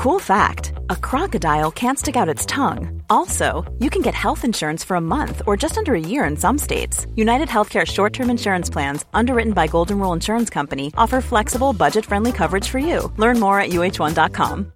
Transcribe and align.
Cool 0.00 0.18
fact 0.18 0.72
a 0.88 0.96
crocodile 0.96 1.70
can't 1.70 1.98
stick 1.98 2.16
out 2.16 2.34
its 2.34 2.46
tongue. 2.46 3.02
Also, 3.10 3.70
you 3.80 3.90
can 3.90 4.00
get 4.00 4.14
health 4.14 4.46
insurance 4.46 4.82
for 4.82 4.96
a 4.96 5.00
month 5.00 5.42
or 5.46 5.58
just 5.58 5.76
under 5.76 5.94
a 5.94 6.00
year 6.00 6.24
in 6.24 6.38
some 6.38 6.56
states. 6.56 7.06
United 7.16 7.48
Healthcare 7.48 7.86
short 7.86 8.14
term 8.14 8.30
insurance 8.30 8.70
plans, 8.70 9.04
underwritten 9.12 9.52
by 9.52 9.66
Golden 9.66 9.98
Rule 9.98 10.14
Insurance 10.14 10.48
Company, 10.48 10.90
offer 10.96 11.20
flexible, 11.20 11.74
budget 11.74 12.06
friendly 12.06 12.32
coverage 12.32 12.66
for 12.66 12.78
you. 12.78 13.12
Learn 13.18 13.38
more 13.38 13.60
at 13.60 13.72
uh1.com. 13.72 14.72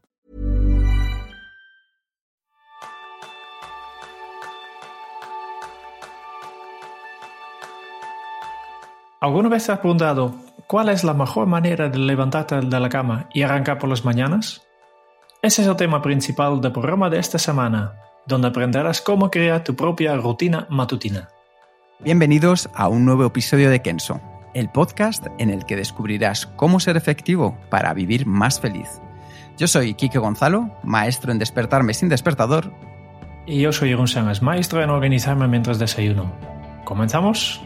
¿Alguna 9.22 9.48
vez 9.48 9.70
has 9.70 9.79
preguntado 9.79 10.34
cuál 10.66 10.91
es 10.91 11.02
la 11.02 11.14
mejor 11.14 11.46
manera 11.46 11.88
de 11.88 11.98
levantarte 11.98 12.61
de 12.61 12.79
la 12.79 12.91
cama 12.91 13.30
y 13.32 13.41
arrancar 13.41 13.79
por 13.79 13.88
las 13.88 14.04
mañanas? 14.04 14.61
Ese 15.45 15.61
es 15.61 15.68
el 15.68 15.76
tema 15.76 16.00
principal 16.00 16.58
del 16.62 16.72
programa 16.72 17.11
de 17.11 17.18
esta 17.18 17.39
semana, 17.39 17.93
donde 18.26 18.48
aprenderás 18.48 19.02
cómo 19.02 19.30
crear 19.30 19.62
tu 19.62 19.76
propia 19.76 20.16
rutina 20.16 20.66
matutina. 20.71 21.29
Bienvenidos 22.00 22.71
a 22.72 22.89
un 22.89 23.04
nuevo 23.04 23.26
episodio 23.26 23.68
de 23.68 23.82
Kenso, 23.82 24.22
el 24.54 24.71
podcast 24.71 25.26
en 25.36 25.50
el 25.50 25.66
que 25.66 25.76
descubrirás 25.76 26.46
cómo 26.46 26.80
ser 26.80 26.96
efectivo 26.96 27.58
para 27.68 27.93
vivir 27.93 28.25
más 28.25 28.58
feliz. 28.58 28.88
Yo 29.58 29.68
soy 29.68 29.93
Kike 29.93 30.18
Gonzalo, 30.18 30.75
maestro 30.82 31.30
en 31.30 31.38
despertarme 31.38 31.93
sin 31.93 32.08
despertador. 32.08 32.72
Y 33.47 33.61
yo 33.61 33.70
soy 33.70 33.91
Jeroen 33.91 34.08
Sánchez, 34.08 34.41
maestro 34.41 34.83
en 34.83 34.88
organizarme 34.88 35.47
mientras 35.47 35.78
desayuno. 35.78 36.33
¿Comenzamos? 36.86 37.61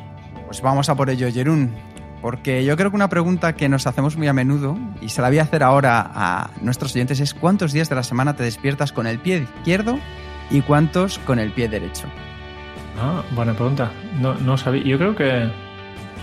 Pues 0.46 0.60
vamos 0.62 0.88
a 0.88 0.96
por 0.96 1.10
ello, 1.10 1.30
Jerún. 1.30 1.70
Porque 2.20 2.64
yo 2.64 2.76
creo 2.76 2.90
que 2.90 2.96
una 2.96 3.08
pregunta 3.08 3.54
que 3.54 3.68
nos 3.68 3.86
hacemos 3.86 4.16
muy 4.16 4.26
a 4.26 4.32
menudo, 4.32 4.76
y 5.00 5.10
se 5.10 5.22
la 5.22 5.28
voy 5.28 5.38
a 5.38 5.42
hacer 5.42 5.62
ahora 5.62 6.10
a 6.14 6.50
nuestros 6.60 6.94
oyentes, 6.94 7.20
es 7.20 7.34
¿cuántos 7.34 7.72
días 7.72 7.88
de 7.88 7.94
la 7.94 8.02
semana 8.02 8.34
te 8.34 8.42
despiertas 8.42 8.92
con 8.92 9.06
el 9.06 9.18
pie 9.18 9.46
izquierdo 9.58 9.98
y 10.50 10.62
cuántos 10.62 11.18
con 11.20 11.38
el 11.38 11.52
pie 11.52 11.68
derecho? 11.68 12.08
Ah, 13.00 13.22
buena 13.32 13.52
pregunta. 13.54 13.92
No, 14.20 14.34
no 14.34 14.58
sabía. 14.58 14.82
Yo 14.82 14.98
creo 14.98 15.14
que. 15.14 15.48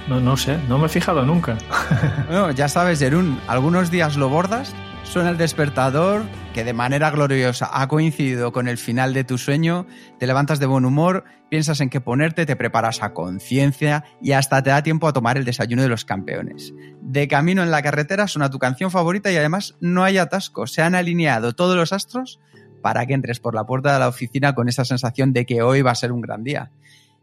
No, 0.08 0.20
no 0.20 0.38
sé, 0.38 0.60
no 0.68 0.78
me 0.78 0.86
he 0.86 0.90
fijado 0.90 1.26
nunca. 1.26 1.58
bueno, 2.28 2.52
ya 2.52 2.68
sabes, 2.68 3.00
Jerún, 3.00 3.40
algunos 3.48 3.90
días 3.90 4.18
lo 4.18 4.30
bordas 4.30 4.76
Suena 5.06 5.30
el 5.30 5.38
despertador 5.38 6.24
que 6.56 6.64
de 6.64 6.72
manera 6.72 7.12
gloriosa 7.12 7.70
ha 7.70 7.86
coincidido 7.90 8.54
con 8.54 8.70
el 8.70 8.78
final 8.78 9.14
de 9.14 9.26
tu 9.26 9.38
sueño, 9.38 9.88
te 10.20 10.26
levantas 10.26 10.58
de 10.58 10.66
buen 10.66 10.86
humor, 10.86 11.26
piensas 11.50 11.82
en 11.82 11.90
qué 11.90 12.00
ponerte, 12.00 12.46
te 12.46 12.56
preparas 12.56 13.04
a 13.04 13.14
conciencia 13.14 14.06
y 14.22 14.32
hasta 14.32 14.64
te 14.64 14.70
da 14.70 14.82
tiempo 14.82 15.10
a 15.10 15.12
tomar 15.12 15.36
el 15.36 15.44
desayuno 15.44 15.82
de 15.82 15.90
los 15.90 16.06
campeones. 16.06 16.74
De 17.02 17.28
camino 17.28 17.62
en 17.62 17.72
la 17.72 17.82
carretera 17.82 18.30
suena 18.30 18.50
tu 18.50 18.58
canción 18.58 18.90
favorita 18.90 19.34
y 19.34 19.36
además 19.36 19.76
no 19.82 20.06
hay 20.06 20.18
atasco, 20.18 20.66
se 20.66 20.82
han 20.82 20.96
alineado 20.96 21.54
todos 21.56 21.76
los 21.76 21.92
astros 21.92 22.40
para 22.82 23.06
que 23.06 23.16
entres 23.16 23.42
por 23.42 23.54
la 23.54 23.66
puerta 23.66 23.92
de 23.92 24.00
la 24.00 24.08
oficina 24.08 24.56
con 24.56 24.70
esa 24.70 24.86
sensación 24.86 25.34
de 25.34 25.46
que 25.46 25.62
hoy 25.62 25.82
va 25.82 25.92
a 25.92 25.96
ser 25.96 26.14
un 26.14 26.22
gran 26.22 26.46
día. 26.46 26.72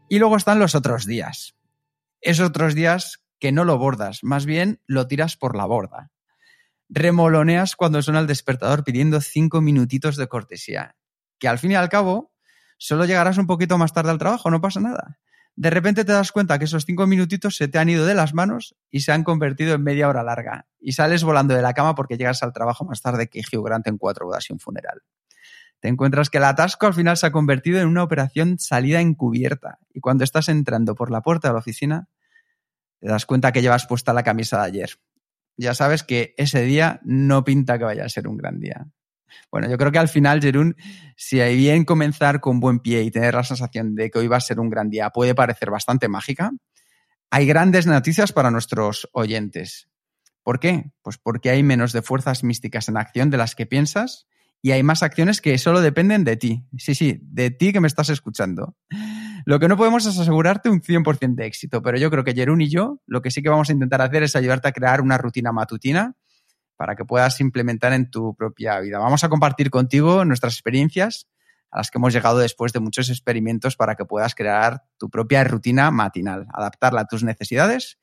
Y 0.09 0.19
luego 0.19 0.37
están 0.37 0.59
los 0.59 0.75
otros 0.75 1.07
días. 1.07 1.55
Esos 2.21 2.49
otros 2.49 2.75
días 2.75 3.23
que 3.39 3.51
no 3.51 3.65
lo 3.65 3.79
bordas, 3.79 4.19
más 4.21 4.45
bien 4.45 4.79
lo 4.85 5.07
tiras 5.07 5.37
por 5.37 5.57
la 5.57 5.65
borda 5.65 6.12
remoloneas 6.89 7.75
cuando 7.75 8.01
suena 8.01 8.19
el 8.19 8.27
despertador 8.27 8.83
pidiendo 8.83 9.21
cinco 9.21 9.61
minutitos 9.61 10.15
de 10.15 10.27
cortesía. 10.27 10.95
Que 11.39 11.47
al 11.47 11.59
fin 11.59 11.71
y 11.71 11.75
al 11.75 11.89
cabo, 11.89 12.33
solo 12.77 13.05
llegarás 13.05 13.37
un 13.37 13.47
poquito 13.47 13.77
más 13.77 13.93
tarde 13.93 14.11
al 14.11 14.17
trabajo, 14.17 14.49
no 14.49 14.61
pasa 14.61 14.79
nada. 14.79 15.19
De 15.55 15.69
repente 15.69 16.03
te 16.03 16.11
das 16.11 16.31
cuenta 16.31 16.57
que 16.57 16.65
esos 16.65 16.85
cinco 16.85 17.05
minutitos 17.05 17.55
se 17.55 17.67
te 17.67 17.77
han 17.77 17.89
ido 17.89 18.05
de 18.05 18.15
las 18.15 18.33
manos 18.33 18.75
y 18.89 19.01
se 19.01 19.11
han 19.11 19.23
convertido 19.23 19.75
en 19.75 19.83
media 19.83 20.09
hora 20.09 20.23
larga. 20.23 20.67
Y 20.79 20.93
sales 20.93 21.23
volando 21.23 21.53
de 21.53 21.61
la 21.61 21.73
cama 21.73 21.93
porque 21.93 22.17
llegas 22.17 22.41
al 22.41 22.53
trabajo 22.53 22.85
más 22.85 23.01
tarde 23.01 23.27
que 23.27 23.41
Hugh 23.41 23.63
Grant 23.63 23.87
en 23.87 23.97
cuatro 23.97 24.25
bodas 24.25 24.49
y 24.49 24.53
un 24.53 24.59
funeral. 24.59 25.03
Te 25.79 25.89
encuentras 25.89 26.29
que 26.29 26.39
el 26.39 26.45
atasco 26.45 26.87
al 26.87 26.93
final 26.93 27.17
se 27.17 27.27
ha 27.27 27.31
convertido 27.31 27.79
en 27.81 27.87
una 27.87 28.03
operación 28.03 28.57
salida 28.57 29.01
encubierta. 29.01 29.79
Y 29.93 29.99
cuando 29.99 30.23
estás 30.23 30.49
entrando 30.49 30.95
por 30.95 31.11
la 31.11 31.21
puerta 31.21 31.49
de 31.49 31.53
la 31.53 31.59
oficina, 31.59 32.07
te 32.99 33.09
das 33.09 33.25
cuenta 33.25 33.51
que 33.51 33.61
llevas 33.61 33.85
puesta 33.85 34.13
la 34.13 34.23
camisa 34.23 34.57
de 34.59 34.63
ayer 34.63 34.89
ya 35.57 35.73
sabes 35.73 36.03
que 36.03 36.33
ese 36.37 36.63
día 36.63 36.99
no 37.03 37.43
pinta 37.43 37.77
que 37.77 37.83
vaya 37.83 38.05
a 38.05 38.09
ser 38.09 38.27
un 38.27 38.37
gran 38.37 38.59
día. 38.59 38.87
Bueno, 39.51 39.69
yo 39.69 39.77
creo 39.77 39.91
que 39.91 39.99
al 39.99 40.09
final, 40.09 40.41
Jerún, 40.41 40.75
si 41.15 41.39
hay 41.39 41.57
bien 41.57 41.85
comenzar 41.85 42.39
con 42.39 42.59
buen 42.59 42.79
pie 42.79 43.03
y 43.03 43.11
tener 43.11 43.33
la 43.33 43.43
sensación 43.43 43.95
de 43.95 44.09
que 44.09 44.19
hoy 44.19 44.27
va 44.27 44.37
a 44.37 44.41
ser 44.41 44.59
un 44.59 44.69
gran 44.69 44.89
día 44.89 45.09
puede 45.09 45.35
parecer 45.35 45.69
bastante 45.69 46.07
mágica, 46.07 46.51
hay 47.31 47.45
grandes 47.45 47.87
noticias 47.87 48.31
para 48.31 48.51
nuestros 48.51 49.09
oyentes. 49.11 49.89
¿Por 50.43 50.59
qué? 50.59 50.91
Pues 51.01 51.17
porque 51.17 51.49
hay 51.49 51.63
menos 51.63 51.93
de 51.93 52.01
fuerzas 52.01 52.43
místicas 52.43 52.89
en 52.89 52.97
acción 52.97 53.29
de 53.29 53.37
las 53.37 53.55
que 53.55 53.65
piensas 53.65 54.27
y 54.61 54.71
hay 54.71 54.83
más 54.83 55.03
acciones 55.03 55.41
que 55.41 55.57
solo 55.57 55.81
dependen 55.81 56.23
de 56.23 56.37
ti. 56.37 56.65
Sí, 56.77 56.95
sí, 56.95 57.19
de 57.21 57.49
ti 57.49 57.73
que 57.73 57.79
me 57.79 57.87
estás 57.87 58.09
escuchando. 58.09 58.75
Lo 59.45 59.59
que 59.59 59.67
no 59.67 59.77
podemos 59.77 60.05
es 60.05 60.17
asegurarte 60.17 60.69
un 60.69 60.81
100% 60.81 61.35
de 61.35 61.45
éxito, 61.45 61.81
pero 61.81 61.97
yo 61.97 62.09
creo 62.09 62.23
que 62.23 62.33
Jerún 62.33 62.61
y 62.61 62.69
yo 62.69 62.99
lo 63.05 63.21
que 63.21 63.31
sí 63.31 63.41
que 63.41 63.49
vamos 63.49 63.69
a 63.69 63.73
intentar 63.73 64.01
hacer 64.01 64.23
es 64.23 64.35
ayudarte 64.35 64.67
a 64.67 64.71
crear 64.71 65.01
una 65.01 65.17
rutina 65.17 65.51
matutina 65.51 66.15
para 66.75 66.95
que 66.95 67.05
puedas 67.05 67.39
implementar 67.41 67.93
en 67.93 68.09
tu 68.09 68.35
propia 68.35 68.79
vida. 68.79 68.99
Vamos 68.99 69.23
a 69.23 69.29
compartir 69.29 69.69
contigo 69.69 70.25
nuestras 70.25 70.53
experiencias 70.53 71.27
a 71.71 71.77
las 71.77 71.89
que 71.89 71.97
hemos 71.97 72.13
llegado 72.13 72.37
después 72.39 72.71
de 72.73 72.79
muchos 72.79 73.09
experimentos 73.09 73.75
para 73.75 73.95
que 73.95 74.05
puedas 74.05 74.35
crear 74.35 74.83
tu 74.97 75.09
propia 75.09 75.43
rutina 75.43 75.91
matinal, 75.91 76.45
adaptarla 76.53 77.01
a 77.01 77.07
tus 77.07 77.23
necesidades 77.23 77.99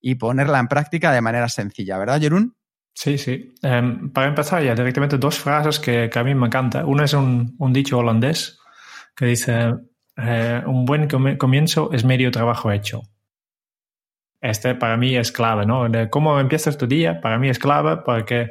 y 0.00 0.16
ponerla 0.16 0.58
en 0.58 0.68
práctica 0.68 1.12
de 1.12 1.20
manera 1.20 1.48
sencilla, 1.48 1.98
¿verdad, 1.98 2.20
Jerún? 2.20 2.56
Sí, 2.94 3.16
sí. 3.18 3.54
Em, 3.62 4.12
para 4.12 4.28
empezar 4.28 4.62
ya 4.62 4.74
directamente 4.74 5.16
dos 5.16 5.38
frases 5.38 5.78
que, 5.78 6.10
a 6.12 6.24
mí 6.24 6.34
me 6.34 6.46
encantan. 6.46 6.84
Una 6.84 7.04
es 7.04 7.14
un, 7.14 7.54
un 7.58 7.72
dicho 7.72 7.98
holandés 7.98 8.58
que 9.16 9.26
dice, 9.26 9.72
eh, 10.16 10.62
un 10.66 10.84
buen 10.84 11.08
comienzo 11.36 11.90
es 11.92 12.04
medio 12.04 12.30
trabajo 12.30 12.70
hecho. 12.70 13.02
Este 14.40 14.74
para 14.74 14.96
mí 14.96 15.16
es 15.16 15.30
clave, 15.30 15.66
¿no? 15.66 15.86
cómo 16.10 16.40
empiezas 16.40 16.76
tu 16.76 16.86
día, 16.86 17.20
para 17.20 17.38
mí 17.38 17.48
es 17.48 17.58
clave 17.58 17.98
porque 18.04 18.50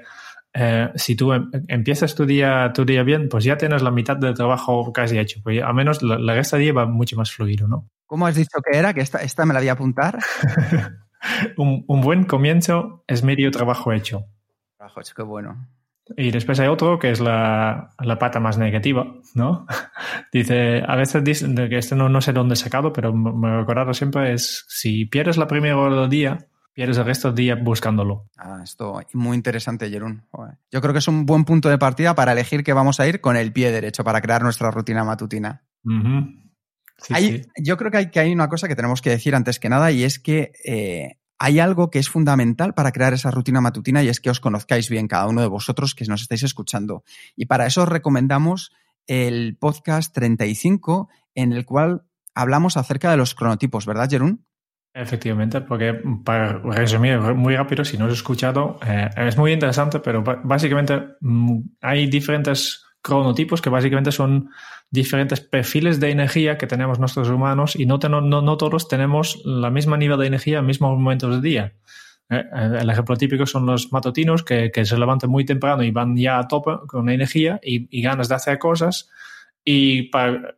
eh, 0.53 0.89
si 0.95 1.16
tú 1.16 1.33
em, 1.33 1.49
empiezas 1.67 2.16
tu 2.16 2.25
día, 2.25 2.72
tu 2.73 2.85
día 2.85 3.03
bien, 3.03 3.29
pues 3.29 3.44
ya 3.44 3.57
tienes 3.57 3.81
la 3.81 3.91
mitad 3.91 4.17
del 4.17 4.33
trabajo 4.33 4.91
casi 4.91 5.17
hecho. 5.17 5.39
Pues 5.44 5.61
al 5.61 5.73
menos 5.73 6.01
la, 6.01 6.17
la 6.17 6.33
resta 6.33 6.57
del 6.57 6.66
día 6.66 6.73
va 6.73 6.85
mucho 6.85 7.16
más 7.16 7.31
fluido, 7.31 7.67
¿no? 7.67 7.89
¿Cómo 8.05 8.28
has 8.28 8.35
dicho 8.35 8.59
que 8.61 8.78
era? 8.78 8.93
Que 8.93 9.01
esta, 9.01 9.19
esta 9.19 9.45
me 9.45 9.53
la 9.53 9.59
voy 9.61 9.69
a 9.69 9.73
apuntar. 9.73 10.19
un, 11.57 11.85
un, 11.88 12.01
buen 12.01 12.25
comienzo 12.25 13.03
es 13.07 13.23
medio 13.23 13.51
trabajo 13.51 13.93
hecho. 13.93 14.25
Trabajo 14.78 14.99
hecho, 14.99 15.13
qué 15.16 15.23
bueno. 15.23 15.67
Y 16.17 16.31
después 16.31 16.59
hay 16.59 16.67
otro 16.67 16.99
que 16.99 17.11
es 17.11 17.19
la, 17.19 17.91
la 17.99 18.19
pata 18.19 18.39
más 18.39 18.57
negativa, 18.57 19.16
¿no? 19.35 19.66
Dice, 20.31 20.83
a 20.85 20.95
veces 20.95 21.23
dicen 21.23 21.55
que 21.55 21.77
este 21.77 21.95
no, 21.95 22.09
no 22.09 22.22
sé 22.22 22.33
dónde 22.33 22.53
he 22.53 22.57
sacado, 22.57 22.94
pero 22.94 23.13
me 23.13 23.57
recordaron 23.57 23.94
siempre 23.94 24.33
es, 24.33 24.66
si 24.67 25.05
pierdes 25.05 25.38
la 25.38 25.47
primera 25.47 25.77
hora 25.77 26.01
del 26.01 26.09
día, 26.09 26.47
pierdes 26.73 26.97
el 26.97 27.05
resto 27.05 27.29
del 27.29 27.35
día 27.35 27.55
buscándolo. 27.55 28.29
Ah, 28.38 28.61
esto 28.63 29.01
muy 29.13 29.35
interesante, 29.35 29.89
Jerún. 29.89 30.23
Yo 30.72 30.81
creo 30.81 30.94
que 30.94 30.99
es 30.99 31.07
un 31.07 31.25
buen 31.25 31.45
punto 31.45 31.69
de 31.69 31.77
partida 31.77 32.16
para 32.16 32.31
elegir 32.31 32.63
que 32.63 32.73
vamos 32.73 32.99
a 32.99 33.07
ir 33.07 33.22
con 33.22 33.35
el 33.35 33.51
pie 33.51 33.72
derecho 33.72 34.03
para 34.03 34.22
crear 34.22 34.41
nuestra 34.41 34.72
rutina 34.72 35.03
matutina. 35.03 35.63
sí, 36.97 37.41
Yo 37.57 37.78
creo 37.78 37.91
que 37.91 37.97
hay, 37.97 38.11
que 38.11 38.19
hay 38.19 38.31
una 38.31 38.49
cosa 38.49 38.67
que 38.67 38.75
tenemos 38.75 39.01
que 39.01 39.09
decir 39.09 39.35
antes 39.35 39.59
que 39.59 39.69
nada 39.69 39.91
y 39.91 40.03
es 40.03 40.19
que 40.19 40.53
eh, 40.66 41.21
hay 41.44 41.59
algo 41.59 41.90
que 41.90 41.97
es 41.97 42.07
fundamental 42.07 42.75
para 42.75 42.91
crear 42.91 43.13
esa 43.13 43.31
rutina 43.31 43.62
matutina 43.62 44.03
y 44.03 44.09
es 44.09 44.19
que 44.19 44.29
os 44.29 44.40
conozcáis 44.40 44.90
bien 44.91 45.07
cada 45.07 45.28
uno 45.28 45.41
de 45.41 45.47
vosotros 45.47 45.96
que 45.96 46.06
nos 46.06 46.22
estáis 46.22 46.44
escuchando. 46.44 47.03
Y 47.35 47.47
para 47.47 47.66
eso 47.66 47.81
os 47.81 47.90
recomendamos 47.90 48.72
el 49.07 49.57
podcast 49.57 50.13
35 50.13 51.09
en 51.34 51.53
el 51.53 51.66
cual 51.66 52.03
hablamos 52.35 52.78
acerca 52.78 53.09
de 53.09 53.18
los 53.18 53.34
cronotipos, 53.34 53.88
¿verdad, 53.88 54.07
Jerún? 54.07 54.46
Efectivamente, 54.94 55.62
porque 55.62 56.00
para 56.24 56.59
resumir 56.59 57.19
muy 57.19 57.56
rápido, 57.56 57.84
si 57.85 57.97
no 57.97 58.06
os 58.06 58.12
he 58.12 58.13
escuchado, 58.13 58.79
eh, 58.85 59.09
es 59.18 59.35
muy 59.35 59.52
interesante, 59.52 60.00
pero 60.00 60.23
básicamente 60.44 61.02
mm, 61.22 61.59
hay 61.81 62.06
diferentes 62.06 62.85
cronotipos 63.02 63.62
que 63.62 63.70
básicamente 63.70 64.12
son 64.12 64.50
diferentes 64.90 65.40
perfiles 65.40 66.00
de 66.00 66.12
energía 66.12 66.58
que 66.58 66.68
tenemos 66.68 67.00
nosotros 67.00 67.30
humanos 67.34 67.76
y 67.76 67.86
no, 67.86 67.98
todos 68.00 68.88
tenemos 68.88 69.42
la 69.46 69.70
misma 69.70 69.98
nivel 69.98 70.20
de 70.20 70.28
energía 70.28 70.59
en 70.59 70.66
mismos 70.66 70.98
momentos 70.98 71.32
del 71.32 71.42
día. 71.42 71.74
Eh, 72.30 72.44
el 72.80 72.90
ejemplo 72.90 73.16
típico 73.16 73.46
son 73.46 73.66
los 73.66 73.92
matutinos 73.92 74.44
que, 74.44 74.72
se 74.74 74.98
levantan 74.98 75.30
muy 75.30 75.46
temprano 75.46 75.84
y 75.84 75.92
van 75.92 76.16
ya 76.16 76.40
a 76.40 76.48
tope 76.48 76.72
con 76.88 77.09
energía 77.09 77.59
y, 77.64 78.02
ganas 78.02 78.30
de 78.30 78.36
hacer 78.36 78.59
cosas. 78.59 79.09
Y 79.64 80.03
para, 80.03 80.56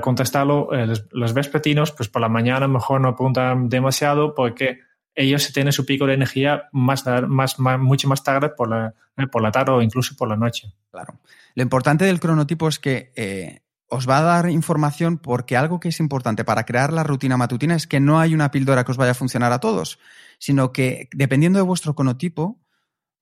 contestarlo, 0.00 0.72
eh, 0.72 0.86
los, 1.10 1.34
vespertinos, 1.34 1.92
pues 1.92 2.08
por 2.08 2.22
la 2.22 2.28
mañana 2.28 2.66
mejor 2.66 3.00
no 3.00 3.14
preguntan 3.14 3.68
demasiado 3.68 4.34
porque 4.34 4.80
ellos 5.16 5.50
tienen 5.52 5.72
su 5.72 5.84
pico 5.86 6.06
de 6.06 6.14
energía 6.14 6.68
más, 6.72 7.04
más, 7.26 7.58
mucho 7.58 8.06
más 8.06 8.22
tarde 8.22 8.50
por 8.50 8.68
la, 8.68 8.94
eh, 9.16 9.26
por 9.26 9.42
la 9.42 9.50
tarde 9.50 9.72
o 9.72 9.82
incluso 9.82 10.14
por 10.14 10.28
la 10.28 10.36
noche. 10.36 10.72
Claro. 10.90 11.18
Lo 11.54 11.62
importante 11.62 12.04
del 12.04 12.20
cronotipo 12.20 12.68
es 12.68 12.78
que 12.78 13.12
eh, 13.16 13.62
os 13.88 14.08
va 14.08 14.18
a 14.18 14.22
dar 14.22 14.50
información 14.50 15.18
porque 15.18 15.56
algo 15.56 15.80
que 15.80 15.88
es 15.88 16.00
importante 16.00 16.44
para 16.44 16.64
crear 16.64 16.92
la 16.92 17.02
rutina 17.02 17.36
matutina 17.36 17.74
es 17.74 17.86
que 17.86 17.98
no 17.98 18.20
hay 18.20 18.34
una 18.34 18.50
píldora 18.50 18.84
que 18.84 18.92
os 18.92 18.98
vaya 18.98 19.12
a 19.12 19.14
funcionar 19.14 19.52
a 19.52 19.60
todos, 19.60 19.98
sino 20.38 20.72
que 20.72 21.08
dependiendo 21.12 21.58
de 21.58 21.64
vuestro 21.64 21.94
cronotipo, 21.94 22.60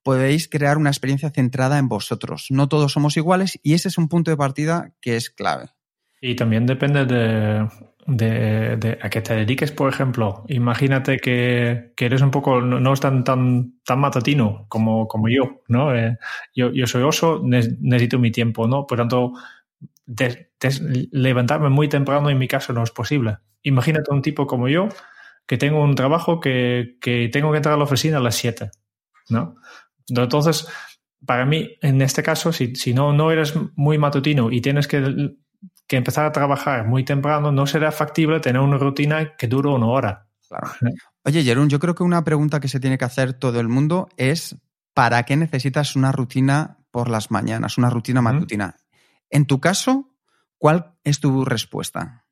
podéis 0.03 0.49
crear 0.49 0.77
una 0.77 0.91
experiencia 0.91 1.31
centrada 1.31 1.79
en 1.79 1.89
vosotros. 1.89 2.47
No 2.51 2.69
todos 2.69 2.93
somos 2.93 3.17
iguales 3.17 3.59
y 3.63 3.75
ese 3.75 3.89
es 3.89 3.99
un 3.99 4.09
punto 4.09 4.31
de 4.31 4.37
partida 4.37 4.93
que 5.01 5.17
es 5.17 5.31
clave. 5.31 5.71
Y 6.21 6.35
también 6.35 6.67
depende 6.67 7.05
de, 7.05 7.69
de, 8.07 8.99
a 9.01 9.09
qué 9.09 9.21
te 9.21 9.35
dediques, 9.35 9.73
por 9.73 9.93
ejemplo. 9.93 10.45
Imagínate 10.49 11.19
que, 11.19 11.93
eres 11.97 12.23
un 12.23 12.31
poco, 12.31 12.61
no, 12.61 12.93
es 12.93 13.01
tan, 13.01 13.25
tan, 13.25 13.79
tan 13.85 14.01
matatino 14.01 14.67
como, 14.69 15.09
como 15.09 15.29
yo, 15.29 15.63
¿no? 15.69 15.95
Eh, 15.95 16.19
yo, 16.55 16.73
yo 16.73 16.87
soy 16.87 17.03
oso, 17.03 17.43
necesito 17.45 18.19
mi 18.19 18.31
tiempo, 18.31 18.67
¿no? 18.67 18.87
Por 18.87 18.99
tanto, 18.99 19.33
levantarme 21.13 21.69
muy 21.71 21.89
temprano 21.89 22.31
en 22.31 22.39
mi 22.39 22.49
caso 22.49 22.73
no 22.73 22.83
es 22.83 22.91
posible. 22.91 23.39
Imagínate 23.63 24.13
un 24.13 24.23
tipo 24.23 24.47
como 24.47 24.69
yo 24.69 24.89
que 25.47 25.59
tengo 25.59 25.83
un 25.83 25.95
trabajo 25.95 26.41
que, 26.41 26.97
que 27.01 27.29
tengo 27.33 27.51
que 27.51 27.59
entrar 27.59 27.75
a 27.75 27.79
la 27.79 27.85
oficina 27.85 28.19
a 28.19 28.21
las 28.21 28.37
7, 28.37 28.71
¿no? 29.31 29.57
Entonces, 30.09 30.69
para 31.27 31.47
mí, 31.47 31.77
en 31.81 32.03
este 32.03 32.23
caso, 32.23 32.53
si, 32.53 32.75
si 32.77 32.95
no, 32.95 33.13
no 33.13 33.31
eres 33.31 33.55
muy 33.77 33.99
matutino 33.99 34.51
y 34.51 34.61
tienes 34.61 34.89
que 34.89 35.37
que 35.87 35.97
empezar 35.97 36.25
a 36.25 36.33
trabajar 36.33 36.87
muy 36.87 37.05
temprano, 37.05 37.53
no 37.53 37.67
será 37.67 37.93
factible 37.93 38.41
tener 38.41 38.61
una 38.61 38.79
rutina 38.79 39.37
que 39.37 39.49
dure 39.49 39.69
una 39.69 39.87
hora. 39.87 40.29
Oye, 41.25 41.43
Jerón, 41.43 41.69
yo 41.69 41.79
creo 41.79 41.95
que 41.95 42.03
una 42.03 42.25
pregunta 42.25 42.61
que 42.61 42.69
se 42.69 42.81
tiene 42.81 42.99
que 42.99 43.05
hacer 43.05 43.33
todo 43.35 43.61
el 43.61 43.69
mundo 43.69 44.09
es 44.17 44.57
¿para 44.95 45.23
qué 45.25 45.37
necesitas 45.37 45.97
una 45.97 46.13
rutina 46.13 46.79
por 46.91 47.09
las 47.09 47.31
mañanas, 47.31 47.79
una 47.79 47.91
rutina 47.91 48.23
matutina? 48.23 48.77
En 49.31 49.47
tu 49.47 49.61
caso, 49.61 50.15
¿cuál 50.59 50.95
es 51.03 51.21
tu 51.21 51.45
respuesta? 51.45 52.27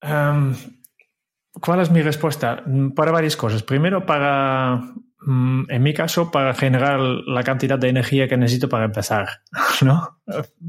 Em, 0.00 0.54
¿Cuál 1.60 1.80
es 1.80 1.90
mi 1.90 2.00
respuesta? 2.00 2.64
Para 2.94 3.10
varias 3.10 3.36
cosas. 3.36 3.62
Primero, 3.62 4.06
para 4.06 4.80
Mm, 4.80 5.09
en 5.26 5.82
mi 5.82 5.92
caso, 5.92 6.30
para 6.30 6.54
generar 6.54 6.98
la 6.98 7.42
cantidad 7.42 7.78
de 7.78 7.88
energía 7.88 8.26
que 8.26 8.36
necesito 8.36 8.68
para 8.68 8.86
empezar, 8.86 9.28
¿no? 9.82 10.20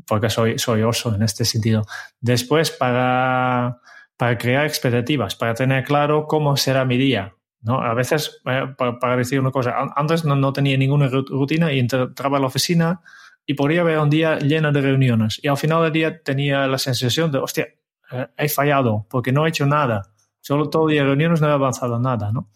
Porque 0.06 0.30
soy, 0.30 0.60
soy 0.60 0.82
oso 0.82 1.16
en 1.16 1.24
este 1.24 1.46
sentido. 1.46 1.86
Después, 2.20 2.72
para, 2.72 3.80
para 4.18 4.38
crear 4.38 4.66
expectativas, 4.66 5.36
para 5.36 5.54
tener 5.54 5.84
claro 5.86 6.28
cómo 6.28 6.58
será 6.58 6.84
mi 6.84 6.98
día, 6.98 7.34
¿no? 7.62 7.82
A 7.82 7.94
veces, 7.94 8.42
eh, 8.46 8.74
para, 8.78 9.16
decir 9.16 9.40
una 9.40 9.52
cosa, 9.52 9.74
antes 9.96 10.26
no, 10.26 10.36
no, 10.36 10.52
tenía 10.52 10.78
ninguna 10.78 11.08
rutina 11.08 11.72
y 11.72 11.80
entraba 11.80 12.38
a 12.38 12.42
la 12.42 12.48
oficina 12.48 13.02
y 13.46 13.54
podía 13.54 13.84
ver 13.84 14.00
un 14.00 14.10
día 14.10 14.38
lleno 14.38 14.72
de 14.72 14.82
reuniones. 14.82 15.40
Y 15.42 15.48
al 15.48 15.58
final 15.58 15.84
del 15.84 15.94
día 15.94 16.22
tenía 16.22 16.68
la 16.68 16.78
sensación 16.78 17.32
de, 17.32 17.40
hostia, 17.40 17.68
eh, 18.12 18.28
he 18.38 18.50
fallado 18.50 19.08
porque 19.10 19.32
no 19.32 19.46
he 19.46 19.50
hecho 19.50 19.66
nada. 19.66 20.12
Solo 20.42 20.70
todo 20.70 20.90
el 20.90 20.94
día 20.94 21.04
reuniones 21.04 21.40
no 21.40 21.48
he 21.48 21.54
avanzado 21.54 22.00
nada, 22.00 22.32
¿no? 22.34 22.50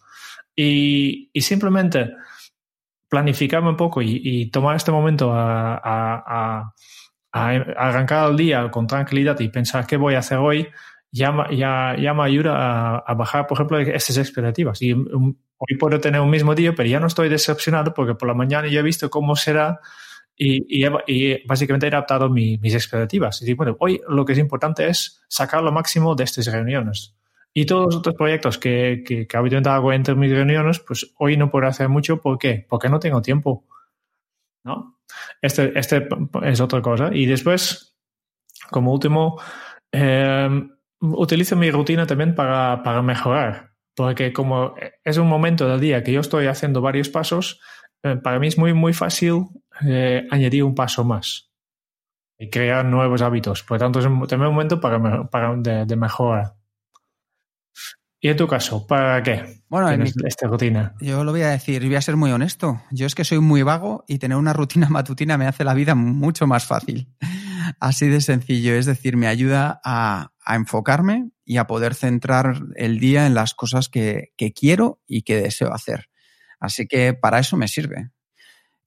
Y, 0.56 1.30
simplemente 1.42 2.14
planificarme 3.10 3.70
un 3.70 3.78
poco 3.78 4.02
y, 4.02 4.50
tomar 4.52 4.76
este 4.76 4.92
momento 4.92 5.32
a, 5.34 6.72
arrancar 7.32 8.32
el 8.32 8.38
día 8.38 8.72
con 8.72 8.88
tranquilidad 8.88 9.38
y 9.42 9.50
pensar 9.50 9.86
qué 9.86 9.98
voy 9.98 10.16
a 10.16 10.20
hacer 10.20 10.38
hoy, 10.38 10.68
ya, 11.12 11.34
ya, 11.52 11.96
ya 12.00 12.14
me 12.14 12.24
ayuda 12.24 12.98
a, 12.98 13.14
bajar, 13.14 13.48
por 13.48 13.58
ejemplo, 13.58 13.80
estas 13.80 14.18
expectativas. 14.18 14.82
Y 14.82 14.94
hoy 14.94 15.78
puedo 15.80 16.00
tener 16.00 16.22
un 16.22 16.30
mismo 16.30 16.56
día, 16.56 16.74
pero 16.76 16.88
ya 16.88 17.00
no 17.00 17.08
estoy 17.08 17.30
decepcionado 17.30 17.94
porque 17.94 18.16
por 18.16 18.28
la 18.28 18.34
mañana 18.34 18.68
ya 18.68 18.80
he 18.80 18.84
visto 18.84 19.10
cómo 19.10 19.36
será 19.36 19.80
y, 20.38 20.84
y, 20.84 21.46
básicamente 21.46 21.88
he 21.88 21.90
adaptado 21.90 22.30
mis 22.30 22.74
expectativas. 22.74 23.42
Y 23.42 23.54
bueno, 23.54 23.76
hoy 23.80 24.02
lo 24.08 24.26
que 24.26 24.34
es 24.34 24.40
importante 24.40 24.88
es 24.88 25.22
sacar 25.28 25.64
lo 25.64 25.72
máximo 25.72 26.16
de 26.16 26.26
estas 26.26 26.48
reuniones. 26.48 27.16
Y 27.58 27.66
todos 27.66 27.86
los 27.86 27.96
otros 27.96 28.16
proyectos 28.16 28.58
que, 28.58 29.02
que, 29.08 29.28
que 29.28 29.38
hago 29.38 29.94
entre 29.94 30.14
mis 30.14 30.30
reuniones, 30.30 30.80
pues 30.82 31.14
hoy 31.18 31.38
no 31.38 31.50
puedo 31.50 31.66
hacer 31.68 31.88
mucho. 31.88 32.20
¿Por 32.20 32.38
qué? 32.38 32.66
Porque 32.68 32.90
no 32.90 33.00
tengo 33.00 33.22
tiempo. 33.22 33.64
¿No? 34.66 35.00
Este, 35.42 35.72
este 35.80 36.06
es 36.44 36.60
otra 36.60 36.82
cosa. 36.82 37.12
Y 37.14 37.26
después, 37.26 37.96
como 38.70 38.92
último, 38.92 39.40
eh, 39.90 40.50
utilizo 41.00 41.56
mi 41.56 41.72
rutina 41.72 42.06
también 42.06 42.36
para, 42.36 42.84
para 42.84 43.02
mejorar. 43.02 43.72
Porque 43.96 44.34
como 44.34 44.76
es 45.06 45.18
un 45.18 45.28
momento 45.28 45.66
del 45.70 45.80
día 45.80 46.04
que 46.04 46.12
yo 46.12 46.20
estoy 46.20 46.48
haciendo 46.48 46.82
varios 46.82 47.08
pasos, 47.08 47.62
eh, 48.04 48.18
para 48.18 48.38
mí 48.38 48.48
es 48.48 48.58
muy, 48.58 48.74
muy 48.74 48.92
fácil 48.92 49.46
eh, 49.88 50.28
añadir 50.30 50.66
un 50.66 50.76
paso 50.76 51.06
más 51.06 51.54
y 52.38 52.50
crear 52.50 52.84
nuevos 52.84 53.22
hábitos. 53.22 53.64
Por 53.64 53.78
lo 53.78 53.86
tanto, 53.86 54.00
es 54.00 54.06
un, 54.08 54.28
también 54.28 54.50
un 54.50 54.56
momento 54.56 54.82
para, 54.82 55.30
para 55.30 55.56
de, 55.56 55.86
de 55.86 55.96
mejora. 55.96 56.58
¿Y 58.26 58.30
en 58.30 58.38
tu 58.38 58.48
caso, 58.48 58.88
para 58.88 59.22
qué? 59.22 59.62
Bueno, 59.70 59.88
en 59.92 60.02
esta 60.02 60.48
rutina. 60.48 60.96
Yo 61.00 61.24
lo 61.24 61.32
voy 61.32 61.44
a 61.44 61.50
decir, 61.50 61.86
voy 61.86 61.94
a 61.94 62.02
ser 62.02 62.16
muy 62.16 62.32
honesto. 62.32 62.82
Yo 62.90 63.06
es 63.06 63.14
que 63.14 63.24
soy 63.24 63.38
muy 63.38 63.62
vago 63.62 64.04
y 64.08 64.18
tener 64.18 64.36
una 64.36 64.52
rutina 64.52 64.90
matutina 64.90 65.38
me 65.38 65.46
hace 65.46 65.64
la 65.64 65.76
vida 65.76 65.94
mucho 65.94 66.48
más 66.48 66.66
fácil. 66.66 67.08
Así 67.80 68.08
de 68.08 68.22
sencillo, 68.22 68.74
es 68.74 68.88
decir, 68.88 69.16
me 69.16 69.28
ayuda 69.28 69.80
a, 69.86 70.32
enfocarme 70.48 71.30
y 71.46 71.58
a 71.58 71.68
poder 71.68 71.94
centrar 71.94 72.64
el 72.76 72.98
día 72.98 73.28
en 73.28 73.36
las 73.36 73.54
cosas 73.54 73.90
que, 73.90 74.34
quiero 74.56 75.04
y 75.06 75.22
que 75.22 75.44
deseo 75.44 75.72
hacer. 75.72 76.10
Así 76.60 76.88
que 76.88 77.14
para 77.14 77.38
eso 77.38 77.58
me 77.58 77.68
sirve. 77.68 78.10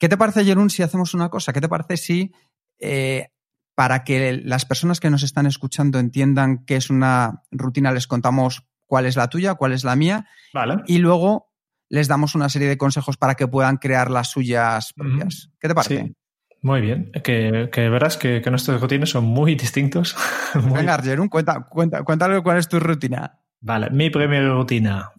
¿Qué 0.00 0.08
te 0.08 0.16
parece, 0.16 0.44
Jerún, 0.44 0.68
si 0.68 0.82
hacemos 0.82 1.14
una 1.14 1.28
cosa? 1.28 1.52
¿Qué 1.52 1.60
te 1.60 1.68
parece 1.68 1.96
si 1.96 2.32
eh, 2.80 3.28
para 3.76 4.02
que 4.02 4.32
las 4.32 4.64
personas 4.64 4.98
que 4.98 5.10
nos 5.10 5.22
están 5.22 5.46
escuchando 5.46 6.00
entiendan 6.00 6.64
qué 6.64 6.74
es 6.74 6.90
una 6.90 7.44
rutina 7.52 7.92
les 7.92 8.08
contamos 8.08 8.64
cuál 8.88 9.06
es 9.06 9.14
la 9.14 9.28
tuya, 9.28 9.54
cuál 9.54 9.72
es 9.72 9.84
la 9.84 9.94
mía. 9.94 10.26
Vale. 10.52 10.78
Y 10.86 10.98
luego 10.98 11.52
les 11.88 12.08
damos 12.08 12.34
una 12.34 12.48
serie 12.48 12.68
de 12.68 12.76
consejos 12.76 13.16
para 13.16 13.36
que 13.36 13.46
puedan 13.46 13.76
crear 13.76 14.10
las 14.10 14.30
suyas 14.30 14.92
propias. 14.94 15.50
¿Qué 15.60 15.68
te 15.68 15.74
parece? 15.74 16.04
Sí. 16.06 16.14
Muy 16.60 16.80
bien, 16.80 17.12
que, 17.22 17.68
verás 17.72 18.16
que, 18.16 18.42
nuestros 18.50 18.80
rutinas 18.80 19.10
son 19.10 19.24
muy 19.24 19.54
distintos. 19.54 20.16
Venga, 20.74 21.00
Jerón, 21.00 21.28
cuenta, 21.28 21.64
cuenta, 21.68 22.02
cuéntale 22.02 22.42
cuál 22.42 22.58
es 22.58 22.68
tu 22.68 22.80
rutina. 22.80 23.38
Vale, 23.60 23.90
mi 23.90 24.10
primera 24.10 24.52
rutina, 24.52 25.12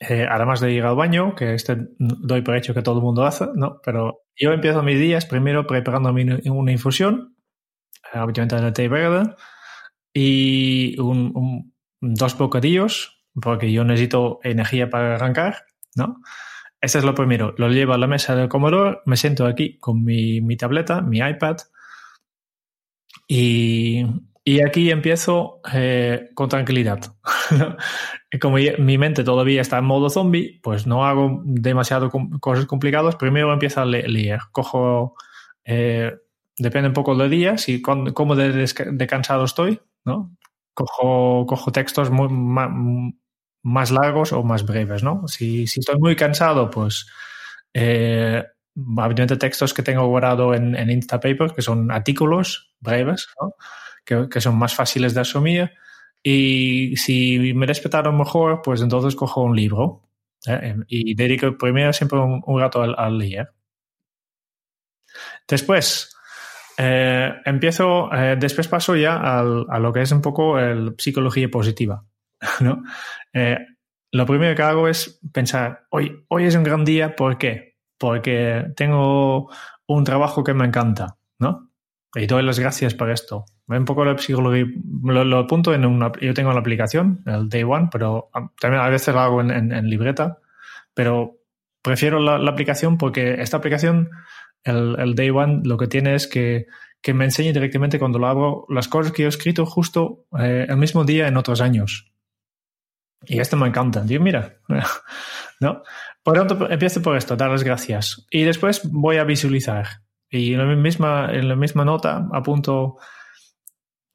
eh, 0.00 0.26
además 0.28 0.60
de 0.60 0.72
ir 0.72 0.84
al 0.84 0.96
baño, 0.96 1.36
que 1.36 1.54
este 1.54 1.76
doy 1.98 2.42
por 2.42 2.56
hecho 2.56 2.74
que 2.74 2.82
todo 2.82 2.96
el 2.96 3.02
mundo 3.02 3.24
hace, 3.24 3.46
¿no? 3.54 3.80
Pero 3.84 4.22
yo 4.36 4.52
empiezo 4.52 4.82
mis 4.82 4.98
días 4.98 5.24
primero 5.24 5.68
preparando 5.68 6.10
una 6.10 6.72
infusión, 6.72 7.36
habitualmente 8.12 8.56
de 8.56 8.72
té 8.72 8.88
verde, 8.88 9.34
y 10.12 10.98
un, 10.98 11.72
dos 12.00 12.36
bocadillos, 12.36 13.22
porque 13.40 13.72
yo 13.72 13.84
necesito 13.84 14.40
energía 14.42 14.90
para 14.90 15.14
arrancar, 15.14 15.66
¿no? 15.94 16.20
Este 16.80 16.98
es 16.98 17.04
lo 17.04 17.14
primero. 17.14 17.54
Lo 17.58 17.68
llevo 17.68 17.92
a 17.92 17.98
la 17.98 18.06
mesa 18.06 18.34
del 18.34 18.48
comedor, 18.48 19.02
me 19.04 19.16
siento 19.16 19.46
aquí 19.46 19.78
con 19.78 20.02
mi, 20.02 20.40
mi 20.40 20.56
tableta, 20.56 21.02
mi 21.02 21.18
iPad, 21.18 21.58
y, 23.32 24.04
y 24.44 24.62
aquí 24.62 24.90
empiezo 24.90 25.60
eh, 25.72 26.30
con 26.34 26.48
tranquilidad. 26.48 26.98
Como 28.40 28.56
mi 28.56 28.98
mente 28.98 29.22
todavía 29.22 29.60
está 29.60 29.78
en 29.78 29.84
modo 29.84 30.10
zombie, 30.10 30.58
pues 30.62 30.86
no 30.88 31.04
hago 31.04 31.40
demasiado 31.44 32.10
cosas 32.40 32.66
complicadas. 32.66 33.14
Primero 33.14 33.52
empiezo 33.52 33.82
a 33.82 33.84
leer. 33.84 34.40
Cojo, 34.50 35.14
eh, 35.64 36.12
depende 36.58 36.88
un 36.88 36.94
poco 36.94 37.14
del 37.14 37.30
día, 37.30 37.58
si 37.58 37.80
cómo 37.82 38.34
de, 38.34 38.66
de, 38.66 39.06
cansado 39.06 39.44
estoy, 39.44 39.80
¿no? 40.04 40.36
Cojo, 40.74 41.46
cojo 41.46 41.72
textos 41.72 42.10
muy, 42.10 42.28
más, 43.62 43.90
largos 43.90 44.32
o 44.32 44.42
más 44.42 44.64
breves, 44.64 45.02
¿no? 45.02 45.26
Si, 45.28 45.66
si 45.66 45.80
estoy 45.80 45.98
muy 45.98 46.16
cansado, 46.16 46.70
pues 46.70 47.06
eh, 47.74 48.44
textos 49.38 49.74
que 49.74 49.82
tengo 49.82 50.06
guardado 50.06 50.54
en, 50.54 50.74
en 50.74 50.90
Instapaper, 50.90 51.52
que 51.52 51.62
son 51.62 51.90
artículos 51.90 52.74
breves, 52.80 53.28
¿no? 53.40 53.54
que, 54.04 54.28
que, 54.28 54.40
son 54.40 54.56
más 54.56 54.74
fáciles 54.74 55.14
de 55.14 55.20
asumir. 55.20 55.72
Y 56.22 56.96
si 56.96 57.54
me 57.54 57.66
respetaron 57.66 58.16
mejor, 58.16 58.60
pues 58.62 58.82
entonces 58.82 59.16
cojo 59.16 59.42
un 59.42 59.56
libro 59.56 60.02
¿eh? 60.46 60.76
y 60.88 61.14
dedico 61.14 61.56
primero 61.56 61.92
siempre 61.92 62.18
un, 62.18 62.60
rato 62.60 62.82
al, 62.82 62.94
al 62.98 63.18
leer. 63.18 63.52
Después, 65.48 66.14
eh, 66.82 67.34
empiezo, 67.44 68.10
eh, 68.10 68.36
después 68.38 68.66
paso 68.66 68.96
ya 68.96 69.16
a 69.16 69.78
lo 69.78 69.92
que 69.92 70.00
es 70.00 70.12
un 70.12 70.22
poco 70.22 70.58
el 70.58 70.94
psicología 70.96 71.48
positiva. 71.50 72.04
¿no? 72.60 72.82
Eh, 73.34 73.58
lo 74.12 74.24
primero 74.24 74.56
que 74.56 74.62
hago 74.62 74.88
es 74.88 75.20
pensar, 75.30 75.84
hoy, 75.90 76.24
hoy 76.28 76.44
es 76.44 76.54
un 76.54 76.62
gran 76.62 76.86
día, 76.86 77.14
¿por 77.14 77.36
qué? 77.36 77.76
Porque 77.98 78.72
tengo 78.76 79.50
un 79.86 80.04
trabajo 80.04 80.42
que 80.42 80.54
me 80.54 80.64
encanta, 80.64 81.18
¿no? 81.38 81.70
Y 82.14 82.26
doy 82.26 82.42
las 82.42 82.58
gracias 82.58 82.94
por 82.94 83.10
esto. 83.10 83.44
Un 83.66 83.84
poco 83.84 84.04
la 84.04 84.16
psicología, 84.16 84.64
lo, 85.04 85.38
apunto 85.38 85.74
en 85.74 85.84
una, 85.84 86.10
yo 86.18 86.32
tengo 86.32 86.52
la 86.52 86.60
aplicación, 86.60 87.22
el 87.26 87.50
Day 87.50 87.62
One, 87.62 87.88
pero 87.92 88.30
también 88.58 88.82
a 88.82 88.88
veces 88.88 89.14
lo 89.14 89.20
hago 89.20 89.42
en, 89.42 89.88
libreta, 89.88 90.38
pero 90.94 91.36
prefiero 91.82 92.18
la, 92.18 92.38
la, 92.38 92.50
aplicación 92.50 92.96
porque 92.96 93.34
esta 93.34 93.58
aplicación 93.58 94.10
el, 94.64 95.14
Day 95.14 95.30
One 95.30 95.62
lo 95.64 95.76
que 95.76 95.86
tiene 95.86 96.14
es 96.14 96.26
que, 96.26 96.66
me 97.12 97.24
enseñe 97.24 97.52
directamente 97.52 97.98
cuando 97.98 98.18
lo 98.18 98.26
hago 98.26 98.66
las 98.68 98.88
cosas 98.88 99.12
que 99.12 99.24
he 99.24 99.26
escrito 99.26 99.66
justo 99.66 100.26
eh, 100.38 100.66
el 100.68 100.76
mismo 100.76 101.04
día 101.04 101.28
en 101.28 101.36
otros 101.36 101.60
años. 101.60 102.12
Y 103.26 103.38
esto 103.38 103.56
me 103.56 103.66
encanta. 103.66 104.02
Digo, 104.02 104.22
mira, 104.22 104.56
¿no? 105.60 105.82
Por 106.22 106.36
tanto, 106.36 106.70
empiezo 106.70 107.02
por 107.02 107.16
esto, 107.16 107.36
dar 107.36 107.50
las 107.50 107.64
gracias. 107.64 108.26
Y 108.30 108.42
después 108.42 108.82
voy 108.90 109.16
a 109.16 109.24
visualizar. 109.24 110.02
Y 110.30 110.54
en 110.54 110.58
la 110.58 110.76
misma, 110.76 111.30
en 111.32 111.48
la 111.48 111.56
misma 111.56 111.84
nota 111.84 112.28
apunto, 112.32 112.96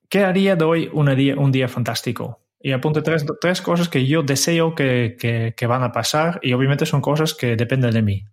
¿qué 0.10 0.24
haría 0.24 0.56
de 0.56 0.64
hoy 0.64 0.90
un 0.94 1.14
día, 1.16 1.36
un 1.36 1.52
día 1.52 1.68
fantástico? 1.68 2.42
Y 2.60 2.72
apunto 2.72 3.04
tres, 3.04 3.26
tres 3.42 3.62
cosas 3.62 3.90
que 3.90 4.08
yo 4.08 4.24
deseo 4.24 4.74
que, 4.74 5.18
que, 5.20 5.54
que, 5.56 5.68
van 5.68 5.84
a 5.84 5.92
pasar 5.92 6.40
y 6.42 6.54
obviamente 6.54 6.86
son 6.86 7.02
cosas 7.02 7.34
que 7.34 7.56
dependen 7.56 7.92
de 7.92 8.02
mí. 8.02 8.26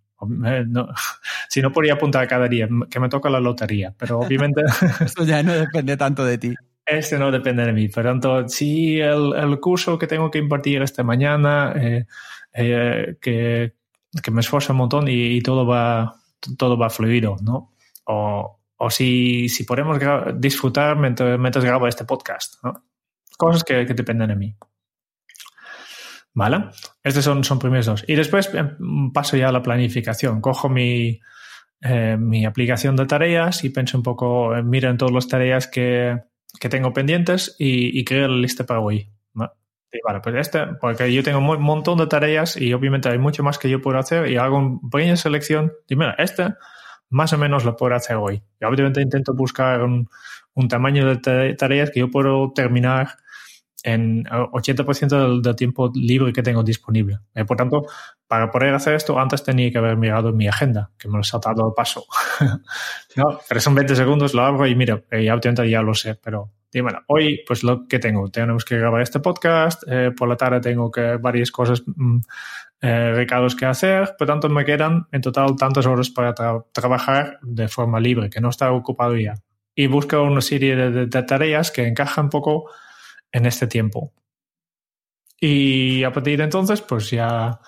Eh, 0.46 0.64
no, 0.66 0.88
si 1.48 1.60
no 1.60 1.72
podría 1.72 1.94
apuntar 1.94 2.26
cada 2.28 2.48
día, 2.48 2.68
que 2.90 3.00
me 3.00 3.08
toca 3.08 3.30
la 3.30 3.40
lotería, 3.40 3.94
pero 3.96 4.20
obviamente... 4.20 4.62
Eso 5.04 5.24
ya 5.24 5.42
no 5.42 5.52
depende 5.52 5.96
tanto 5.96 6.24
de 6.24 6.38
ti. 6.38 6.54
Este 6.84 7.18
no 7.18 7.30
depende 7.30 7.64
de 7.64 7.72
mí. 7.72 7.88
Por 7.88 8.04
tanto, 8.04 8.48
si 8.48 9.00
el, 9.00 9.34
el 9.34 9.60
curso 9.60 9.98
que 9.98 10.06
tengo 10.06 10.30
que 10.30 10.38
impartir 10.38 10.82
esta 10.82 11.02
mañana, 11.02 11.72
eh, 11.76 12.06
eh, 12.52 13.16
que, 13.20 13.74
que, 14.22 14.30
me 14.30 14.40
esfuerzo 14.40 14.72
un 14.72 14.78
montón 14.78 15.08
y, 15.08 15.36
y, 15.36 15.40
todo 15.42 15.64
va 15.64 16.16
todo 16.58 16.76
va 16.76 16.90
fluido, 16.90 17.36
¿no? 17.40 17.72
O, 18.04 18.58
o 18.76 18.90
si, 18.90 19.48
si 19.48 19.62
podemos 19.62 19.98
disfrutar 20.34 20.96
mientras, 20.96 21.38
mientras, 21.38 21.64
grabo 21.64 21.86
este 21.86 22.04
podcast, 22.04 22.56
¿no? 22.64 22.84
Cosas 23.38 23.62
que, 23.62 23.86
que 23.86 23.94
dependen 23.94 24.28
de 24.28 24.36
mí. 24.36 24.56
¿Vale? 26.34 26.70
Estos 27.02 27.24
son, 27.24 27.44
son 27.44 27.58
primeros 27.58 27.86
dos. 27.86 28.04
Y 28.06 28.14
después 28.14 28.50
paso 29.12 29.36
ya 29.36 29.48
a 29.48 29.52
la 29.52 29.62
planificación. 29.62 30.40
Cojo 30.40 30.68
mi, 30.68 31.20
eh, 31.82 32.16
mi 32.18 32.46
aplicación 32.46 32.96
de 32.96 33.06
tareas 33.06 33.64
y 33.64 33.70
pienso 33.70 33.98
un 33.98 34.02
poco, 34.02 34.54
miro 34.64 34.88
en 34.88 34.96
todas 34.96 35.12
las 35.12 35.28
tareas 35.28 35.66
que, 35.66 36.18
que 36.58 36.68
tengo 36.68 36.92
pendientes 36.92 37.54
y, 37.58 37.98
y, 37.98 38.04
creo 38.04 38.28
la 38.28 38.36
lista 38.36 38.64
para 38.64 38.80
hoy. 38.80 39.10
Y 39.94 39.98
vale, 40.06 40.20
pues 40.20 40.34
este, 40.36 40.68
porque 40.80 41.12
yo 41.12 41.22
tengo 41.22 41.38
un 41.38 41.62
montón 41.62 41.98
de 41.98 42.06
tareas 42.06 42.56
y 42.56 42.72
obviamente 42.72 43.10
hay 43.10 43.18
mucho 43.18 43.42
más 43.42 43.58
que 43.58 43.68
yo 43.68 43.82
puedo 43.82 43.98
hacer 43.98 44.30
y 44.30 44.38
hago 44.38 44.56
una 44.56 44.78
pequeña 44.90 45.16
selección. 45.16 45.70
Y 45.86 45.96
mira, 45.96 46.14
este 46.16 46.54
más 47.10 47.32
o 47.34 47.38
menos 47.38 47.64
lo 47.64 47.76
puedo 47.76 47.94
hacer 47.94 48.16
hoy. 48.16 48.42
Y 48.58 48.64
obviamente 48.64 49.02
intento 49.02 49.34
buscar 49.34 49.82
un, 49.82 50.08
un 50.54 50.68
tamaño 50.68 51.06
de 51.06 51.54
tareas 51.54 51.90
que 51.90 52.00
yo 52.00 52.10
puedo 52.10 52.52
terminar 52.54 53.18
en 53.82 54.24
80% 54.24 55.08
del, 55.08 55.42
del, 55.42 55.56
tiempo 55.56 55.90
libre 55.94 56.32
que 56.32 56.42
tengo 56.42 56.62
disponible. 56.62 57.18
Eh, 57.34 57.44
por 57.44 57.56
tanto, 57.56 57.86
para 58.26 58.50
poder 58.50 58.74
hacer 58.74 58.94
esto, 58.94 59.18
antes 59.18 59.42
tenía 59.42 59.70
que 59.70 59.78
haber 59.78 59.96
mirado 59.96 60.32
mi 60.32 60.46
agenda, 60.48 60.90
que 60.98 61.08
me 61.08 61.14
lo 61.14 61.20
he 61.20 61.24
saltado 61.24 61.66
al 61.66 61.74
paso. 61.74 62.04
no, 63.16 63.40
pero 63.48 63.60
son 63.60 63.74
20 63.74 63.96
segundos, 63.96 64.34
lo 64.34 64.42
abro 64.42 64.66
y 64.66 64.74
mira, 64.74 65.02
y 65.10 65.28
obviamente 65.28 65.68
ya 65.68 65.82
lo 65.82 65.94
sé, 65.94 66.14
pero 66.14 66.50
dímelo. 66.72 67.02
Hoy, 67.08 67.42
pues 67.46 67.62
lo 67.62 67.86
que 67.86 67.98
tengo, 67.98 68.30
tenemos 68.30 68.64
que 68.64 68.78
grabar 68.78 69.02
este 69.02 69.20
podcast, 69.20 69.82
eh, 69.86 70.12
por 70.16 70.28
la 70.28 70.36
tarde 70.36 70.60
tengo 70.60 70.90
que 70.90 71.16
varias 71.16 71.50
cosas, 71.50 71.82
mm, 71.84 72.18
eh, 72.80 73.12
recados 73.14 73.54
que 73.54 73.66
hacer, 73.66 74.14
por 74.18 74.26
tanto 74.26 74.48
me 74.48 74.64
quedan 74.64 75.06
en 75.12 75.20
total 75.20 75.54
tantas 75.56 75.86
horas 75.86 76.10
para 76.10 76.34
tra 76.34 76.64
trabajar 76.72 77.38
de 77.42 77.68
forma 77.68 78.00
libre, 78.00 78.30
que 78.30 78.40
no 78.40 78.48
está 78.48 78.72
ocupado 78.72 79.16
ya. 79.16 79.34
Y 79.74 79.86
busco 79.86 80.22
una 80.22 80.40
serie 80.40 80.76
de, 80.76 80.90
de, 80.90 81.06
de 81.06 81.22
tareas 81.22 81.70
que 81.70 81.86
encajan 81.86 82.24
un 82.24 82.30
poco 82.30 82.70
en 83.32 83.46
este 83.46 83.66
tiempo. 83.66 84.12
Y 85.40 86.04
a 86.04 86.12
partir 86.12 86.38
de 86.38 86.44
entonces, 86.44 86.80
pues 86.82 87.10
ya, 87.10 87.58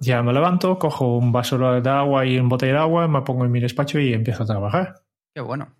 ya 0.00 0.22
me 0.22 0.32
levanto, 0.32 0.78
cojo 0.78 1.18
un 1.18 1.30
vaso 1.32 1.58
de 1.58 1.90
agua 1.90 2.24
y 2.24 2.38
un 2.38 2.48
botella 2.48 2.72
de 2.72 2.78
agua, 2.78 3.08
me 3.08 3.20
pongo 3.22 3.44
en 3.44 3.52
mi 3.52 3.60
despacho 3.60 3.98
y 3.98 4.14
empiezo 4.14 4.44
a 4.44 4.46
trabajar. 4.46 5.02
Qué 5.34 5.42
bueno. 5.42 5.76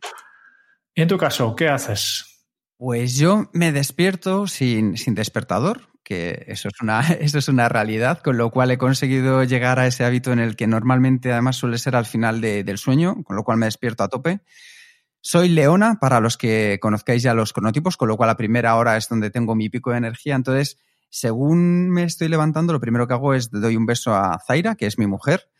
¿Y 0.95 1.03
en 1.03 1.09
tu 1.09 1.17
caso, 1.17 1.57
qué 1.57 1.69
haces? 1.69 2.45
Pues 2.77 3.17
yo 3.17 3.49
me 3.55 3.73
despierto 3.73 4.47
sin, 4.47 4.99
sin 4.99 5.15
despertador, 5.15 5.89
que 6.03 6.45
eso 6.49 6.69
es, 6.69 6.81
una, 6.83 7.01
eso 7.21 7.39
es 7.39 7.49
una 7.49 7.69
realidad, 7.69 8.21
con 8.23 8.37
lo 8.37 8.51
cual 8.51 8.71
he 8.71 8.79
conseguido 8.79 9.43
llegar 9.45 9.79
a 9.79 9.87
ese 9.87 10.05
hábito 10.05 10.33
en 10.33 10.39
el 10.41 10.57
que 10.57 10.67
normalmente 10.67 11.33
además 11.33 11.57
suele 11.57 11.79
ser 11.79 11.97
al 11.97 12.07
final 12.07 12.41
de, 12.41 12.65
del 12.65 12.79
sueño, 12.79 13.23
con 13.25 13.37
lo 13.37 13.45
cual 13.45 13.59
me 13.59 13.67
despierto 13.67 14.05
a 14.05 14.09
tope. 14.09 14.41
Soy 15.29 15.49
leona, 15.49 15.99
para 15.99 16.21
los 16.21 16.37
que 16.37 16.79
conozcáis 16.81 17.21
ya 17.21 17.35
los 17.35 17.53
cronotipos, 17.53 17.97
con 17.97 18.07
lo 18.07 18.17
cual 18.17 18.29
la 18.29 18.37
primera 18.37 18.77
hora 18.77 18.97
es 18.97 19.09
donde 19.09 19.29
tengo 19.29 19.57
mi 19.57 19.69
pico 19.69 19.91
de 19.91 19.97
energía. 19.97 20.37
Entonces, 20.37 20.79
según 21.11 21.91
me 21.91 22.05
estoy 22.05 22.29
levantando, 22.29 22.73
lo 22.73 22.79
primero 22.79 23.09
que 23.09 23.15
hago 23.15 23.35
es 23.35 23.51
doy 23.51 23.75
un 23.75 23.87
beso 23.87 24.15
a 24.15 24.39
Zaira, 24.47 24.77
que 24.77 24.87
es 24.87 25.01
mi 25.01 25.09
mujer, 25.09 25.51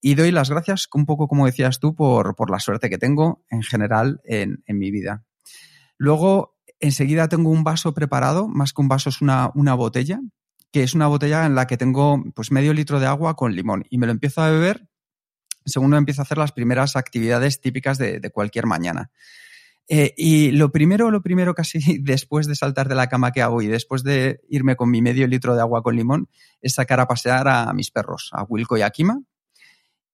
y 0.00 0.14
doy 0.14 0.30
las 0.30 0.50
gracias, 0.50 0.86
un 0.94 1.04
poco 1.04 1.26
como 1.26 1.46
decías 1.46 1.80
tú, 1.80 1.96
por, 1.96 2.36
por 2.36 2.48
la 2.48 2.60
suerte 2.60 2.88
que 2.88 2.96
tengo 2.96 3.44
en 3.50 3.64
general 3.64 4.20
en, 4.22 4.62
en, 4.66 4.78
mi 4.78 4.92
vida. 4.92 5.24
Luego, 5.96 6.56
enseguida 6.78 7.26
tengo 7.26 7.50
un 7.50 7.64
vaso 7.64 7.94
preparado, 7.94 8.46
más 8.46 8.72
que 8.72 8.82
un 8.82 8.88
vaso 8.88 9.08
es 9.08 9.20
una, 9.20 9.50
una 9.56 9.74
botella, 9.74 10.20
que 10.70 10.84
es 10.84 10.94
una 10.94 11.08
botella 11.08 11.44
en 11.44 11.56
la 11.56 11.66
que 11.66 11.76
tengo 11.76 12.22
pues 12.36 12.52
medio 12.52 12.72
litro 12.72 13.00
de 13.00 13.06
agua 13.06 13.34
con 13.34 13.56
limón 13.56 13.84
y 13.90 13.98
me 13.98 14.06
lo 14.06 14.12
empiezo 14.12 14.42
a 14.42 14.50
beber 14.50 14.87
según 15.68 15.94
empiezo 15.94 16.22
a 16.22 16.24
hacer 16.24 16.38
las 16.38 16.52
primeras 16.52 16.96
actividades 16.96 17.60
típicas 17.60 17.98
de, 17.98 18.20
de 18.20 18.30
cualquier 18.30 18.66
mañana. 18.66 19.10
Eh, 19.90 20.12
y 20.18 20.50
lo 20.50 20.70
primero, 20.70 21.10
lo 21.10 21.22
primero 21.22 21.54
casi 21.54 21.98
después 22.02 22.46
de 22.46 22.54
saltar 22.54 22.88
de 22.88 22.94
la 22.94 23.08
cama 23.08 23.32
que 23.32 23.40
hago 23.40 23.62
y 23.62 23.68
después 23.68 24.04
de 24.04 24.42
irme 24.50 24.76
con 24.76 24.90
mi 24.90 25.00
medio 25.00 25.26
litro 25.26 25.54
de 25.54 25.62
agua 25.62 25.82
con 25.82 25.96
limón 25.96 26.28
es 26.60 26.74
sacar 26.74 27.00
a 27.00 27.08
pasear 27.08 27.48
a 27.48 27.72
mis 27.72 27.90
perros, 27.90 28.28
a 28.32 28.42
Wilco 28.42 28.76
y 28.76 28.82
a 28.82 28.90
Kima, 28.90 29.22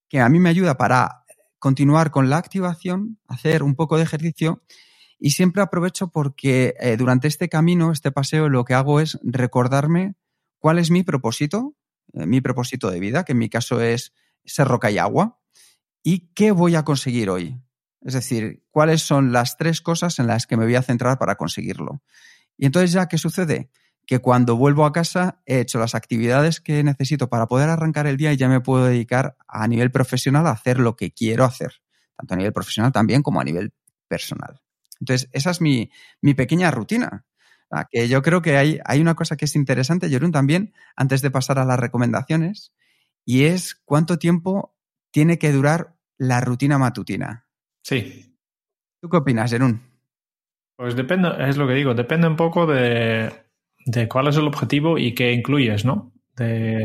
que 0.08 0.20
a 0.20 0.28
mí 0.28 0.38
me 0.38 0.48
ayuda 0.48 0.76
para 0.76 1.24
continuar 1.58 2.12
con 2.12 2.30
la 2.30 2.36
activación, 2.36 3.18
hacer 3.26 3.64
un 3.64 3.74
poco 3.74 3.96
de 3.96 4.04
ejercicio 4.04 4.62
y 5.18 5.30
siempre 5.30 5.62
aprovecho 5.62 6.08
porque 6.08 6.74
eh, 6.78 6.96
durante 6.96 7.26
este 7.26 7.48
camino, 7.48 7.90
este 7.90 8.12
paseo, 8.12 8.48
lo 8.48 8.64
que 8.64 8.74
hago 8.74 9.00
es 9.00 9.18
recordarme 9.22 10.14
cuál 10.58 10.78
es 10.78 10.90
mi 10.90 11.02
propósito, 11.02 11.74
eh, 12.12 12.26
mi 12.26 12.40
propósito 12.40 12.90
de 12.90 13.00
vida, 13.00 13.24
que 13.24 13.32
en 13.32 13.38
mi 13.38 13.48
caso 13.48 13.80
es 13.80 14.12
ser 14.44 14.68
roca 14.68 14.90
y 14.90 14.98
agua. 14.98 15.40
¿Y 16.06 16.28
qué 16.34 16.52
voy 16.52 16.76
a 16.76 16.84
conseguir 16.84 17.30
hoy? 17.30 17.58
Es 18.02 18.12
decir, 18.12 18.62
¿cuáles 18.70 19.00
son 19.00 19.32
las 19.32 19.56
tres 19.56 19.80
cosas 19.80 20.18
en 20.18 20.26
las 20.26 20.46
que 20.46 20.58
me 20.58 20.66
voy 20.66 20.74
a 20.74 20.82
centrar 20.82 21.18
para 21.18 21.36
conseguirlo? 21.36 22.02
Y 22.58 22.66
entonces 22.66 22.92
ya, 22.92 23.08
¿qué 23.08 23.16
sucede? 23.16 23.70
Que 24.06 24.18
cuando 24.18 24.54
vuelvo 24.56 24.84
a 24.84 24.92
casa 24.92 25.40
he 25.46 25.60
hecho 25.60 25.78
las 25.78 25.94
actividades 25.94 26.60
que 26.60 26.84
necesito 26.84 27.30
para 27.30 27.46
poder 27.46 27.70
arrancar 27.70 28.06
el 28.06 28.18
día 28.18 28.34
y 28.34 28.36
ya 28.36 28.50
me 28.50 28.60
puedo 28.60 28.84
dedicar 28.84 29.38
a 29.48 29.66
nivel 29.66 29.90
profesional 29.90 30.46
a 30.46 30.50
hacer 30.50 30.78
lo 30.78 30.94
que 30.94 31.10
quiero 31.10 31.44
hacer, 31.44 31.72
tanto 32.14 32.34
a 32.34 32.36
nivel 32.36 32.52
profesional 32.52 32.92
también 32.92 33.22
como 33.22 33.40
a 33.40 33.44
nivel 33.44 33.72
personal. 34.06 34.60
Entonces, 35.00 35.30
esa 35.32 35.52
es 35.52 35.62
mi, 35.62 35.90
mi 36.20 36.34
pequeña 36.34 36.70
rutina. 36.70 37.24
Que 37.90 38.08
yo 38.08 38.22
creo 38.22 38.42
que 38.42 38.58
hay, 38.58 38.78
hay 38.84 39.00
una 39.00 39.14
cosa 39.14 39.36
que 39.36 39.46
es 39.46 39.56
interesante, 39.56 40.08
Jerún, 40.10 40.30
también, 40.30 40.74
antes 40.94 41.22
de 41.22 41.30
pasar 41.30 41.58
a 41.58 41.64
las 41.64 41.80
recomendaciones, 41.80 42.72
y 43.24 43.44
es 43.44 43.74
cuánto 43.84 44.18
tiempo 44.18 44.76
tiene 45.10 45.38
que 45.38 45.50
durar 45.50 45.93
la 46.18 46.40
rutina 46.40 46.78
matutina. 46.78 47.46
Sí. 47.82 48.36
¿Tú 49.00 49.08
qué 49.08 49.16
opinas, 49.16 49.50
Jerún? 49.50 49.82
Pues 50.76 50.96
depende, 50.96 51.30
es 51.40 51.56
lo 51.56 51.68
que 51.68 51.74
digo, 51.74 51.94
depende 51.94 52.26
un 52.26 52.36
poco 52.36 52.66
de, 52.66 53.32
de 53.86 54.08
cuál 54.08 54.28
es 54.28 54.36
el 54.36 54.46
objetivo 54.46 54.98
y 54.98 55.14
qué 55.14 55.32
incluyes, 55.32 55.84
¿no? 55.84 56.12
De, 56.36 56.84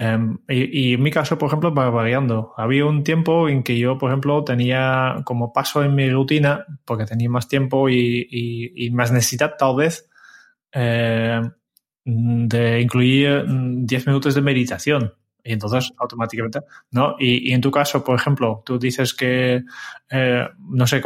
um, 0.00 0.38
y, 0.48 0.90
y, 0.90 0.94
en 0.94 1.02
mi 1.02 1.10
caso, 1.10 1.36
por 1.36 1.48
ejemplo, 1.48 1.74
va 1.74 1.90
variando. 1.90 2.54
Había 2.56 2.86
un 2.86 3.04
tiempo 3.04 3.48
en 3.48 3.62
que 3.62 3.78
yo, 3.78 3.98
por 3.98 4.10
ejemplo, 4.10 4.44
tenía 4.44 5.16
como 5.24 5.52
paso 5.52 5.82
en 5.84 5.94
mi 5.94 6.08
rutina, 6.10 6.64
porque 6.86 7.04
tenía 7.04 7.28
más 7.28 7.48
tiempo 7.48 7.90
y, 7.90 8.26
y, 8.30 8.86
y 8.86 8.90
más 8.92 9.12
necesidad 9.12 9.56
tal 9.58 9.76
vez, 9.76 10.08
eh, 10.72 11.42
de 12.04 12.80
incluir 12.80 13.44
10 13.46 14.06
minutos 14.06 14.34
de 14.34 14.40
meditación. 14.40 15.14
Y 15.44 15.52
entonces 15.52 15.92
automáticamente, 15.98 16.60
¿no? 16.90 17.16
Y, 17.18 17.50
y, 17.50 17.52
en 17.52 17.60
tu 17.60 17.70
caso, 17.70 18.04
por 18.04 18.14
ejemplo, 18.14 18.62
tú 18.64 18.78
dices 18.78 19.12
que, 19.12 19.62
eh, 20.10 20.48
no 20.58 20.86
sé, 20.86 21.02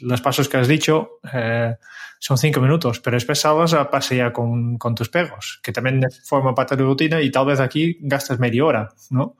los 0.00 0.20
pasos 0.20 0.48
que 0.48 0.56
has 0.56 0.68
dicho 0.68 1.20
eh, 1.32 1.76
son 2.18 2.38
cinco 2.38 2.60
minutos, 2.60 3.00
pero 3.00 3.16
después 3.16 3.40
salgas 3.40 3.74
a 3.74 3.90
pasear 3.90 4.32
con, 4.32 4.76
con 4.78 4.94
tus 4.94 5.08
perros, 5.08 5.60
que 5.62 5.72
también 5.72 6.00
forma 6.24 6.54
parte 6.54 6.76
de 6.76 6.82
tu 6.82 6.88
rutina 6.88 7.20
y 7.20 7.30
tal 7.30 7.46
vez 7.46 7.60
aquí 7.60 7.98
gastas 8.00 8.38
media 8.38 8.64
hora, 8.64 8.88
¿no? 9.10 9.36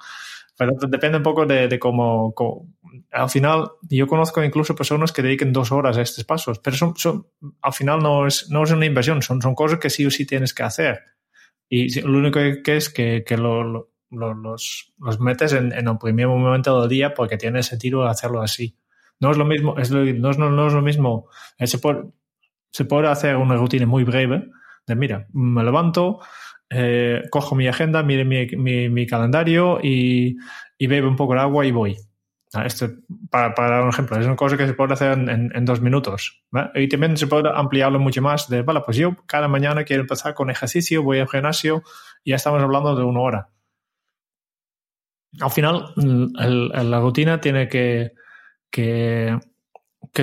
Pero 0.57 0.73
depende 0.88 1.18
un 1.18 1.23
poco 1.23 1.47
de, 1.47 1.68
de 1.68 1.78
cómo, 1.78 2.33
cómo, 2.35 2.66
Al 3.12 3.30
final, 3.30 3.71
yo 3.88 4.09
conozco 4.09 4.42
incluso 4.42 4.75
personas 4.75 5.12
que 5.12 5.23
dediquen 5.23 5.52
dos 5.52 5.71
horas 5.71 5.97
a 5.97 6.02
estos 6.02 6.25
pasos, 6.25 6.59
pero 6.59 6.76
son, 6.76 6.97
son, 6.97 7.26
al 7.62 7.73
final 7.73 8.00
no 8.00 8.26
es, 8.26 8.50
no 8.50 8.64
es 8.64 8.73
una 8.73 8.87
inversión, 8.87 9.23
son, 9.23 9.40
son 9.40 9.54
cosas 9.54 9.78
que 9.78 9.90
sí 9.90 10.04
o 10.04 10.11
sí 10.11 10.26
tienes 10.26 10.52
que 10.52 10.64
hacer. 10.64 11.00
Y 11.68 12.00
lo 12.00 12.18
único 12.18 12.40
que 12.64 12.76
es 12.76 12.90
que, 12.90 13.23
que 13.25 13.37
lo, 13.37 13.62
lo 13.62 13.90
los, 14.10 14.92
los 14.98 15.20
metes 15.20 15.52
en, 15.52 15.72
en, 15.72 15.88
el 15.88 15.98
primer 15.98 16.28
momento 16.28 16.80
del 16.80 16.88
día 16.88 17.14
porque 17.14 17.36
tiene 17.36 17.62
sentido 17.62 18.06
hacerlo 18.06 18.42
así. 18.42 18.76
No 19.20 19.30
es 19.30 19.36
lo 19.36 19.44
mismo, 19.44 19.76
es 19.78 19.90
lo, 19.90 20.04
no, 20.04 20.30
es, 20.30 20.38
no, 20.38 20.66
es 20.66 20.72
lo 20.72 20.82
mismo. 20.82 21.28
Eh, 21.58 21.66
se 21.66 21.78
puede, 21.78 22.04
se 22.70 22.84
puede 22.84 23.08
hacer 23.08 23.36
una 23.36 23.56
rutina 23.56 23.86
muy 23.86 24.04
breve 24.04 24.48
de, 24.86 24.94
mira, 24.94 25.26
me 25.32 25.64
levanto, 25.64 26.20
eh, 26.70 27.22
cojo 27.30 27.54
mi 27.54 27.66
agenda, 27.66 28.02
mire 28.02 28.24
mi, 28.24 28.46
mi, 28.56 28.88
mi 28.88 29.06
calendario 29.06 29.80
y, 29.82 30.36
y, 30.78 30.86
bebo 30.86 31.08
un 31.08 31.16
poco 31.16 31.34
de 31.34 31.40
agua 31.40 31.66
y 31.66 31.72
voy. 31.72 31.96
Esto, 32.64 32.88
para, 33.30 33.54
para, 33.54 33.70
dar 33.70 33.82
un 33.82 33.90
ejemplo, 33.90 34.18
es 34.18 34.24
una 34.24 34.36
cosa 34.36 34.56
que 34.56 34.66
se 34.66 34.72
puede 34.72 34.94
hacer 34.94 35.12
en, 35.12 35.28
en, 35.28 35.52
en 35.54 35.64
dos 35.66 35.82
minutos. 35.82 36.42
¿vale? 36.50 36.70
Y 36.76 36.88
también 36.88 37.18
se 37.18 37.26
puede 37.26 37.50
ampliarlo 37.54 37.98
mucho 37.98 38.22
más 38.22 38.48
de, 38.48 38.62
vale, 38.62 38.80
pues 38.82 38.96
yo 38.96 39.16
cada 39.26 39.48
mañana 39.48 39.84
quiero 39.84 40.02
empezar 40.02 40.32
con 40.32 40.48
ejercicio, 40.48 41.02
voy 41.02 41.18
al 41.18 41.28
gimnasio 41.28 41.82
y 42.24 42.30
ya 42.30 42.36
estamos 42.36 42.62
hablando 42.62 42.96
de 42.96 43.04
una 43.04 43.20
hora 43.20 43.48
al 45.40 45.50
final 45.50 45.92
la 45.97 47.00
rutina 47.00 47.40
tiene 47.40 47.68
que, 47.68 48.12
que, 48.70 49.38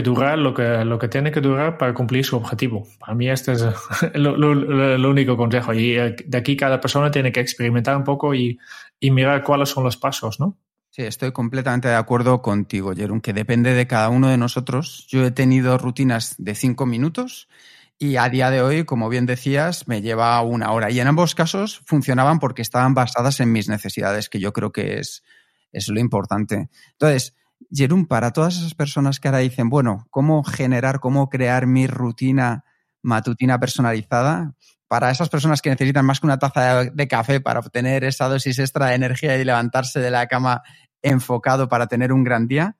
durar 0.04 0.38
lo 0.38 0.54
que, 0.54 0.84
lo 0.84 1.00
que 1.00 1.08
tiene 1.08 1.32
que 1.32 1.42
durar 1.42 1.78
para 1.78 1.94
cumplir 1.94 2.26
su 2.26 2.38
objetivo. 2.38 2.88
Para 3.00 3.14
mí 3.14 3.30
este 3.30 3.54
es 3.54 3.66
lo, 4.14 5.10
único 5.10 5.38
consejo. 5.38 5.74
Y 5.74 5.94
de 5.94 6.38
aquí 6.38 6.56
cada 6.58 6.80
persona 6.82 7.12
tiene 7.12 7.32
que 7.32 7.40
experimentar 7.40 7.96
un 7.96 8.04
poco 8.04 8.34
y, 8.34 8.58
y 9.00 9.12
mirar 9.12 9.44
cuáles 9.44 9.70
son 9.70 9.84
los 9.84 9.98
pasos, 9.98 10.40
¿no? 10.40 10.58
Sí, 10.90 11.02
estoy 11.02 11.34
completamente 11.34 11.90
de 11.90 11.96
acuerdo 11.96 12.42
contigo, 12.42 12.94
Jerón, 12.96 13.20
que 13.20 13.34
depende 13.34 13.74
de 13.74 13.86
cada 13.86 14.08
uno 14.08 14.30
de 14.30 14.38
nosotros. 14.38 15.06
Yo 15.10 15.26
he 15.26 15.32
tenido 15.32 15.78
rutinas 15.78 16.36
de 16.38 16.56
cinco 16.56 16.86
minutos 16.86 17.50
y 17.98 18.18
a 18.18 18.30
día 18.30 18.50
de 18.50 18.62
hoy, 18.62 18.84
como 18.84 19.10
bien 19.10 19.26
decías, 19.26 19.88
me 19.88 20.02
lleva 20.02 20.42
una 20.42 20.72
hora. 20.72 20.92
Y 20.92 21.00
en 21.00 21.08
ambos 21.08 21.36
casos 21.36 21.82
funcionaban 21.86 22.40
porque 22.40 22.62
estaban 22.62 22.94
basadas 22.94 23.40
en 23.40 23.52
mis 23.52 23.70
necesidades, 23.70 24.30
que 24.30 24.40
yo 24.40 24.54
creo 24.54 24.72
que 24.72 25.00
es, 25.00 25.24
es 25.72 25.88
lo 25.88 26.00
importante. 26.00 26.70
Entonces, 26.92 27.36
Jerón, 27.72 28.06
para 28.06 28.32
todas 28.32 28.58
esas 28.58 28.76
personas 28.76 29.20
que 29.20 29.30
ahora 29.30 29.40
dicen, 29.40 29.70
bueno, 29.70 30.08
¿cómo 30.10 30.44
generar, 30.44 31.00
cómo 31.00 31.30
crear 31.30 31.68
mi 31.68 31.88
rutina 31.88 32.66
matutina 33.02 33.60
personalizada? 33.60 34.56
para 34.88 35.10
esas 35.10 35.30
personas 35.30 35.62
que 35.62 35.70
necesitan 35.70 36.06
más 36.06 36.20
que 36.20 36.28
una 36.28 36.40
taza 36.40 36.86
de 36.86 37.08
café 37.08 37.42
para 37.42 37.60
obtener 37.60 38.04
esa 38.04 38.28
dosis 38.28 38.60
extra 38.60 38.88
de 38.88 38.96
energía 38.96 39.38
y 39.38 39.44
levantarse 39.44 40.00
de 40.00 40.12
la 40.12 40.28
cama 40.28 40.62
enfocado 41.02 41.68
para 41.68 41.88
tener 41.88 42.12
un 42.12 42.24
gran 42.24 42.48
día, 42.48 42.78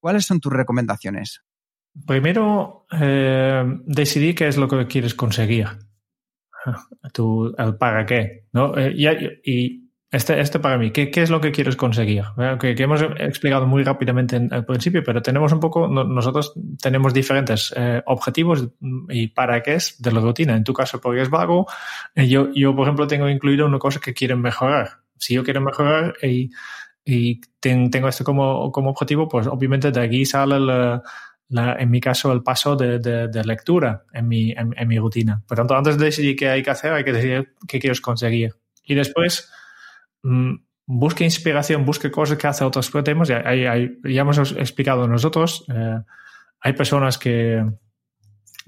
¿cuáles 0.00 0.26
son 0.26 0.40
tus 0.40 0.52
recomendaciones? 0.52 1.42
Primero, 2.04 2.86
eh, 2.92 3.64
decidir 3.86 4.34
qué 4.34 4.48
es 4.48 4.56
lo 4.56 4.68
que 4.68 4.86
quieres 4.86 5.14
conseguir. 5.14 5.66
Tu, 7.12 7.54
el 7.56 7.76
para 7.76 8.04
qué. 8.04 8.46
¿no? 8.52 8.76
Eh, 8.76 8.92
y 9.44 9.86
este, 10.16 10.40
este 10.40 10.60
para 10.60 10.78
mí, 10.78 10.92
¿qué, 10.92 11.10
es 11.14 11.30
lo 11.30 11.40
que 11.40 11.50
quieres 11.50 11.74
conseguir? 11.74 12.22
Que, 12.60 12.74
hemos 12.78 13.02
explicado 13.18 13.66
muy 13.66 13.82
rápidamente 13.82 14.40
al 14.50 14.64
principio, 14.64 15.02
pero 15.04 15.20
tenemos 15.20 15.52
un 15.52 15.58
poco, 15.58 15.88
nosotros 15.88 16.54
tenemos 16.80 17.12
diferentes 17.12 17.74
eh, 17.76 18.02
objetivos 18.06 18.68
y 19.08 19.28
para 19.28 19.62
qué 19.62 19.74
es 19.74 20.00
de 20.00 20.12
la 20.12 20.20
rutina. 20.20 20.56
En 20.56 20.62
tu 20.62 20.72
caso, 20.72 21.00
porque 21.00 21.22
es 21.22 21.28
vago, 21.28 21.66
eh, 22.14 22.28
yo, 22.28 22.52
yo, 22.54 22.74
por 22.74 22.86
ejemplo, 22.86 23.06
tengo 23.08 23.28
incluido 23.28 23.66
una 23.66 23.80
cosa 23.80 23.98
que 24.00 24.14
quieren 24.14 24.40
mejorar. 24.40 25.00
Si 25.16 25.34
yo 25.34 25.42
quiero 25.42 25.60
mejorar 25.60 26.14
y, 26.22 26.50
y 27.04 27.40
tengo 27.60 28.08
esto 28.08 28.22
como, 28.22 28.70
como 28.70 28.90
objetivo, 28.90 29.28
pues 29.28 29.48
obviamente 29.48 29.90
de 29.90 30.00
aquí 30.00 30.24
sale 30.24 30.60
la, 30.60 31.02
en 31.48 31.90
mi 31.90 32.00
caso, 32.00 32.32
el 32.32 32.42
paso 32.42 32.76
de, 32.76 32.98
de, 32.98 33.44
lectura 33.44 34.04
en 34.12 34.28
mi, 34.28 34.52
en, 34.52 34.88
mi 34.88 34.98
rutina. 34.98 35.42
Por 35.46 35.56
tanto, 35.56 35.76
antes 35.76 35.96
de 35.96 36.06
decidir 36.06 36.36
qué 36.36 36.48
hay 36.48 36.62
que 36.62 36.70
hacer, 36.70 36.92
hay 36.92 37.04
que 37.04 37.12
decidir 37.12 37.54
qué 37.68 37.78
quieres 37.78 38.00
conseguir. 38.00 38.54
Y 38.84 38.94
después, 38.94 39.50
Mm, 40.26 40.56
busque 40.86 41.22
inspiración, 41.22 41.84
busque 41.84 42.10
cosas 42.10 42.36
que 42.36 42.46
hace 42.48 42.64
otros 42.64 42.90
temas. 43.04 43.28
Ya, 43.28 43.44
ya 43.44 44.20
hemos 44.20 44.52
explicado 44.52 45.06
nosotros, 45.06 45.64
eh, 45.72 46.00
hay 46.60 46.72
personas 46.72 47.16
que, 47.18 47.64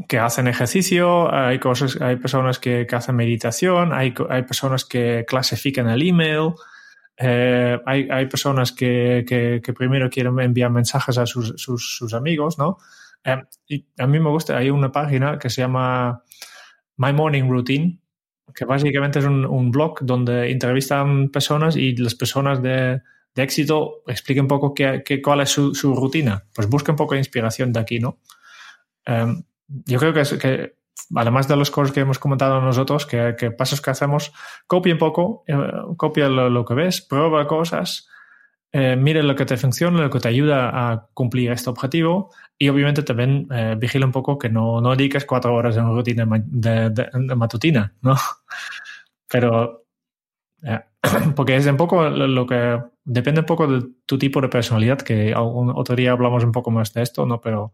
que 0.09 0.19
hacen 0.19 0.47
ejercicio, 0.47 1.33
hay, 1.35 1.59
cosas, 1.59 2.01
hay 2.01 2.17
personas 2.17 2.61
que, 2.61 2.87
hacen 2.93 3.17
meditación, 3.17 3.93
hay, 3.93 4.15
hay, 4.31 4.43
personas 4.43 4.85
que 4.85 5.25
clasifican 5.27 5.89
el 5.89 6.03
email, 6.03 6.53
eh, 7.21 7.81
hay, 7.85 8.09
hay, 8.11 8.27
personas 8.27 8.73
que, 8.73 9.25
que, 9.27 9.73
primero 9.73 10.09
quieren 10.09 10.39
enviar 10.39 10.71
mensajes 10.71 11.19
a 11.19 11.27
sus, 11.27 11.55
sus, 11.57 11.97
sus 11.97 12.15
amigos, 12.15 12.59
¿no? 12.59 12.79
Eh, 13.25 13.43
y 13.67 13.87
a 13.99 14.07
mí 14.07 14.21
me 14.21 14.31
gusta, 14.31 14.57
hay 14.57 14.71
una 14.71 14.93
página 14.93 15.39
que 15.39 15.51
se 15.51 15.63
llama 15.63 16.23
My 16.97 17.13
Morning 17.13 17.49
Routine, 17.49 17.99
que 18.55 18.65
básicamente 18.65 19.19
es 19.19 19.25
un, 19.25 19.71
blog 19.71 20.01
donde 20.03 20.51
entrevistan 20.51 21.29
personas 21.31 21.77
y 21.77 21.97
las 21.97 22.15
personas 22.15 22.63
de, 22.63 23.03
éxito 23.35 24.03
expliquen 24.09 24.45
un 24.45 24.49
poco 24.49 24.75
qué, 24.75 25.21
cuál 25.23 25.41
es 25.41 25.51
su, 25.51 25.95
rutina. 25.95 26.45
Pues 26.55 26.69
busquen 26.69 26.95
un 26.95 26.97
poco 26.97 27.15
de 27.15 27.21
inspiración 27.21 27.73
de 27.73 27.81
aquí, 27.81 28.01
¿no? 28.01 28.19
Em, 29.05 29.45
yo 29.69 29.99
creo 29.99 30.13
que, 30.13 30.21
es, 30.21 30.33
que, 30.35 30.78
además 31.15 31.49
de 31.49 31.57
las 31.57 31.71
cosas 31.71 31.93
que 31.93 32.01
hemos 32.01 32.19
comentado 32.19 32.61
nosotros, 32.61 33.07
que, 33.07 33.35
que 33.39 33.51
pasos 33.51 33.81
que 33.81 33.91
hacemos, 33.91 34.33
copia 34.67 34.93
un 34.93 34.99
poco, 34.99 35.45
eh, 35.47 35.57
copia 35.97 36.29
lo, 36.29 36.65
que 36.65 36.75
ves, 36.75 37.01
prueba 37.01 37.47
cosas, 37.47 38.09
eh, 38.73 38.97
mire 38.97 39.23
lo 39.23 39.35
que 39.35 39.47
te 39.47 39.57
funciona, 39.57 40.03
lo 40.03 40.11
que 40.11 40.21
te 40.21 40.29
ayuda 40.29 40.91
a 40.93 41.09
cumplir 41.15 41.53
este 41.53 41.71
objetivo 41.71 42.31
y 42.59 42.69
obviamente 42.69 43.03
también 43.03 43.49
eh, 43.51 43.77
vigila 43.79 44.05
un 44.05 44.13
poco 44.13 44.37
que 44.37 44.51
no, 44.51 44.81
no 44.81 44.91
dediques 44.91 45.25
cuatro 45.25 45.55
horas 45.55 45.77
en 45.77 45.87
rutina 45.87 46.27
de, 46.29 47.35
matutina, 47.35 47.95
¿no? 48.03 48.17
Pero, 49.29 49.85
eh, 50.63 50.81
porque 51.37 51.57
es 51.57 51.67
un 51.67 51.77
poco 51.77 52.09
lo 52.09 52.47
que 52.47 52.81
depende 53.05 53.41
un 53.41 53.47
poco 53.47 53.67
de 53.67 53.87
tu 54.05 54.19
tipo 54.19 54.41
de 54.41 54.49
personalidad, 54.49 54.99
que 54.99 55.33
otro 55.37 55.97
día 55.97 56.13
hablamos 56.13 56.45
un 56.45 56.53
poco 56.53 56.71
más 56.71 56.93
de 56.93 57.03
esto, 57.03 57.25
¿no? 57.25 57.41
Pero 57.41 57.73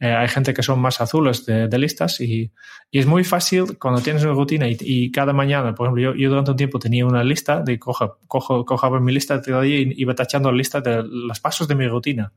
eh, 0.00 0.12
hay 0.12 0.28
gente 0.28 0.54
que 0.54 0.62
son 0.62 0.80
más 0.80 1.00
azules 1.00 1.44
de, 1.46 1.78
listas 1.78 2.20
y, 2.20 2.50
y, 2.90 2.98
es 2.98 3.06
muy 3.06 3.24
fácil 3.24 3.78
cuando 3.78 4.00
tienes 4.00 4.24
una 4.24 4.32
rutina 4.32 4.66
y, 4.68 5.12
cada 5.12 5.32
mañana, 5.32 5.74
por 5.74 5.86
ejemplo, 5.86 6.02
yo, 6.02 6.14
yo, 6.14 6.30
durante 6.30 6.50
un 6.50 6.56
tiempo 6.56 6.78
tenía 6.78 7.06
una 7.06 7.22
lista 7.22 7.62
de 7.62 7.78
cojo, 7.78 8.18
cojo, 8.26 8.64
cojo 8.64 9.00
mi 9.00 9.12
lista 9.12 9.38
de 9.38 9.62
día 9.62 9.80
y 9.80 9.94
iba 9.98 10.14
tachando 10.14 10.50
la 10.50 10.56
lista 10.56 10.80
de 10.80 11.04
los 11.04 11.40
pasos 11.40 11.68
de 11.68 11.74
mi 11.74 11.86
rutina. 11.86 12.32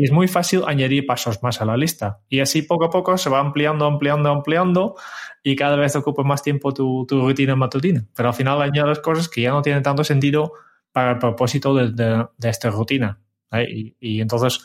Y 0.00 0.04
es 0.04 0.12
muy 0.12 0.28
fácil 0.28 0.62
añadir 0.64 1.06
pasos 1.06 1.42
más 1.42 1.60
a 1.60 1.64
la 1.64 1.76
lista. 1.76 2.20
Y 2.28 2.38
así 2.38 2.62
poco 2.62 2.84
a 2.84 2.90
poco 2.90 3.18
se 3.18 3.28
va 3.30 3.40
ampliando, 3.40 3.84
ampliando, 3.84 4.30
ampliando 4.30 4.94
y 5.42 5.56
cada 5.56 5.74
vez 5.74 5.96
ocupa 5.96 6.22
más 6.22 6.40
tiempo 6.40 6.72
tu, 6.72 7.04
tu 7.04 7.20
rutina 7.20 7.56
matutina. 7.56 8.04
Pero 8.14 8.28
al 8.28 8.34
final 8.36 8.62
añades 8.62 9.00
cosas 9.00 9.28
que 9.28 9.40
ya 9.40 9.50
no 9.50 9.60
tienen 9.60 9.82
tanto 9.82 10.04
sentido 10.04 10.52
para 10.92 11.10
el 11.10 11.18
propósito 11.18 11.74
de, 11.74 11.90
de, 11.90 12.48
esta 12.48 12.70
rutina. 12.70 13.18
Y, 13.68 13.96
y, 13.98 14.20
entonces 14.20 14.64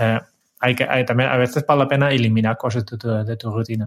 eh, 0.00 0.18
hay 0.58 0.74
que, 0.74 0.82
hay, 0.82 1.04
también 1.04 1.30
a 1.30 1.36
veces 1.36 1.64
vale 1.64 1.82
la 1.82 1.88
pena 1.88 2.10
eliminar 2.10 2.56
cosas 2.56 2.84
de 2.84 3.36
tu 3.36 3.50
rutina. 3.52 3.86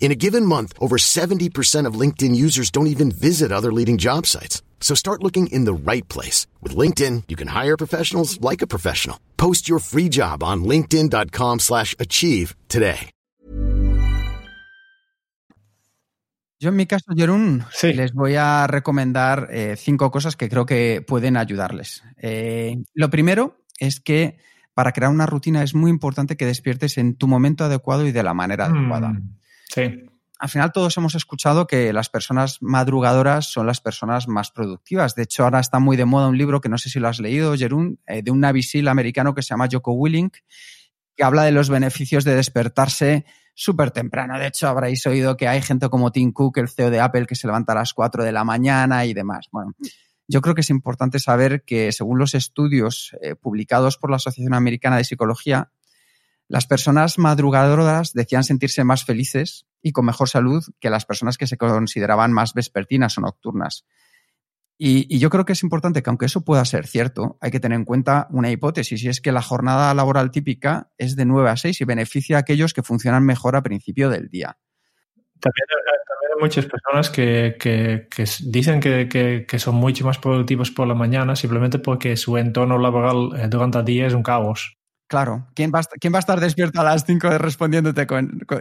In 0.00 0.10
a 0.10 0.16
given 0.16 0.46
month, 0.46 0.72
over 0.80 0.96
70% 0.96 1.86
of 1.86 1.94
LinkedIn 1.94 2.34
users 2.34 2.70
don't 2.70 2.88
even 2.88 3.12
visit 3.12 3.52
other 3.52 3.70
leading 3.70 3.98
job 3.98 4.26
sites. 4.26 4.62
So 4.80 4.96
start 4.96 5.22
looking 5.22 5.46
in 5.52 5.66
the 5.66 5.74
right 5.74 6.08
place. 6.08 6.48
With 6.60 6.74
LinkedIn, 6.74 7.24
you 7.28 7.36
can 7.36 7.48
hire 7.48 7.76
professionals 7.76 8.40
like 8.40 8.62
a 8.62 8.66
professional. 8.66 9.20
Post 9.36 9.68
your 9.68 9.78
free 9.78 10.08
job 10.08 10.42
on 10.42 10.64
linkedin.com 10.64 11.60
slash 11.60 11.94
achieve 12.00 12.56
today. 12.68 13.10
Yo 16.62 16.68
en 16.68 16.76
mi 16.76 16.84
caso, 16.84 17.14
Jerún, 17.16 17.64
sí. 17.72 17.94
les 17.94 18.12
voy 18.12 18.34
a 18.36 18.66
recomendar 18.66 19.48
eh, 19.50 19.76
cinco 19.78 20.10
cosas 20.10 20.36
que 20.36 20.50
creo 20.50 20.66
que 20.66 21.02
pueden 21.06 21.38
ayudarles. 21.38 22.02
Eh, 22.18 22.82
lo 22.92 23.08
primero 23.08 23.56
es 23.78 23.98
que 24.00 24.36
para 24.74 24.92
crear 24.92 25.10
una 25.10 25.24
rutina 25.24 25.62
es 25.62 25.74
muy 25.74 25.90
importante 25.90 26.36
que 26.36 26.44
despiertes 26.44 26.98
en 26.98 27.16
tu 27.16 27.28
momento 27.28 27.64
adecuado 27.64 28.06
y 28.06 28.12
de 28.12 28.22
la 28.22 28.34
manera 28.34 28.68
mm, 28.68 28.76
adecuada. 28.76 29.12
Sí. 29.72 30.06
Al 30.38 30.48
final 30.48 30.72
todos 30.72 30.96
hemos 30.96 31.14
escuchado 31.14 31.66
que 31.66 31.92
las 31.92 32.08
personas 32.08 32.62
madrugadoras 32.62 33.52
son 33.52 33.66
las 33.66 33.82
personas 33.82 34.26
más 34.26 34.50
productivas. 34.50 35.14
De 35.14 35.24
hecho, 35.24 35.44
ahora 35.44 35.60
está 35.60 35.80
muy 35.80 35.98
de 35.98 36.06
moda 36.06 36.28
un 36.28 36.38
libro 36.38 36.62
que 36.62 36.70
no 36.70 36.78
sé 36.78 36.88
si 36.88 36.98
lo 36.98 37.08
has 37.08 37.20
leído, 37.20 37.54
Jerún, 37.56 38.00
eh, 38.06 38.22
de 38.22 38.30
un 38.30 38.40
Navy 38.40 38.62
americano 38.88 39.34
que 39.34 39.42
se 39.42 39.50
llama 39.50 39.68
Joko 39.70 39.92
Willink, 39.92 40.38
que 41.14 41.24
habla 41.24 41.44
de 41.44 41.52
los 41.52 41.68
beneficios 41.68 42.24
de 42.24 42.34
despertarse 42.34 43.26
súper 43.54 43.90
temprano. 43.90 44.38
De 44.38 44.46
hecho, 44.46 44.66
habréis 44.66 45.06
oído 45.06 45.36
que 45.36 45.46
hay 45.46 45.60
gente 45.60 45.90
como 45.90 46.10
Tim 46.10 46.32
Cook, 46.32 46.56
el 46.56 46.70
CEO 46.70 46.88
de 46.88 47.00
Apple, 47.00 47.26
que 47.26 47.34
se 47.34 47.46
levanta 47.46 47.72
a 47.72 47.76
las 47.76 47.92
4 47.92 48.24
de 48.24 48.32
la 48.32 48.42
mañana 48.42 49.04
y 49.04 49.12
demás. 49.12 49.48
Bueno, 49.52 49.74
yo 50.26 50.40
creo 50.40 50.54
que 50.54 50.62
es 50.62 50.70
importante 50.70 51.18
saber 51.18 51.64
que 51.64 51.92
según 51.92 52.18
los 52.18 52.32
estudios 52.32 53.14
eh, 53.20 53.34
publicados 53.34 53.98
por 53.98 54.08
la 54.08 54.16
Asociación 54.16 54.54
Americana 54.54 54.96
de 54.96 55.04
Psicología, 55.04 55.70
las 56.50 56.66
personas 56.66 57.16
madrugadoras 57.16 58.12
decían 58.12 58.42
sentirse 58.42 58.82
más 58.82 59.04
felices 59.04 59.68
y 59.82 59.92
con 59.92 60.04
mejor 60.04 60.28
salud 60.28 60.64
que 60.80 60.90
las 60.90 61.06
personas 61.06 61.38
que 61.38 61.46
se 61.46 61.56
consideraban 61.56 62.32
más 62.32 62.54
vespertinas 62.54 63.16
o 63.16 63.20
nocturnas. 63.20 63.84
Y, 64.76 65.16
yo 65.20 65.30
creo 65.30 65.44
que 65.44 65.52
es 65.52 65.62
importante 65.62 66.02
que 66.02 66.10
aunque 66.10 66.26
eso 66.26 66.44
pueda 66.44 66.64
ser 66.64 66.88
cierto, 66.88 67.38
hay 67.40 67.52
que 67.52 67.60
tener 67.60 67.78
en 67.78 67.84
cuenta 67.84 68.26
una 68.30 68.50
hipótesis 68.50 69.00
y 69.04 69.08
es 69.08 69.20
que 69.20 69.30
la 69.30 69.42
jornada 69.42 69.94
laboral 69.94 70.32
típica 70.32 70.90
es 70.98 71.14
de 71.14 71.24
9 71.24 71.50
a 71.50 71.56
6 71.56 71.82
y 71.82 71.84
beneficia 71.84 72.36
a 72.36 72.40
aquellos 72.40 72.74
que 72.74 72.82
funcionan 72.82 73.24
mejor 73.24 73.54
a 73.54 73.62
principio 73.62 74.10
del 74.10 74.28
día. 74.28 74.58
También, 75.38 75.66
hay 76.34 76.42
muchas 76.42 76.66
personas 76.66 77.10
que, 77.10 78.08
dicen 78.40 78.80
que, 78.80 79.58
son 79.60 79.76
mucho 79.76 80.04
más 80.04 80.18
productivos 80.18 80.72
por 80.72 80.88
la 80.88 80.94
mañana 80.94 81.36
simplemente 81.36 81.78
porque 81.78 82.16
su 82.16 82.36
entorno 82.38 82.76
laboral 82.76 83.38
eh, 83.38 83.46
durante 83.48 83.78
el 83.78 83.84
día 83.84 84.08
es 84.08 84.14
un 84.14 84.24
caos. 84.24 84.79
Claro, 85.10 85.48
¿quién 85.56 85.72
va, 85.74 85.80
a, 85.80 85.82
quién 85.98 86.12
va 86.12 86.18
a 86.18 86.20
estar 86.20 86.38
despierto 86.38 86.80
a 86.80 86.84
las 86.84 87.04
5 87.04 87.36
respondiéndote 87.38 88.06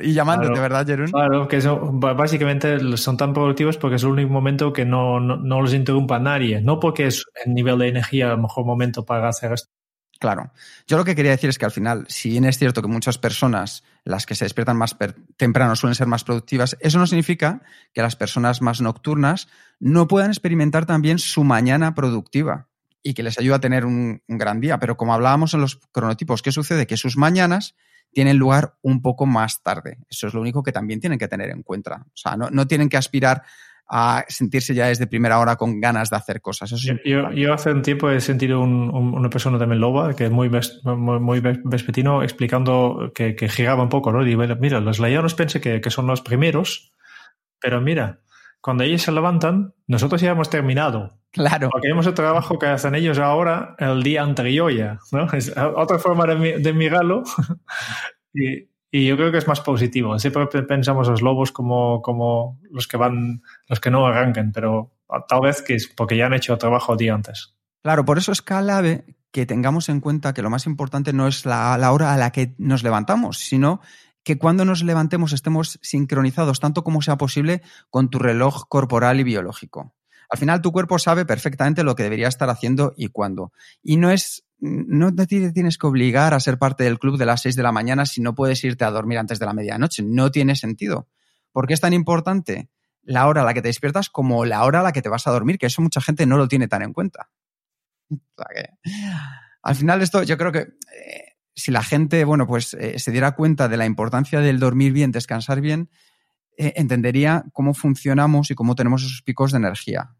y 0.02 0.14
llamándote, 0.14 0.60
verdad, 0.60 0.84
Jerón? 0.84 1.12
Claro, 1.12 1.48
que 1.48 1.60
básicamente 2.16 2.98
son 2.98 3.18
tan 3.18 3.36
productivos 3.36 3.78
porque 3.78 3.98
es 3.98 4.04
el 4.04 4.10
único 4.10 4.32
momento 4.32 4.74
que 4.74 4.84
no, 4.84 5.20
no, 5.20 5.62
los 5.62 5.76
interrumpa 5.76 6.18
nadie, 6.18 6.60
no 6.60 6.80
porque 6.80 7.06
es 7.06 7.24
el 7.46 7.54
nivel 7.54 7.78
de 7.78 7.90
energía 7.90 8.32
el 8.32 8.40
mejor 8.40 8.66
momento 8.66 9.06
para 9.06 9.30
hacer 9.30 9.54
esto. 9.54 9.70
Claro. 10.20 10.52
Yo 10.88 10.98
lo 10.98 11.06
que 11.06 11.14
quería 11.14 11.30
decir 11.30 11.52
es 11.52 11.60
que 11.60 11.66
al 11.66 11.72
final, 11.72 12.06
si 12.10 12.30
bien 12.30 12.46
es 12.46 12.58
cierto 12.58 12.82
que 12.82 12.88
muchas 12.88 13.20
personas, 13.20 13.84
las 14.04 14.26
que 14.26 14.34
se 14.34 14.46
despiertan 14.46 14.76
más 14.76 14.98
temprano, 15.38 15.76
suelen 15.76 15.94
ser 15.94 16.08
más 16.08 16.24
productivas, 16.24 16.78
eso 16.80 16.98
no 16.98 17.06
significa 17.06 17.62
que 17.94 18.02
las 18.02 18.16
personas 18.16 18.64
más 18.64 18.82
nocturnas 18.82 19.50
no 19.80 20.08
puedan 20.08 20.32
experimentar 20.32 20.88
también 20.88 21.20
su 21.20 21.44
mañana 21.44 21.94
productiva 21.94 22.69
y 23.02 23.14
que 23.14 23.24
les 23.24 23.40
ayuda 23.40 23.58
a 23.58 23.60
tener 23.60 23.86
un, 23.86 24.22
gran 24.28 24.60
día. 24.60 24.80
Pero 24.80 24.98
como 24.98 25.14
hablábamos 25.14 25.54
en 25.54 25.62
los 25.62 25.78
cronotipos, 25.92 26.42
¿qué 26.42 26.52
sucede? 26.52 26.88
Que 26.88 26.98
sus 26.98 27.18
mañanas 27.18 27.76
tienen 28.12 28.38
lugar 28.38 28.76
un 28.82 29.02
poco 29.02 29.26
más 29.26 29.62
tarde. 29.62 29.98
Eso 30.10 30.28
es 30.28 30.34
lo 30.34 30.42
único 30.42 30.64
que 30.64 30.72
también 30.72 31.00
tienen 31.00 31.20
que 31.20 31.28
tener 31.28 31.50
en 31.50 31.64
cuenta. 31.64 32.06
O 32.08 32.18
sea, 32.18 32.36
no, 32.36 32.68
tienen 32.68 32.90
que 32.90 32.98
aspirar 32.98 33.44
a 33.92 34.24
sentirse 34.28 34.76
ya 34.76 34.88
desde 34.88 35.08
primera 35.08 35.40
hora 35.40 35.56
con 35.56 35.80
ganas 35.80 36.12
de 36.12 36.18
hacer 36.18 36.42
cosas. 36.42 36.72
yo, 37.06 37.54
hace 37.54 37.72
un 37.72 37.82
tiempo 37.82 38.10
he 38.12 38.22
sentido 38.22 38.62
una 38.62 39.30
persona 39.30 39.58
también 39.58 39.82
loba, 39.82 40.16
que 40.16 40.26
es 40.26 40.32
muy, 40.32 40.50
muy, 40.84 41.40
vespetino, 41.40 42.22
explicando 42.22 43.12
que, 43.16 43.36
giraba 43.50 43.84
un 43.84 43.90
poco, 43.90 44.12
¿no? 44.12 44.28
Y 44.28 44.36
mira, 44.36 44.80
los 44.80 45.00
leones 45.00 45.34
pensé 45.34 45.60
que, 45.60 45.82
que 45.82 45.90
son 45.90 46.06
los 46.06 46.22
primeros, 46.22 46.94
pero 47.60 47.82
mira, 47.82 48.22
cuando 48.62 48.84
ellos 48.84 49.02
se 49.02 49.12
levantan, 49.12 49.74
nosotros 49.88 50.22
ya 50.22 50.32
hemos 50.32 50.50
terminado. 50.50 51.20
Claro. 51.32 51.70
Porque 51.72 51.90
hemos 51.90 52.08
el 52.08 52.14
trabajo 52.14 52.58
que 52.58 52.68
hacen 52.68 52.96
ellos 52.96 53.20
ahora 53.20 53.76
el 53.78 54.02
día 54.04 54.24
anterior 54.24 54.74
ya, 54.74 55.00
¿no? 55.12 55.32
Es 55.32 55.54
otra 55.56 56.00
forma 56.00 56.26
de, 56.26 56.60
de 56.60 56.74
mirarlo. 56.74 57.24
y, 58.34 58.70
y, 58.92 59.08
yo 59.08 59.16
creo 59.16 59.32
que 59.32 59.38
es 59.38 59.48
más 59.48 59.62
positivo. 59.62 60.18
Siempre 60.18 60.48
pensamos 60.64 61.08
los 61.08 61.22
lobos 61.22 61.52
como, 61.52 62.02
como 62.02 62.60
los 62.72 62.88
que 62.88 62.98
van, 62.98 63.44
los 63.68 63.80
que 63.80 63.92
no 63.92 64.08
arranquen, 64.08 64.52
pero 64.52 64.92
tal 65.28 65.42
vez 65.42 65.62
que 65.62 65.76
es 65.76 65.88
porque 65.88 66.18
ya 66.18 66.26
han 66.26 66.34
hecho 66.34 66.54
el 66.54 66.60
trabajo 66.60 66.94
el 66.94 66.98
día 66.98 67.14
antes. 67.14 67.56
Claro, 67.84 68.04
por 68.04 68.18
eso 68.18 68.32
es 68.32 68.42
clave 68.42 69.06
que 69.32 69.46
tengamos 69.46 69.90
en 69.90 70.02
cuenta 70.02 70.34
que 70.34 70.42
lo 70.42 70.50
más 70.50 70.66
importante 70.66 71.14
no 71.14 71.28
es 71.28 71.46
la, 71.46 71.78
la 71.78 71.92
hora 71.92 72.14
a 72.14 72.18
la 72.18 72.32
que 72.32 72.56
nos 72.58 72.84
levantamos, 72.84 73.38
sino 73.38 73.80
que 74.30 74.38
cuando 74.38 74.64
nos 74.64 74.84
levantemos 74.84 75.34
estemos 75.34 75.80
sincronizados 75.82 76.60
tanto 76.60 76.84
como 76.84 77.02
sea 77.02 77.18
posible 77.18 77.64
con 77.90 78.12
tu 78.12 78.20
reloj 78.20 78.66
corporal 78.70 79.20
y 79.20 79.24
biológico. 79.24 79.96
Al 80.30 80.38
final 80.38 80.62
tu 80.62 80.72
cuerpo 80.72 81.00
sabe 81.00 81.26
perfectamente 81.26 81.84
lo 81.84 81.96
que 81.96 82.04
debería 82.04 82.28
estar 82.28 82.48
haciendo 82.48 82.94
y 82.96 83.08
cuándo. 83.08 83.52
Y 83.82 83.98
no 83.98 84.12
es 84.12 84.46
no 84.60 85.16
te 85.16 85.26
tienes 85.26 85.80
que 85.80 85.88
obligar 85.88 86.36
a 86.36 86.40
ser 86.40 86.60
parte 86.60 86.84
del 86.84 87.00
club 87.00 87.18
de 87.18 87.26
las 87.26 87.42
6 87.42 87.56
de 87.56 87.64
la 87.64 87.72
mañana 87.72 88.06
si 88.06 88.22
no 88.22 88.36
puedes 88.36 88.64
irte 88.64 88.86
a 88.86 88.92
dormir 88.92 89.18
antes 89.18 89.40
de 89.40 89.48
la 89.48 89.54
medianoche. 89.54 90.04
No 90.04 90.30
tiene 90.30 90.56
sentido. 90.56 91.08
¿Por 91.52 91.66
qué 91.66 91.74
es 91.74 91.82
tan 91.82 91.94
importante 91.94 92.70
la 93.02 93.28
hora 93.28 93.42
a 93.42 93.46
la 93.46 93.56
que 93.56 93.64
te 93.64 93.70
despiertas 93.70 94.12
como 94.12 94.46
la 94.46 94.64
hora 94.64 94.82
a 94.82 94.84
la 94.84 94.92
que 94.92 95.02
te 95.02 95.10
vas 95.10 95.26
a 95.26 95.32
dormir? 95.32 95.58
Que 95.58 95.66
eso 95.66 95.82
mucha 95.82 96.02
gente 96.02 96.28
no 96.28 96.38
lo 96.38 96.48
tiene 96.48 96.68
tan 96.68 96.84
en 96.84 96.94
cuenta. 96.94 97.32
al 99.64 99.76
final 99.76 100.04
esto 100.04 100.22
yo 100.22 100.38
creo 100.38 100.52
que 100.52 100.60
eh, 100.60 101.29
si 101.60 101.72
la 101.72 101.84
gente, 101.84 102.24
bueno, 102.26 102.48
pues 102.48 102.74
eh, 102.74 102.98
se 103.00 103.12
diera 103.12 103.36
cuenta 103.36 103.68
de 103.68 103.78
la 103.78 103.86
importancia 103.86 104.40
del 104.40 104.60
dormir 104.60 104.94
bien, 104.94 105.12
descansar 105.12 105.62
bien, 105.62 105.90
eh, 106.58 106.74
entendería 106.78 107.46
cómo 107.54 107.74
funcionamos 107.74 108.50
y 108.52 108.56
cómo 108.56 108.76
tenemos 108.76 109.04
esos 109.04 109.22
picos 109.22 109.52
de 109.52 109.58
energía. 109.58 110.16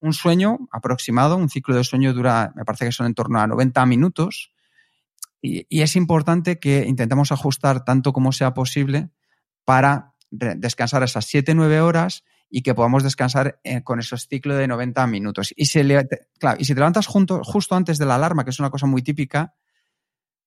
Un 0.00 0.12
sueño 0.12 0.68
aproximado, 0.70 1.36
un 1.36 1.48
ciclo 1.48 1.74
de 1.74 1.84
sueño 1.84 2.12
dura, 2.12 2.52
me 2.54 2.64
parece 2.64 2.84
que 2.84 2.92
son 2.92 3.06
en 3.06 3.14
torno 3.14 3.40
a 3.40 3.46
90 3.46 3.86
minutos, 3.86 4.52
y, 5.40 5.66
es 5.82 5.96
importante 5.96 6.58
que 6.58 6.86
intentemos 6.86 7.30
ajustar 7.30 7.84
tanto 7.84 8.14
como 8.14 8.32
sea 8.32 8.54
posible 8.54 9.10
para 9.64 10.14
descansar 10.30 11.02
esas 11.02 11.26
7-9 11.26 11.80
horas 11.80 12.24
y 12.48 12.62
que 12.62 12.74
podamos 12.74 13.02
descansar 13.02 13.60
eh, 13.64 13.82
con 13.82 14.00
esos 14.00 14.26
ciclos 14.26 14.56
de 14.56 14.66
90 14.66 15.06
minutos. 15.06 15.52
Y, 15.56 15.66
si, 15.66 15.80
claro, 16.38 16.56
y 16.58 16.64
si 16.64 16.72
te 16.72 16.80
levantas 16.80 17.06
justo 17.06 17.74
antes 17.74 17.98
de 17.98 18.06
la 18.06 18.14
alarma, 18.14 18.44
que 18.44 18.50
es 18.50 18.58
una 18.58 18.70
cosa 18.70 18.86
muy 18.86 19.02
típica, 19.02 19.54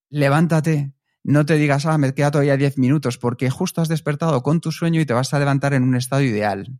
levántate, 0.09 0.93
no 1.23 1.45
te 1.45 1.55
digas, 1.55 1.85
ah, 1.85 1.97
me 1.97 2.13
queda 2.13 2.31
todavía 2.31 2.57
10 2.57 2.77
minutos, 2.77 3.17
porque 3.17 3.49
justo 3.49 3.81
has 3.81 3.89
despertado 3.89 4.41
con 4.43 4.61
tu 4.61 4.71
sueño 4.71 5.01
y 5.01 5.05
te 5.05 5.13
vas 5.13 5.33
a 5.33 5.39
levantar 5.39 5.73
en 5.73 5.83
un 5.83 5.95
estado 5.95 6.21
ideal. 6.21 6.79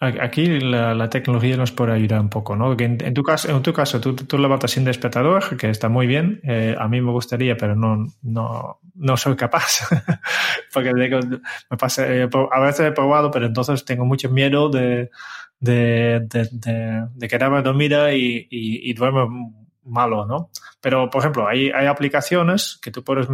Aquí 0.00 0.60
la, 0.60 1.10
tecnología 1.10 1.56
nos 1.56 1.72
puede 1.72 1.92
ayudar 1.92 2.20
un 2.20 2.28
poco, 2.28 2.56
¿no? 2.56 2.76
en, 2.78 3.14
tu 3.14 3.22
caso, 3.22 3.54
en 3.54 3.62
tu 3.62 3.72
caso 3.72 4.00
tú, 4.00 4.14
tú 4.14 4.38
levantas 4.38 4.70
sin 4.70 4.84
despertador, 4.84 5.56
que 5.56 5.70
está 5.70 5.88
muy 5.88 6.06
bien. 6.06 6.40
Eh, 6.44 6.76
a 6.78 6.88
mí 6.88 7.00
me 7.00 7.10
gustaría, 7.10 7.56
pero 7.56 7.74
no, 7.74 8.06
no, 8.22 8.80
no 8.94 9.16
soy 9.16 9.34
capaz. 9.34 9.88
Porque 10.72 10.92
me 10.94 11.76
pasa, 11.76 12.06
eh, 12.06 12.28
a 12.52 12.60
veces 12.60 12.86
he 12.86 12.92
probado, 12.92 13.30
pero 13.30 13.46
entonces 13.46 13.84
tengo 13.84 14.04
mucho 14.04 14.30
miedo 14.30 14.70
de, 14.70 15.10
de, 15.58 16.20
de, 16.20 17.08
de, 17.12 17.28
quedarme 17.28 17.62
dormida 17.62 18.12
y, 18.12 18.46
y, 18.50 18.90
y 18.90 18.92
duermo 18.94 19.67
malo, 19.88 20.26
¿no? 20.26 20.50
Pero, 20.80 21.10
por 21.10 21.20
ejemplo, 21.20 21.48
hay, 21.48 21.70
aplicaciones 21.70 22.78
que 22.82 22.90
tú 22.90 23.02
puedes 23.02 23.28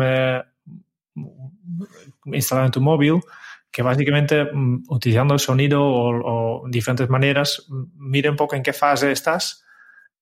instalar 2.25 2.67
en 2.67 2.71
tu 2.71 2.81
móvil 2.81 3.21
que 3.75 3.83
básicamente 3.83 4.45
mm, 4.45 4.85
utilizando 4.89 5.35
el 5.35 5.41
sonido 5.41 5.83
o, 5.85 6.63
diferentes 6.69 7.09
maneras 7.09 7.67
mire 7.97 8.31
un 8.31 8.37
poco 8.37 8.55
en 8.55 8.63
qué 8.63 8.73
fase 8.73 9.11
estás 9.11 9.65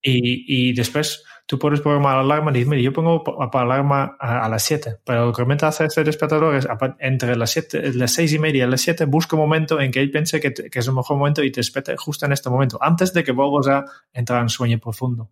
y, 0.05 0.73
después 0.73 1.23
tú 1.47 1.59
puedes 1.59 1.81
programar 1.81 2.17
la 2.17 2.23
alarma 2.23 2.51
y 2.51 2.65
dices, 2.65 2.83
yo 2.83 2.93
pongo 2.93 3.23
para 3.23 3.65
alarma 3.65 4.17
a, 4.19 4.49
las 4.49 4.65
7, 4.65 4.97
pero 5.05 5.27
lo 5.27 5.33
que 5.33 5.43
realmente 5.43 5.67
hace 5.67 5.85
este 5.85 6.03
despertador 6.03 6.57
es 6.57 6.67
entre 6.99 7.37
las 7.37 7.51
7, 7.51 7.93
las 7.95 8.13
6 8.13 8.33
y 8.33 8.39
media 8.41 8.65
y 8.65 8.71
las 8.71 8.81
7, 8.81 9.05
busca 9.05 9.37
un 9.37 9.43
momento 9.43 9.81
en 9.81 9.93
que 9.93 10.01
él 10.01 10.11
piense 10.11 10.41
que, 10.41 10.53
que, 10.53 10.79
es 10.79 10.89
el 10.89 10.95
mejor 10.95 11.19
momento 11.19 11.45
y 11.45 11.53
te 11.53 11.61
despierte 11.61 11.97
justo 11.97 12.27
en 12.27 12.33
este 12.33 12.51
momento, 12.51 12.79
antes 12.81 13.13
de 13.13 13.23
que 13.23 13.31
vuelvas 13.31 13.69
a 13.69 13.85
entrar 14.13 14.43
en 14.43 14.49
sueño 14.49 14.79
profundo. 14.79 15.31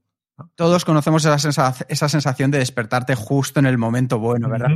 Todos 0.54 0.84
conocemos 0.84 1.24
esa, 1.24 2.08
sensación 2.08 2.50
de 2.50 2.58
despertarte 2.58 3.14
justo 3.14 3.60
en 3.60 3.66
el 3.66 3.78
momento 3.78 4.18
bueno, 4.18 4.48
¿verdad, 4.48 4.68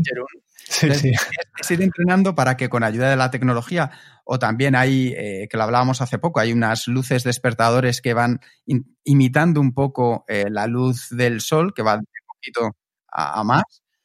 Sí, 0.67 0.93
sí. 0.95 1.13
Es, 1.61 1.71
ir 1.71 1.83
entrenando 1.83 2.35
para 2.35 2.57
que 2.57 2.69
con 2.69 2.83
ayuda 2.83 3.11
de 3.11 3.17
la 3.17 3.31
tecnología, 3.31 3.91
o 4.25 4.39
también 4.39 4.75
hay, 4.75 5.15
eh, 5.17 5.47
que 5.51 5.57
lo 5.57 5.65
hablábamos 5.65 6.01
hace 6.01 6.19
poco, 6.19 6.41
hay 6.41 6.53
unas 6.53 6.89
luces 6.89 7.23
despertadores 7.23 8.01
que 8.01 8.15
van 8.15 8.41
imitando 9.05 9.61
un 9.61 9.75
poco 9.75 10.25
eh, 10.27 10.47
la 10.51 10.67
luz 10.67 11.09
del 11.11 11.41
sol, 11.41 11.75
que 11.75 11.83
va 11.83 11.99
de 11.99 12.05
poquito 12.27 12.77
a, 13.13 13.45
más. 13.45 13.63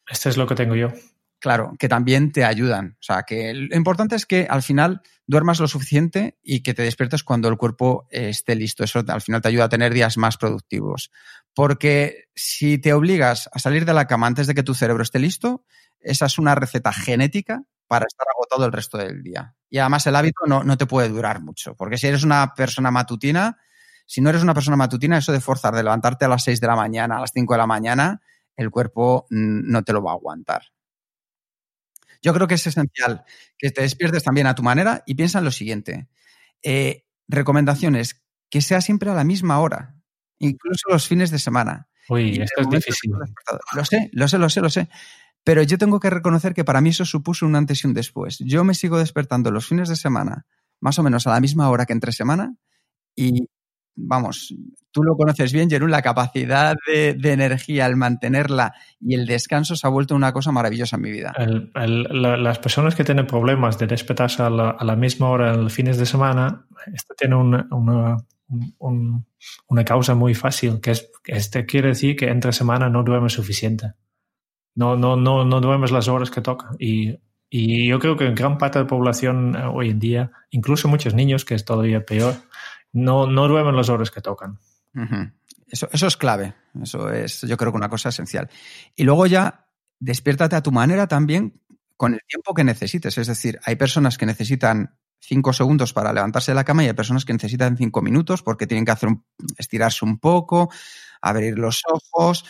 Este 0.07 0.29
es 0.29 0.37
lo 0.37 0.47
que 0.47 0.55
tengo 0.55 0.75
yo. 0.75 0.91
Claro, 1.39 1.73
que 1.79 1.87
también 1.87 2.31
te 2.33 2.43
ayudan. 2.43 2.97
O 2.99 3.03
sea, 3.03 3.23
que 3.23 3.53
lo 3.53 3.75
importante 3.75 4.15
es 4.15 4.25
que 4.25 4.45
al 4.49 4.61
final 4.61 5.01
duermas 5.25 5.59
lo 5.59 5.69
suficiente 5.69 6.37
y 6.43 6.61
que 6.63 6.73
te 6.73 6.83
despiertes 6.83 7.23
cuando 7.23 7.47
el 7.47 7.57
cuerpo 7.57 8.07
esté 8.11 8.55
listo. 8.55 8.83
Eso 8.83 9.03
al 9.07 9.21
final 9.21 9.41
te 9.41 9.47
ayuda 9.47 9.65
a 9.65 9.69
tener 9.69 9.93
días 9.93 10.17
más 10.17 10.37
productivos. 10.37 11.11
Porque 11.53 12.25
si 12.35 12.77
te 12.77 12.93
obligas 12.93 13.49
a 13.53 13.59
salir 13.59 13.85
de 13.85 13.93
la 13.93 14.05
cama 14.05 14.27
antes 14.27 14.47
de 14.47 14.53
que 14.55 14.63
tu 14.63 14.73
cerebro 14.73 15.01
esté 15.01 15.19
listo, 15.19 15.63
esa 15.99 16.25
es 16.25 16.37
una 16.37 16.55
receta 16.55 16.91
genética 16.91 17.63
para 17.87 18.05
estar 18.05 18.27
agotado 18.33 18.65
el 18.65 18.73
resto 18.73 18.97
del 18.97 19.23
día. 19.23 19.55
Y 19.69 19.77
además 19.77 20.05
el 20.07 20.15
hábito 20.15 20.41
no, 20.45 20.63
no 20.63 20.77
te 20.77 20.85
puede 20.85 21.09
durar 21.09 21.41
mucho, 21.41 21.75
porque 21.75 21.97
si 21.97 22.07
eres 22.07 22.23
una 22.23 22.53
persona 22.53 22.91
matutina, 22.91 23.57
si 24.05 24.21
no 24.21 24.29
eres 24.29 24.43
una 24.43 24.53
persona 24.53 24.77
matutina, 24.77 25.17
eso 25.17 25.31
de 25.31 25.39
forzar, 25.39 25.73
de 25.75 25.83
levantarte 25.83 26.25
a 26.25 26.27
las 26.27 26.43
6 26.43 26.59
de 26.59 26.67
la 26.67 26.75
mañana, 26.75 27.17
a 27.17 27.21
las 27.21 27.31
5 27.33 27.53
de 27.53 27.57
la 27.57 27.67
mañana, 27.67 28.21
el 28.55 28.71
cuerpo 28.71 29.25
mm, 29.29 29.71
no 29.71 29.83
te 29.83 29.93
lo 29.93 30.03
va 30.03 30.11
a 30.11 30.15
aguantar. 30.15 30.63
Yo 32.21 32.33
creo 32.33 32.47
que 32.47 32.55
es 32.55 32.67
esencial 32.67 33.23
que 33.57 33.71
te 33.71 33.81
despiertes 33.81 34.23
también 34.23 34.47
a 34.47 34.55
tu 34.55 34.63
manera 34.63 35.03
y 35.05 35.15
piensa 35.15 35.39
en 35.39 35.45
lo 35.45 35.51
siguiente. 35.51 36.09
Eh, 36.63 37.05
recomendaciones, 37.27 38.23
que 38.49 38.61
sea 38.61 38.81
siempre 38.81 39.09
a 39.09 39.13
la 39.13 39.23
misma 39.23 39.59
hora 39.59 39.99
incluso 40.39 40.89
los 40.89 41.07
fines 41.07 41.29
de 41.29 41.39
semana. 41.39 41.87
Uy, 42.09 42.41
esto 42.41 42.61
es 42.61 42.69
difícil. 42.69 43.11
Lo 43.75 43.85
sé, 43.85 44.09
lo 44.13 44.27
sé, 44.27 44.37
lo 44.39 44.49
sé, 44.49 44.61
lo 44.61 44.69
sé. 44.69 44.89
Pero 45.43 45.61
yo 45.63 45.77
tengo 45.77 45.99
que 45.99 46.09
reconocer 46.09 46.53
que 46.53 46.65
para 46.65 46.81
mí 46.81 46.89
eso 46.89 47.05
supuso 47.05 47.45
un 47.45 47.55
antes 47.55 47.83
y 47.83 47.87
un 47.87 47.93
después. 47.93 48.39
Yo 48.39 48.63
me 48.63 48.73
sigo 48.73 48.97
despertando 48.97 49.51
los 49.51 49.67
fines 49.67 49.89
de 49.89 49.95
semana, 49.95 50.45
más 50.79 50.97
o 50.97 51.03
menos 51.03 51.27
a 51.27 51.31
la 51.31 51.39
misma 51.39 51.69
hora 51.69 51.85
que 51.85 51.93
entre 51.93 52.11
semana, 52.11 52.55
y 53.15 53.47
vamos, 53.95 54.53
tú 54.91 55.03
lo 55.03 55.15
conoces 55.15 55.53
bien, 55.53 55.69
Jerún, 55.69 55.91
la 55.91 56.01
capacidad 56.01 56.75
de, 56.87 57.31
energía, 57.31 57.85
el 57.85 57.95
mantenerla 57.95 58.73
y 58.99 59.15
el 59.15 59.25
descanso 59.25 59.75
se 59.75 59.85
ha 59.85 59.89
vuelto 59.89 60.15
una 60.15 60.31
cosa 60.33 60.51
maravillosa 60.51 60.95
en 60.95 61.01
mi 61.01 61.11
vida. 61.11 61.33
las 61.75 62.59
personas 62.59 62.95
que 62.95 63.03
tienen 63.03 63.27
problemas 63.27 63.77
de 63.77 63.87
despertarse 63.87 64.43
a 64.43 64.49
la, 64.49 64.95
misma 64.95 65.29
hora 65.29 65.53
en 65.53 65.63
los 65.63 65.73
fines 65.73 65.97
de 65.97 66.05
semana, 66.05 66.65
esto 66.93 67.13
tiene 67.17 67.35
una, 67.35 67.67
una, 68.79 69.85
causa 69.85 70.15
muy 70.15 70.33
fácil, 70.33 70.79
que 70.81 70.91
es, 70.91 71.11
este 71.25 71.65
quiere 71.65 71.89
decir 71.89 72.15
que 72.15 72.29
entre 72.29 72.53
semana 72.53 72.89
no 72.89 73.03
duermes 73.03 73.33
suficiente. 73.33 73.93
No, 74.75 74.95
no, 74.95 75.15
no, 75.15 75.43
no 75.43 75.61
duermes 75.61 75.91
las 75.91 76.07
horas 76.07 76.31
que 76.31 76.41
toca. 76.41 76.69
Y, 76.79 77.17
y 77.49 77.87
yo 77.87 77.97
creo 77.97 78.15
que 78.15 78.31
gran 78.31 78.57
parte 78.59 78.77
de 78.77 78.85
la 78.85 78.89
población 78.89 79.55
eh, 79.55 79.63
hoy 79.65 79.89
en 79.89 79.99
día, 79.99 80.31
incluso 80.51 80.87
muchos 80.87 81.15
niños, 81.15 81.45
que 81.45 81.55
es 81.55 81.65
todavía 81.65 82.05
peor, 82.05 82.35
no, 82.93 83.27
no 83.27 83.47
duermen 83.47 83.75
las 83.75 83.89
horas 83.89 84.11
que 84.11 84.21
tocan. 84.21 84.59
eso, 85.67 85.89
eso 85.91 86.07
es 86.07 86.17
clave. 86.17 86.55
Eso 86.81 87.11
es, 87.11 87.41
yo 87.41 87.57
creo 87.57 87.71
que 87.71 87.77
una 87.77 87.89
cosa 87.89 88.09
esencial. 88.09 88.49
Y 88.95 89.03
luego 89.03 89.25
ya, 89.27 89.67
despiértate 89.99 90.55
a 90.55 90.63
tu 90.63 90.71
manera 90.71 91.07
también 91.07 91.61
con 91.97 92.13
el 92.13 92.21
tiempo 92.27 92.53
que 92.53 92.63
necesites. 92.63 93.17
Es 93.17 93.27
decir, 93.27 93.59
hay 93.65 93.75
personas 93.75 94.17
que 94.17 94.25
necesitan 94.25 94.95
cinco 95.19 95.51
segundos 95.53 95.93
para 95.93 96.13
levantarse 96.13 96.51
de 96.51 96.55
la 96.55 96.63
cama 96.63 96.83
y 96.83 96.87
hay 96.87 96.93
personas 96.93 97.25
que 97.25 97.33
necesitan 97.33 97.77
cinco 97.77 98.01
minutos 98.01 98.41
porque 98.41 98.67
tienen 98.67 98.85
que 98.85 98.91
hacer 98.91 99.09
estirarse 99.57 100.05
un 100.05 100.17
poco, 100.17 100.71
abrir 101.21 101.59
los 101.59 101.83
ojos, 101.91 102.45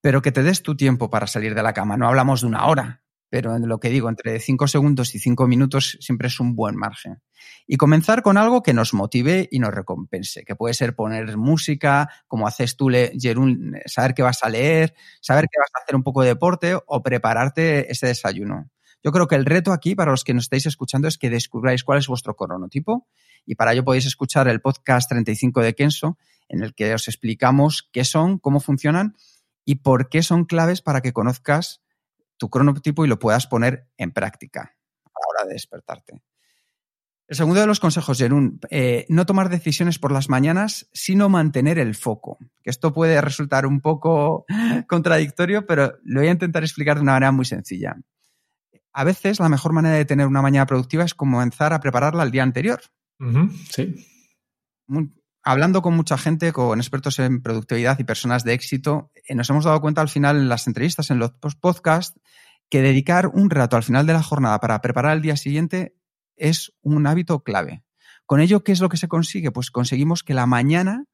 pero 0.00 0.22
que 0.22 0.32
te 0.32 0.42
des 0.42 0.62
tu 0.62 0.76
tiempo 0.76 1.10
para 1.10 1.26
salir 1.26 1.54
de 1.54 1.62
la 1.62 1.74
cama. 1.74 1.96
No 1.96 2.08
hablamos 2.08 2.40
de 2.40 2.46
una 2.46 2.66
hora, 2.66 3.02
pero 3.30 3.54
en 3.54 3.68
lo 3.68 3.78
que 3.78 3.88
digo, 3.88 4.08
entre 4.08 4.40
cinco 4.40 4.66
segundos 4.66 5.14
y 5.14 5.20
cinco 5.20 5.46
minutos 5.46 5.96
siempre 6.00 6.26
es 6.26 6.40
un 6.40 6.56
buen 6.56 6.76
margen. 6.76 7.22
Y 7.66 7.76
comenzar 7.76 8.22
con 8.22 8.36
algo 8.36 8.62
que 8.62 8.74
nos 8.74 8.92
motive 8.92 9.48
y 9.50 9.60
nos 9.60 9.72
recompense, 9.72 10.44
que 10.44 10.56
puede 10.56 10.74
ser 10.74 10.96
poner 10.96 11.36
música, 11.36 12.10
como 12.26 12.48
haces 12.48 12.76
tú, 12.76 12.88
Jerún, 13.18 13.76
saber 13.86 14.14
que 14.14 14.22
vas 14.22 14.42
a 14.42 14.48
leer, 14.48 14.94
saber 15.20 15.44
que 15.44 15.60
vas 15.60 15.70
a 15.74 15.82
hacer 15.82 15.94
un 15.94 16.02
poco 16.02 16.22
de 16.22 16.28
deporte 16.28 16.74
o 16.74 17.02
prepararte 17.02 17.90
ese 17.90 18.08
desayuno. 18.08 18.68
Yo 19.02 19.12
creo 19.12 19.28
que 19.28 19.36
el 19.36 19.46
reto 19.46 19.72
aquí, 19.72 19.94
para 19.94 20.10
los 20.10 20.24
que 20.24 20.34
nos 20.34 20.44
estáis 20.44 20.66
escuchando, 20.66 21.06
es 21.06 21.16
que 21.16 21.30
descubráis 21.30 21.84
cuál 21.84 22.00
es 22.00 22.08
vuestro 22.08 22.34
cronotipo 22.34 23.06
y 23.46 23.54
para 23.54 23.72
ello 23.72 23.84
podéis 23.84 24.06
escuchar 24.06 24.48
el 24.48 24.60
podcast 24.60 25.08
35 25.08 25.62
de 25.62 25.74
Kenso, 25.74 26.18
en 26.48 26.62
el 26.62 26.74
que 26.74 26.92
os 26.92 27.06
explicamos 27.06 27.88
qué 27.92 28.04
son, 28.04 28.38
cómo 28.38 28.58
funcionan 28.58 29.14
y 29.64 29.76
por 29.76 30.08
qué 30.08 30.22
son 30.22 30.44
claves 30.44 30.82
para 30.82 31.00
que 31.00 31.12
conozcas 31.12 31.80
tu 32.40 32.48
cronotipo 32.48 33.04
y 33.04 33.08
lo 33.08 33.18
puedas 33.18 33.46
poner 33.46 33.86
en 33.98 34.12
práctica 34.12 34.74
a 35.04 35.10
la 35.20 35.26
hora 35.28 35.46
de 35.46 35.52
despertarte. 35.52 36.22
El 37.28 37.36
segundo 37.36 37.60
de 37.60 37.66
los 37.66 37.78
consejos, 37.78 38.18
Jerún, 38.18 38.58
eh, 38.70 39.04
no 39.10 39.26
tomar 39.26 39.50
decisiones 39.50 40.00
por 40.00 40.10
las 40.10 40.28
mañanas, 40.28 40.88
sino 40.92 41.28
mantener 41.28 41.78
el 41.78 41.94
foco. 41.94 42.38
Que 42.64 42.70
esto 42.70 42.92
puede 42.92 43.20
resultar 43.20 43.66
un 43.66 43.80
poco 43.80 44.46
contradictorio, 44.88 45.66
pero 45.66 45.98
lo 46.02 46.20
voy 46.20 46.28
a 46.28 46.32
intentar 46.32 46.64
explicar 46.64 46.96
de 46.96 47.02
una 47.02 47.12
manera 47.12 47.30
muy 47.30 47.44
sencilla 47.44 47.96
a 48.92 49.04
veces 49.04 49.40
la 49.40 49.48
mejor 49.48 49.72
manera 49.72 49.96
de 49.96 50.04
tener 50.04 50.26
una 50.26 50.42
mañana 50.42 50.66
productiva 50.66 51.04
es 51.04 51.14
comenzar 51.14 51.72
a 51.72 51.80
prepararla 51.80 52.22
el 52.22 52.30
día 52.30 52.42
anterior. 52.42 52.80
sí. 53.70 53.94
Hablando 55.42 55.82
con 55.82 55.94
mucha 55.94 56.18
gente, 56.18 56.52
con 56.52 56.78
expertos 56.80 57.18
en 57.18 57.42
productividad 57.42 57.98
y 57.98 58.04
personas 58.04 58.44
de 58.44 58.52
éxito, 58.52 59.10
eh, 59.26 59.34
nos 59.34 59.48
hemos 59.50 59.64
dado 59.64 59.80
cuenta 59.80 60.00
al 60.00 60.08
final 60.08 60.36
en 60.36 60.48
las 60.48 60.66
entrevistas, 60.66 61.10
en 61.10 61.18
los 61.18 61.32
podcasts, 61.60 62.20
que 62.68 62.82
dedicar 62.82 63.26
un 63.26 63.50
rato 63.50 63.76
al 63.76 63.82
final 63.82 64.06
de 64.06 64.12
la 64.12 64.22
jornada 64.22 64.60
para 64.60 64.80
preparar 64.80 65.16
el 65.16 65.22
día 65.22 65.36
siguiente 65.36 65.96
es 66.36 66.72
un 66.82 67.06
hábito 67.06 67.42
clave. 67.42 67.82
Con 68.26 68.40
ello, 68.40 68.62
¿qué 68.62 68.72
es 68.72 68.80
lo 68.80 68.88
que 68.88 68.96
se 68.96 69.08
consigue? 69.08 69.50
Pues 69.50 69.70
conseguimos 69.70 70.22
que 70.22 70.34
la 70.34 70.46
mañana 70.46 71.04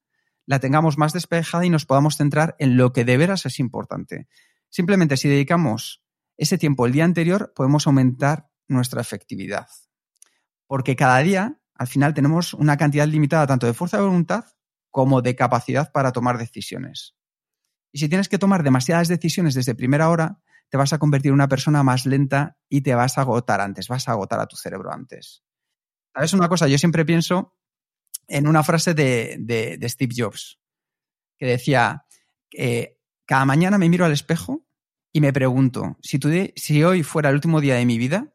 la 0.45 0.59
tengamos 0.59 0.97
más 0.97 1.13
despejada 1.13 1.65
y 1.65 1.69
nos 1.69 1.85
podamos 1.85 2.15
centrar 2.15 2.55
en 2.59 2.77
lo 2.77 2.93
que 2.93 3.05
de 3.05 3.17
veras 3.17 3.45
es 3.45 3.59
importante. 3.59 4.27
Simplemente 4.69 5.17
si 5.17 5.27
dedicamos 5.27 6.03
ese 6.37 6.57
tiempo 6.57 6.85
el 6.85 6.93
día 6.93 7.05
anterior 7.05 7.53
podemos 7.55 7.87
aumentar 7.87 8.49
nuestra 8.67 9.01
efectividad. 9.01 9.67
Porque 10.67 10.95
cada 10.95 11.17
día, 11.19 11.59
al 11.77 11.87
final, 11.87 12.13
tenemos 12.13 12.53
una 12.53 12.77
cantidad 12.77 13.07
limitada 13.07 13.47
tanto 13.47 13.67
de 13.67 13.73
fuerza 13.73 13.97
de 13.97 14.03
voluntad 14.03 14.45
como 14.89 15.21
de 15.21 15.35
capacidad 15.35 15.91
para 15.91 16.11
tomar 16.11 16.37
decisiones. 16.37 17.15
Y 17.91 17.99
si 17.99 18.09
tienes 18.09 18.29
que 18.29 18.37
tomar 18.37 18.63
demasiadas 18.63 19.07
decisiones 19.07 19.53
desde 19.53 19.75
primera 19.75 20.09
hora, 20.09 20.41
te 20.69 20.77
vas 20.77 20.93
a 20.93 20.99
convertir 20.99 21.29
en 21.29 21.35
una 21.35 21.47
persona 21.47 21.83
más 21.83 22.05
lenta 22.05 22.57
y 22.67 22.81
te 22.81 22.95
vas 22.95 23.17
a 23.17 23.21
agotar 23.21 23.61
antes, 23.61 23.87
vas 23.87 24.07
a 24.07 24.11
agotar 24.11 24.39
a 24.39 24.47
tu 24.47 24.55
cerebro 24.55 24.91
antes. 24.91 25.43
¿Sabes 26.13 26.33
una 26.33 26.49
cosa? 26.49 26.67
Yo 26.67 26.77
siempre 26.77 27.05
pienso 27.05 27.55
en 28.27 28.47
una 28.47 28.63
frase 28.63 28.93
de, 28.93 29.79
Steve 29.83 30.13
Jobs, 30.17 30.59
que 31.37 31.45
decía, 31.45 32.05
eh, 32.57 32.99
cada 33.25 33.45
mañana 33.45 33.77
me 33.77 33.89
miro 33.89 34.03
al 34.03 34.11
espejo 34.11 34.65
y 35.13 35.21
me 35.21 35.31
pregunto, 35.31 35.97
si 36.01 36.83
hoy 36.83 37.03
fuera 37.03 37.29
el 37.29 37.35
último 37.35 37.61
día 37.61 37.75
de 37.75 37.85
mi 37.85 37.97
vida, 37.97 38.33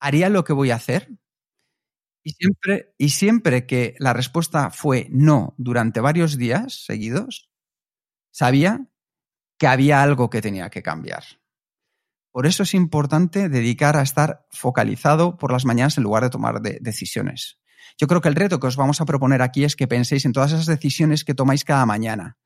¿haría 0.00 0.28
lo 0.28 0.44
que 0.44 0.52
voy 0.52 0.70
a 0.70 0.76
hacer? 0.76 1.08
Y 2.26 2.32
siempre, 2.32 2.92
y 2.98 3.10
siempre 3.10 3.66
que 3.66 3.94
la 4.00 4.12
respuesta 4.12 4.70
fue 4.70 5.06
no 5.12 5.54
durante 5.58 6.00
varios 6.00 6.36
días 6.36 6.84
seguidos, 6.84 7.52
sabía 8.32 8.88
que 9.60 9.68
había 9.68 10.02
algo 10.02 10.28
que 10.28 10.42
tenía 10.42 10.68
que 10.68 10.82
cambiar. 10.82 11.22
Por 12.32 12.46
eso 12.46 12.64
es 12.64 12.74
importante 12.74 13.48
dedicar 13.48 13.96
a 13.96 14.02
estar 14.02 14.44
focalizado 14.50 15.36
por 15.36 15.52
las 15.52 15.64
mañanas 15.64 15.98
en 15.98 16.02
lugar 16.02 16.24
de 16.24 16.30
tomar 16.30 16.60
decisiones. 16.62 17.60
Yo 17.96 18.08
creo 18.08 18.20
que 18.20 18.28
el 18.28 18.34
reto 18.34 18.58
que 18.58 18.66
os 18.66 18.76
vamos 18.76 19.00
a 19.00 19.06
proponer 19.06 19.40
aquí 19.40 19.62
es 19.62 19.76
que 19.76 19.86
penséis 19.86 20.24
en 20.24 20.32
todas 20.32 20.50
esas 20.50 20.66
decisiones 20.66 21.24
que 21.24 21.34
tomáis 21.34 21.62
cada 21.62 21.86
mañana. 21.86 22.38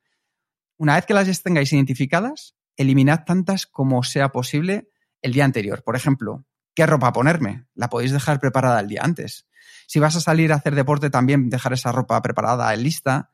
Una 0.77 0.93
vez 0.93 1.07
que 1.07 1.15
las 1.15 1.41
tengáis 1.41 1.73
identificadas, 1.73 2.55
eliminad 2.77 3.23
tantas 3.25 3.65
como 3.65 4.03
sea 4.03 4.31
posible 4.31 4.91
el 5.23 5.33
día 5.33 5.45
anterior. 5.45 5.81
Por 5.83 5.95
ejemplo, 5.95 6.45
¿qué 6.75 6.85
ropa 6.85 7.13
ponerme? 7.13 7.65
La 7.73 7.89
podéis 7.89 8.11
dejar 8.11 8.39
preparada 8.39 8.79
el 8.79 8.87
día 8.87 9.01
antes. 9.03 9.47
Si 9.87 9.99
vas 9.99 10.15
a 10.15 10.21
salir 10.21 10.51
a 10.51 10.55
hacer 10.55 10.75
deporte, 10.75 11.09
también 11.09 11.49
dejar 11.49 11.73
esa 11.73 11.91
ropa 11.91 12.21
preparada 12.21 12.73
en 12.73 12.83
lista 12.83 13.29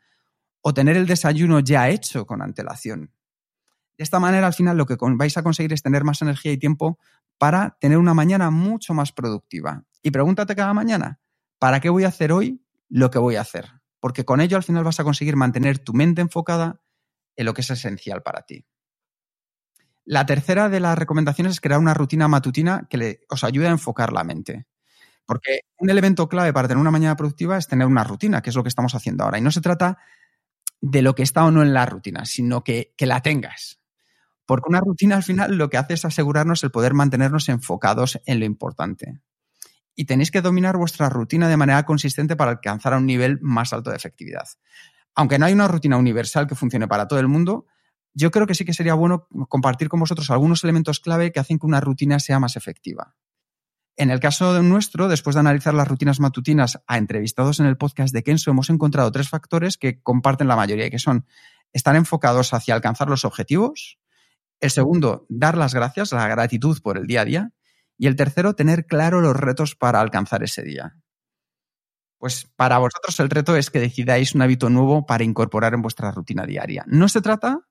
o 0.62 0.74
tener 0.74 0.98
el 0.98 1.06
desayuno 1.06 1.60
ya 1.60 1.90
hecho 1.90 2.26
con 2.26 2.42
antelación. 2.42 3.12
De 3.98 4.04
esta 4.04 4.20
manera, 4.20 4.48
al 4.48 4.54
final, 4.54 4.78
lo 4.78 4.86
que 4.86 4.98
vais 5.00 5.38
a 5.38 5.44
conseguir 5.44 5.74
es 5.74 5.82
tener 5.82 6.04
más 6.04 6.22
energía 6.22 6.52
y 6.52 6.58
tiempo 6.58 7.00
para 7.38 7.78
tener 7.80 7.98
una 7.98 8.14
mañana 8.14 8.52
mucho 8.52 8.94
más 8.94 9.12
productiva. 9.12 9.84
Y 10.02 10.12
pregúntate 10.12 10.56
cada 10.56 10.74
mañana, 10.74 11.20
¿para 11.60 11.80
qué 11.80 11.90
voy 11.90 12.04
a 12.04 12.10
hacer 12.10 12.32
hoy 12.32 12.64
lo 12.90 13.12
que 13.12 13.20
voy 13.20 13.36
a 13.36 13.42
hacer? 13.42 13.70
Porque 14.00 14.26
con 14.26 14.42
ello 14.42 14.58
al 14.58 14.64
final 14.64 14.84
vas 14.84 15.00
a 15.00 15.04
conseguir 15.04 15.36
mantener 15.36 15.80
tu 15.80 15.94
mente 15.94 16.22
enfocada 16.22 16.82
en 17.36 17.46
lo 17.46 17.54
que 17.54 17.62
es 17.62 17.70
esencial 17.70 18.22
para 18.22 18.44
ti. 18.44 18.66
La 20.10 20.26
tercera 20.26 20.70
de 20.70 20.80
las 20.80 20.98
recomendaciones 20.98 21.52
es 21.52 21.60
crear 21.60 21.82
una 21.82 21.94
rutina 21.94 22.30
matutina 22.30 22.88
que 22.90 23.20
os 23.28 23.44
ayude 23.44 23.68
a 23.68 23.72
enfocar 23.72 24.14
la 24.14 24.24
mente. 24.24 24.66
Porque 25.26 25.60
un 25.80 25.90
elemento 25.90 26.30
clave 26.30 26.54
para 26.54 26.70
tener 26.70 26.80
una 26.80 26.92
mañana 26.92 27.18
productiva 27.18 27.58
es 27.58 27.68
tener 27.68 27.86
una 27.86 28.06
rutina, 28.06 28.42
que 28.42 28.50
es 28.50 28.56
lo 28.56 28.64
que 28.64 28.70
estamos 28.70 28.96
haciendo 28.96 29.26
ahora. 29.26 29.38
Y 29.38 29.42
no 29.42 29.52
se 29.52 29.60
trata 29.60 29.98
de 30.80 31.02
lo 31.02 31.14
que 31.14 31.24
está 31.24 31.44
o 31.44 31.52
no 31.52 31.62
en 31.62 31.74
la 31.74 31.86
rutina, 31.86 32.24
sino 32.24 32.64
que, 32.64 32.94
que 32.96 33.06
la 33.06 33.22
tengas. 33.22 33.82
Porque 34.46 34.70
una 34.70 34.80
rutina 34.80 35.18
al 35.18 35.24
final 35.24 35.58
lo 35.58 35.70
que 35.70 35.76
hace 35.76 35.96
es 35.96 36.06
asegurarnos 36.06 36.64
el 36.64 36.72
poder 36.72 36.94
mantenernos 36.94 37.50
enfocados 37.50 38.18
en 38.26 38.40
lo 38.40 38.46
importante. 38.46 39.20
Y 39.94 40.06
tenéis 40.06 40.32
que 40.32 40.42
dominar 40.42 40.78
vuestra 40.78 41.10
rutina 41.10 41.50
de 41.50 41.58
manera 41.58 41.84
consistente 41.84 42.38
para 42.38 42.52
alcanzar 42.52 42.94
a 42.94 42.98
un 42.98 43.06
nivel 43.06 43.40
más 43.42 43.74
alto 43.74 43.90
de 43.90 43.98
efectividad. 43.98 44.48
Aunque 45.16 45.38
no 45.38 45.48
hay 45.48 45.54
una 45.54 45.68
rutina 45.68 45.98
universal 45.98 46.48
que 46.48 46.56
funcione 46.56 46.88
para 46.88 47.10
todo 47.10 47.20
el 47.20 47.28
mundo, 47.28 47.66
yo 48.18 48.32
creo 48.32 48.48
que 48.48 48.56
sí 48.56 48.66
que 48.66 48.74
sería 48.74 48.96
bueno 48.96 49.28
compartir 49.48 49.90
con 49.90 50.00
vosotros 50.00 50.32
algunos 50.32 50.64
elementos 50.64 51.00
clave 51.00 51.32
que 51.32 51.40
hacen 51.40 51.60
que 51.60 51.68
una 51.68 51.80
rutina 51.80 52.20
sea 52.20 52.40
más 52.40 52.56
efectiva. 52.56 53.16
En 53.96 54.10
el 54.10 54.20
caso 54.20 54.60
nuestro, 54.64 55.08
después 55.08 55.36
de 55.36 55.42
analizar 55.42 55.76
las 55.76 55.88
rutinas 55.88 56.20
matutinas 56.20 56.82
a 56.88 56.98
entrevistados 56.98 57.60
en 57.60 57.68
el 57.68 57.78
podcast 57.78 58.12
de 58.16 58.24
Kenso, 58.24 58.50
hemos 58.50 58.72
encontrado 58.72 59.12
tres 59.12 59.30
factores 59.30 59.78
que 59.78 60.02
comparten 60.02 60.48
la 60.48 60.56
mayoría, 60.56 60.90
que 60.90 60.98
son 60.98 61.28
estar 61.74 61.96
enfocados 61.96 62.56
hacia 62.56 62.74
alcanzar 62.74 63.08
los 63.08 63.24
objetivos, 63.24 64.00
el 64.62 64.72
segundo, 64.72 65.28
dar 65.30 65.56
las 65.56 65.76
gracias, 65.76 66.12
la 66.12 66.28
gratitud 66.28 66.82
por 66.82 66.98
el 66.98 67.06
día 67.06 67.22
a 67.22 67.26
día, 67.26 67.52
y 68.00 68.08
el 68.08 68.16
tercero, 68.16 68.56
tener 68.56 68.88
claro 68.88 69.22
los 69.22 69.36
retos 69.36 69.76
para 69.76 70.02
alcanzar 70.02 70.42
ese 70.42 70.64
día. 70.64 70.98
Pues 72.18 72.52
para 72.56 72.80
vosotros 72.80 73.20
el 73.20 73.30
reto 73.30 73.56
es 73.56 73.70
que 73.70 73.80
decidáis 73.80 74.34
un 74.34 74.42
hábito 74.42 74.72
nuevo 74.72 75.06
para 75.06 75.24
incorporar 75.24 75.76
en 75.76 75.84
vuestra 75.84 76.10
rutina 76.10 76.48
diaria. 76.48 76.84
No 76.88 77.10
se 77.10 77.22
trata 77.22 77.67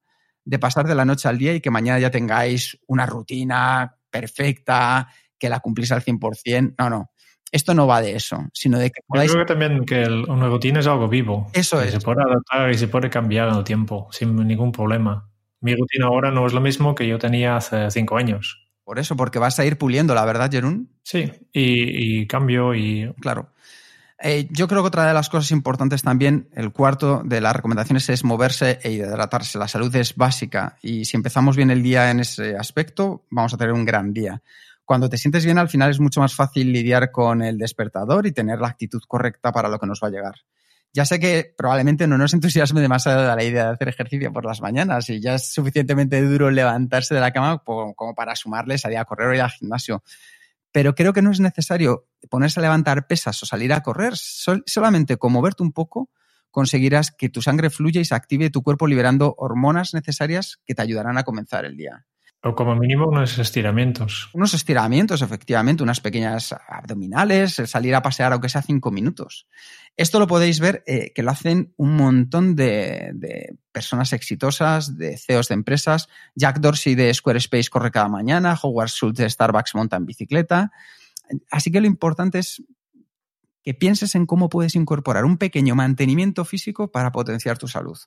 de 0.46 0.58
pasar 0.58 0.86
de 0.86 0.94
la 0.94 1.04
noche 1.04 1.28
al 1.28 1.36
día 1.36 1.52
y 1.54 1.60
que 1.60 1.70
mañana 1.70 1.98
ya 1.98 2.10
tengáis 2.10 2.78
una 2.86 3.04
rutina 3.04 3.98
perfecta, 4.08 5.08
que 5.38 5.48
la 5.50 5.60
cumplís 5.60 5.92
al 5.92 6.02
100%. 6.02 6.76
No, 6.78 6.88
no. 6.88 7.10
Esto 7.50 7.74
no 7.74 7.86
va 7.86 8.00
de 8.00 8.16
eso, 8.16 8.44
sino 8.52 8.78
de 8.78 8.90
que 8.90 9.02
podáis... 9.06 9.28
Yo 9.28 9.34
creo 9.34 9.46
que 9.46 9.52
también 9.52 9.84
que 9.84 10.04
una 10.28 10.48
rutina 10.48 10.80
es 10.80 10.86
algo 10.86 11.08
vivo. 11.08 11.50
Eso 11.52 11.80
es. 11.82 11.92
Se 11.92 12.00
puede 12.00 12.22
adaptar 12.22 12.70
y 12.70 12.78
se 12.78 12.88
puede 12.88 13.10
cambiar 13.10 13.48
en 13.48 13.56
el 13.56 13.64
tiempo 13.64 14.08
sin 14.12 14.34
ningún 14.36 14.72
problema. 14.72 15.28
Mi 15.60 15.74
rutina 15.74 16.06
ahora 16.06 16.30
no 16.30 16.46
es 16.46 16.52
lo 16.52 16.60
mismo 16.60 16.94
que 16.94 17.06
yo 17.06 17.18
tenía 17.18 17.56
hace 17.56 17.90
cinco 17.90 18.16
años. 18.16 18.68
Por 18.84 19.00
eso, 19.00 19.16
porque 19.16 19.40
vas 19.40 19.58
a 19.58 19.64
ir 19.64 19.78
puliendo, 19.78 20.14
la 20.14 20.24
verdad, 20.24 20.50
Jerún. 20.50 20.92
Sí, 21.02 21.32
y, 21.52 22.20
y 22.20 22.26
cambio 22.28 22.74
y... 22.74 23.12
Claro. 23.20 23.52
Eh, 24.18 24.48
yo 24.50 24.66
creo 24.66 24.82
que 24.82 24.88
otra 24.88 25.06
de 25.06 25.12
las 25.12 25.28
cosas 25.28 25.50
importantes 25.50 26.02
también, 26.02 26.48
el 26.54 26.72
cuarto 26.72 27.22
de 27.24 27.40
las 27.40 27.54
recomendaciones 27.54 28.08
es 28.08 28.24
moverse 28.24 28.78
e 28.82 28.92
hidratarse. 28.92 29.58
La 29.58 29.68
salud 29.68 29.94
es 29.94 30.16
básica 30.16 30.78
y 30.80 31.04
si 31.04 31.16
empezamos 31.16 31.56
bien 31.56 31.70
el 31.70 31.82
día 31.82 32.10
en 32.10 32.20
ese 32.20 32.56
aspecto, 32.56 33.24
vamos 33.30 33.52
a 33.52 33.58
tener 33.58 33.74
un 33.74 33.84
gran 33.84 34.12
día. 34.14 34.42
Cuando 34.84 35.10
te 35.10 35.18
sientes 35.18 35.44
bien, 35.44 35.58
al 35.58 35.68
final 35.68 35.90
es 35.90 36.00
mucho 36.00 36.20
más 36.20 36.34
fácil 36.34 36.72
lidiar 36.72 37.10
con 37.10 37.42
el 37.42 37.58
despertador 37.58 38.26
y 38.26 38.32
tener 38.32 38.60
la 38.60 38.68
actitud 38.68 39.02
correcta 39.06 39.52
para 39.52 39.68
lo 39.68 39.78
que 39.78 39.86
nos 39.86 40.00
va 40.02 40.08
a 40.08 40.12
llegar. 40.12 40.34
Ya 40.94 41.04
sé 41.04 41.20
que 41.20 41.54
probablemente 41.54 42.06
no 42.06 42.16
nos 42.16 42.32
entusiasme 42.32 42.80
demasiado 42.80 43.36
la 43.36 43.44
idea 43.44 43.66
de 43.66 43.72
hacer 43.72 43.88
ejercicio 43.88 44.32
por 44.32 44.46
las 44.46 44.62
mañanas 44.62 45.10
y 45.10 45.20
ya 45.20 45.34
es 45.34 45.52
suficientemente 45.52 46.22
duro 46.22 46.50
levantarse 46.50 47.14
de 47.14 47.20
la 47.20 47.32
cama 47.32 47.62
como 47.64 48.14
para 48.14 48.34
sumarle 48.34 48.78
salir 48.78 48.96
a 48.96 49.04
correr 49.04 49.28
o 49.28 49.34
ir 49.34 49.42
al 49.42 49.50
gimnasio 49.50 50.02
pero 50.76 50.94
creo 50.94 51.14
que 51.14 51.22
no 51.22 51.30
es 51.30 51.40
necesario 51.40 52.06
ponerse 52.28 52.60
a 52.60 52.62
levantar 52.62 53.06
pesas 53.06 53.42
o 53.42 53.46
salir 53.46 53.72
a 53.72 53.82
correr, 53.82 54.12
solamente 54.14 55.16
con 55.16 55.32
moverte 55.32 55.62
un 55.62 55.72
poco 55.72 56.10
conseguirás 56.50 57.12
que 57.12 57.30
tu 57.30 57.40
sangre 57.40 57.70
fluya 57.70 58.02
y 58.02 58.04
se 58.04 58.14
active 58.14 58.50
tu 58.50 58.62
cuerpo 58.62 58.86
liberando 58.86 59.34
hormonas 59.38 59.94
necesarias 59.94 60.60
que 60.66 60.74
te 60.74 60.82
ayudarán 60.82 61.16
a 61.16 61.22
comenzar 61.22 61.64
el 61.64 61.78
día. 61.78 62.06
O 62.46 62.54
como 62.54 62.76
mínimo 62.76 63.08
unos 63.08 63.38
estiramientos. 63.38 64.30
Unos 64.32 64.54
estiramientos, 64.54 65.20
efectivamente, 65.20 65.82
unas 65.82 66.00
pequeñas 66.00 66.54
abdominales, 66.68 67.60
salir 67.66 67.92
a 67.92 68.02
pasear 68.02 68.32
aunque 68.32 68.48
sea 68.48 68.62
cinco 68.62 68.92
minutos. 68.92 69.48
Esto 69.96 70.20
lo 70.20 70.28
podéis 70.28 70.60
ver 70.60 70.84
eh, 70.86 71.12
que 71.12 71.24
lo 71.24 71.32
hacen 71.32 71.74
un 71.76 71.96
montón 71.96 72.54
de, 72.54 73.56
personas 73.72 74.12
exitosas, 74.12 74.96
de 74.96 75.18
CEOs 75.18 75.48
de 75.48 75.54
empresas. 75.54 76.08
Jack 76.36 76.60
Dorsey 76.60 76.94
de 76.94 77.12
Squarespace 77.12 77.68
corre 77.68 77.90
cada 77.90 78.08
mañana, 78.08 78.56
Howard 78.62 78.90
Schultz 78.90 79.18
de 79.18 79.28
Starbucks 79.28 79.74
monta 79.74 79.96
en 79.96 80.06
bicicleta. 80.06 80.70
Así 81.50 81.72
que 81.72 81.80
lo 81.80 81.88
importante 81.88 82.38
es 82.38 82.62
que 83.64 83.74
pienses 83.74 84.14
en 84.14 84.24
cómo 84.24 84.48
puedes 84.48 84.76
incorporar 84.76 85.24
un 85.24 85.36
pequeño 85.36 85.74
mantenimiento 85.74 86.44
físico 86.44 86.92
para 86.92 87.10
potenciar 87.10 87.58
tu 87.58 87.66
salud. 87.66 87.98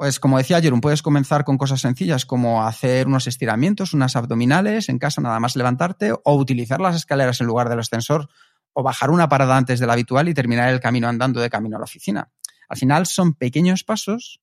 Pues 0.00 0.18
como 0.18 0.38
decía 0.38 0.62
Jerón, 0.62 0.80
puedes 0.80 1.02
comenzar 1.02 1.44
con 1.44 1.58
cosas 1.58 1.82
sencillas 1.82 2.24
como 2.24 2.64
hacer 2.66 3.06
unos 3.06 3.26
estiramientos, 3.26 3.92
unas 3.92 4.16
abdominales 4.16 4.88
en 4.88 4.98
casa, 4.98 5.20
nada 5.20 5.38
más 5.40 5.56
levantarte, 5.56 6.12
o 6.12 6.34
utilizar 6.36 6.80
las 6.80 6.96
escaleras 6.96 7.38
en 7.42 7.46
lugar 7.46 7.68
del 7.68 7.80
ascensor, 7.80 8.30
o 8.72 8.82
bajar 8.82 9.10
una 9.10 9.28
parada 9.28 9.58
antes 9.58 9.78
de 9.78 9.86
la 9.86 9.92
habitual 9.92 10.30
y 10.30 10.32
terminar 10.32 10.70
el 10.70 10.80
camino 10.80 11.06
andando 11.06 11.38
de 11.42 11.50
camino 11.50 11.76
a 11.76 11.80
la 11.80 11.84
oficina. 11.84 12.32
Al 12.70 12.78
final 12.78 13.04
son 13.04 13.34
pequeños 13.34 13.84
pasos 13.84 14.40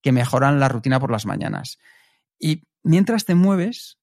que 0.00 0.12
mejoran 0.12 0.60
la 0.60 0.68
rutina 0.68 1.00
por 1.00 1.10
las 1.10 1.26
mañanas. 1.26 1.80
Y 2.38 2.68
mientras 2.84 3.24
te 3.24 3.34
mueves, 3.34 3.98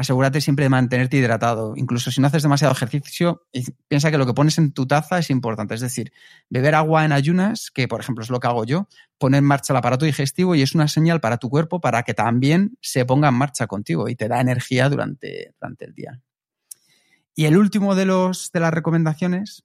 asegúrate 0.00 0.40
siempre 0.40 0.64
de 0.64 0.70
mantenerte 0.70 1.18
hidratado. 1.18 1.74
Incluso 1.76 2.10
si 2.10 2.20
no 2.20 2.26
haces 2.26 2.42
demasiado 2.42 2.72
ejercicio, 2.72 3.46
piensa 3.86 4.10
que 4.10 4.16
lo 4.16 4.24
que 4.24 4.32
pones 4.32 4.56
en 4.56 4.72
tu 4.72 4.86
taza 4.86 5.18
es 5.18 5.28
importante. 5.30 5.74
Es 5.74 5.82
decir, 5.82 6.12
beber 6.48 6.74
agua 6.74 7.04
en 7.04 7.12
ayunas, 7.12 7.70
que 7.70 7.86
por 7.86 8.00
ejemplo 8.00 8.24
es 8.24 8.30
lo 8.30 8.40
que 8.40 8.46
hago 8.46 8.64
yo, 8.64 8.88
pone 9.18 9.36
en 9.36 9.44
marcha 9.44 9.72
el 9.72 9.76
aparato 9.76 10.06
digestivo 10.06 10.54
y 10.54 10.62
es 10.62 10.74
una 10.74 10.88
señal 10.88 11.20
para 11.20 11.36
tu 11.36 11.50
cuerpo 11.50 11.80
para 11.80 12.02
que 12.02 12.14
también 12.14 12.78
se 12.80 13.04
ponga 13.04 13.28
en 13.28 13.34
marcha 13.34 13.66
contigo 13.66 14.08
y 14.08 14.16
te 14.16 14.26
da 14.26 14.40
energía 14.40 14.88
durante, 14.88 15.54
durante 15.60 15.84
el 15.84 15.94
día. 15.94 16.20
Y 17.34 17.44
el 17.44 17.58
último 17.58 17.94
de, 17.94 18.06
los, 18.06 18.50
de 18.52 18.60
las 18.60 18.72
recomendaciones 18.72 19.64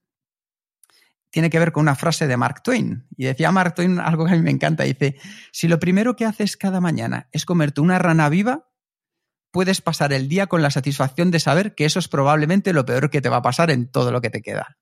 tiene 1.29 1.49
que 1.49 1.59
ver 1.59 1.71
con 1.71 1.81
una 1.81 1.95
frase 1.95 2.27
de 2.27 2.37
Mark 2.37 2.61
Twain. 2.61 3.07
Y 3.17 3.25
decía 3.25 3.51
Mark 3.51 3.75
Twain 3.75 3.99
algo 3.99 4.25
que 4.25 4.33
a 4.33 4.35
mí 4.35 4.41
me 4.41 4.51
encanta. 4.51 4.83
Dice, 4.83 5.17
si 5.51 5.67
lo 5.67 5.79
primero 5.79 6.15
que 6.15 6.25
haces 6.25 6.57
cada 6.57 6.81
mañana 6.81 7.29
es 7.31 7.45
comerte 7.45 7.81
una 7.81 7.99
rana 7.99 8.29
viva, 8.29 8.67
puedes 9.55 9.81
pasar 9.81 10.11
el 10.11 10.27
día 10.27 10.47
con 10.47 10.61
la 10.61 10.69
satisfacción 10.69 11.31
de 11.31 11.39
saber 11.39 11.75
que 11.75 11.85
eso 11.85 11.97
es 11.97 12.09
probablemente 12.09 12.73
lo 12.73 12.83
peor 12.83 13.09
que 13.09 13.21
te 13.21 13.29
va 13.29 13.37
a 13.37 13.41
pasar 13.41 13.71
en 13.71 13.89
todo 13.89 14.11
lo 14.11 14.19
que 14.19 14.29
te 14.29 14.41
queda. 14.41 14.77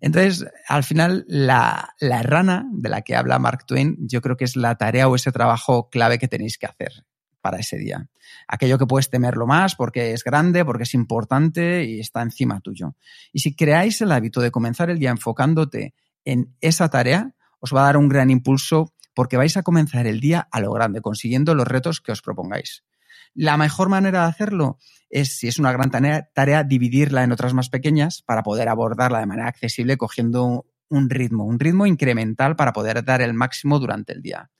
Entonces, 0.00 0.46
al 0.66 0.82
final, 0.82 1.26
la, 1.28 1.94
rana 2.00 2.64
de 2.72 2.88
la 2.88 3.02
que 3.02 3.16
habla 3.16 3.38
Mark 3.38 3.66
Twain, 3.66 3.98
yo 4.00 4.22
creo 4.22 4.38
que 4.38 4.46
es 4.46 4.56
la 4.56 4.76
tarea 4.76 5.08
o 5.08 5.14
ese 5.14 5.30
trabajo 5.30 5.90
clave 5.90 6.18
que 6.18 6.26
tenéis 6.26 6.56
que 6.56 6.64
hacer 6.64 7.04
para 7.42 7.58
ese 7.58 7.76
día. 7.76 8.08
Aquello 8.46 8.78
que 8.78 8.86
puedes 8.86 9.10
temerlo 9.10 9.46
más 9.46 9.74
porque 9.74 10.14
es 10.14 10.24
grande, 10.24 10.64
porque 10.64 10.84
es 10.84 10.94
importante 10.94 11.84
y 11.84 12.00
está 12.00 12.22
encima 12.22 12.60
tuyo. 12.60 12.96
Y 13.30 13.40
si 13.40 13.54
creáis 13.54 14.00
el 14.00 14.10
hábito 14.10 14.40
de 14.40 14.50
comenzar 14.50 14.88
el 14.88 14.98
día 14.98 15.10
enfocándote 15.10 15.92
en 16.24 16.56
esa 16.62 16.88
tarea, 16.88 17.34
os 17.60 17.74
va 17.74 17.82
a 17.82 17.84
dar 17.84 17.98
un 17.98 18.08
gran 18.08 18.30
impulso 18.30 18.94
porque 19.12 19.36
vais 19.36 19.58
a 19.58 19.62
comenzar 19.62 20.06
el 20.06 20.18
día 20.18 20.48
a 20.50 20.60
lo 20.60 20.72
grande, 20.72 21.02
consiguiendo 21.02 21.54
los 21.54 21.68
retos 21.68 22.00
que 22.00 22.12
os 22.12 22.22
propongáis. 22.22 22.84
La 23.34 23.56
mejor 23.56 23.88
manera 23.88 24.22
de 24.22 24.28
hacerlo 24.28 24.78
es, 25.10 25.38
si 25.38 25.48
es 25.48 25.58
una 25.58 25.72
gran 25.72 25.90
tarea, 25.90 26.64
dividirla 26.64 27.22
en 27.24 27.32
otras 27.32 27.54
más 27.54 27.68
pequeñas 27.68 28.22
para 28.22 28.42
poder 28.42 28.68
abordarla 28.68 29.20
de 29.20 29.26
manera 29.26 29.48
accesible 29.48 29.96
cogiendo 29.96 30.66
un 30.88 31.10
ritmo, 31.10 31.44
un 31.44 31.58
ritmo 31.58 31.86
incremental 31.86 32.56
para 32.56 32.72
poder 32.72 33.04
dar 33.04 33.22
el 33.22 33.34
máximo 33.34 33.78
durante 33.78 34.12
el 34.12 34.22
día. 34.22 34.50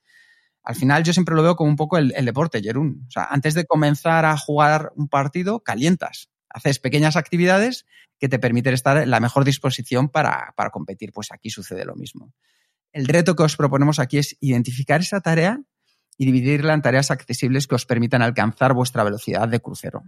Al 0.62 0.74
final 0.74 1.02
yo 1.02 1.12
siempre 1.12 1.34
lo 1.34 1.42
veo 1.42 1.56
como 1.56 1.70
un 1.70 1.76
poco 1.76 1.96
el, 1.96 2.12
deporte, 2.24 2.60
Jerún. 2.62 3.04
O 3.08 3.10
sea, 3.10 3.24
antes 3.30 3.54
de 3.54 3.64
comenzar 3.64 4.24
a 4.26 4.36
jugar 4.36 4.92
un 4.96 5.08
partido, 5.08 5.60
calientas. 5.60 6.30
Haces 6.50 6.78
pequeñas 6.78 7.16
actividades 7.16 7.86
que 8.18 8.28
te 8.28 8.38
permiten 8.38 8.74
estar 8.74 8.96
en 8.98 9.10
la 9.10 9.20
mejor 9.20 9.44
disposición 9.44 10.08
para, 10.08 10.52
para 10.56 10.70
competir. 10.70 11.12
Pues 11.12 11.32
aquí 11.32 11.50
sucede 11.50 11.84
lo 11.84 11.94
mismo. 11.94 12.34
El 12.92 13.06
reto 13.06 13.34
que 13.34 13.44
os 13.44 13.56
proponemos 13.56 13.98
aquí 13.98 14.18
es 14.18 14.36
identificar 14.40 15.00
esa 15.00 15.20
tarea 15.20 15.62
y 16.18 16.26
dividirla 16.26 16.74
en 16.74 16.82
tareas 16.82 17.10
accesibles 17.10 17.66
que 17.66 17.76
os 17.76 17.86
permitan 17.86 18.20
alcanzar 18.20 18.74
vuestra 18.74 19.04
velocidad 19.04 19.48
de 19.48 19.60
crucero. 19.60 20.02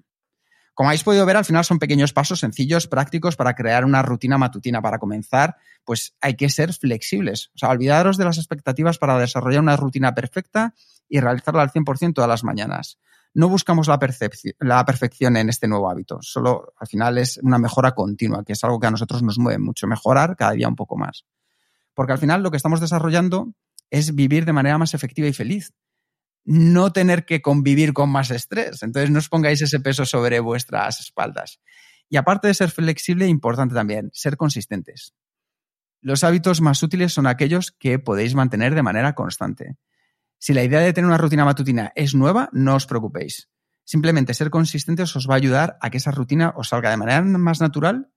Como 0.74 0.88
habéis 0.88 1.04
podido 1.04 1.24
ver, 1.24 1.36
al 1.36 1.44
final 1.44 1.64
son 1.64 1.78
pequeños 1.78 2.12
pasos 2.12 2.40
sencillos, 2.40 2.86
prácticos 2.86 3.36
para 3.36 3.54
crear 3.54 3.84
una 3.84 4.02
rutina 4.02 4.38
matutina. 4.38 4.80
Para 4.82 4.98
comenzar, 4.98 5.56
pues 5.84 6.16
hay 6.20 6.36
que 6.36 6.48
ser 6.48 6.72
flexibles. 6.72 7.50
O 7.54 7.58
sea, 7.58 7.68
olvidaros 7.68 8.16
de 8.16 8.24
las 8.24 8.38
expectativas 8.38 8.98
para 8.98 9.18
desarrollar 9.18 9.60
una 9.60 9.76
rutina 9.76 10.14
perfecta 10.14 10.74
y 11.08 11.20
realizarla 11.20 11.62
al 11.62 11.70
100% 11.70 12.14
todas 12.14 12.28
las 12.28 12.44
mañanas. 12.44 12.98
No 13.34 13.48
buscamos 13.48 13.88
la, 13.88 13.98
la 14.58 14.84
perfección 14.84 15.36
en 15.36 15.48
este 15.48 15.68
nuevo 15.68 15.88
hábito, 15.88 16.18
solo 16.20 16.72
al 16.76 16.88
final 16.88 17.18
es 17.18 17.38
una 17.38 17.58
mejora 17.58 17.92
continua, 17.92 18.42
que 18.42 18.54
es 18.54 18.64
algo 18.64 18.80
que 18.80 18.88
a 18.88 18.90
nosotros 18.90 19.22
nos 19.22 19.38
mueve 19.38 19.60
mucho, 19.60 19.86
mejorar 19.86 20.34
cada 20.34 20.52
día 20.52 20.66
un 20.66 20.74
poco 20.74 20.96
más. 20.96 21.26
Porque 21.94 22.12
al 22.12 22.18
final 22.18 22.42
lo 22.42 22.50
que 22.50 22.56
estamos 22.56 22.80
desarrollando 22.80 23.52
es 23.90 24.16
vivir 24.16 24.46
de 24.46 24.52
manera 24.52 24.78
más 24.78 24.94
efectiva 24.94 25.28
y 25.28 25.32
feliz 25.32 25.72
no 26.44 26.92
tener 26.92 27.24
que 27.24 27.42
convivir 27.42 27.92
con 27.92 28.10
más 28.10 28.30
estrés. 28.30 28.82
Entonces 28.82 29.10
no 29.10 29.18
os 29.18 29.28
pongáis 29.28 29.62
ese 29.62 29.80
peso 29.80 30.04
sobre 30.04 30.40
vuestras 30.40 31.00
espaldas. 31.00 31.60
Y 32.08 32.16
aparte 32.16 32.48
de 32.48 32.54
ser 32.54 32.70
flexible, 32.70 33.26
importante 33.26 33.74
también, 33.74 34.10
ser 34.12 34.36
consistentes. 34.36 35.14
Los 36.00 36.24
hábitos 36.24 36.60
más 36.60 36.82
útiles 36.82 37.12
son 37.12 37.26
aquellos 37.26 37.72
que 37.72 37.98
podéis 37.98 38.34
mantener 38.34 38.74
de 38.74 38.82
manera 38.82 39.14
constante. 39.14 39.76
Si 40.38 40.54
la 40.54 40.64
idea 40.64 40.80
de 40.80 40.92
tener 40.92 41.06
una 41.06 41.18
rutina 41.18 41.44
matutina 41.44 41.92
es 41.94 42.14
nueva, 42.14 42.48
no 42.52 42.74
os 42.74 42.86
preocupéis. 42.86 43.50
Simplemente 43.84 44.34
ser 44.34 44.50
consistentes 44.50 45.14
os 45.14 45.28
va 45.28 45.34
a 45.34 45.36
ayudar 45.36 45.76
a 45.80 45.90
que 45.90 45.98
esa 45.98 46.10
rutina 46.10 46.54
os 46.56 46.68
salga 46.68 46.90
de 46.90 46.96
manera 46.96 47.20
más 47.22 47.60
natural 47.60 48.10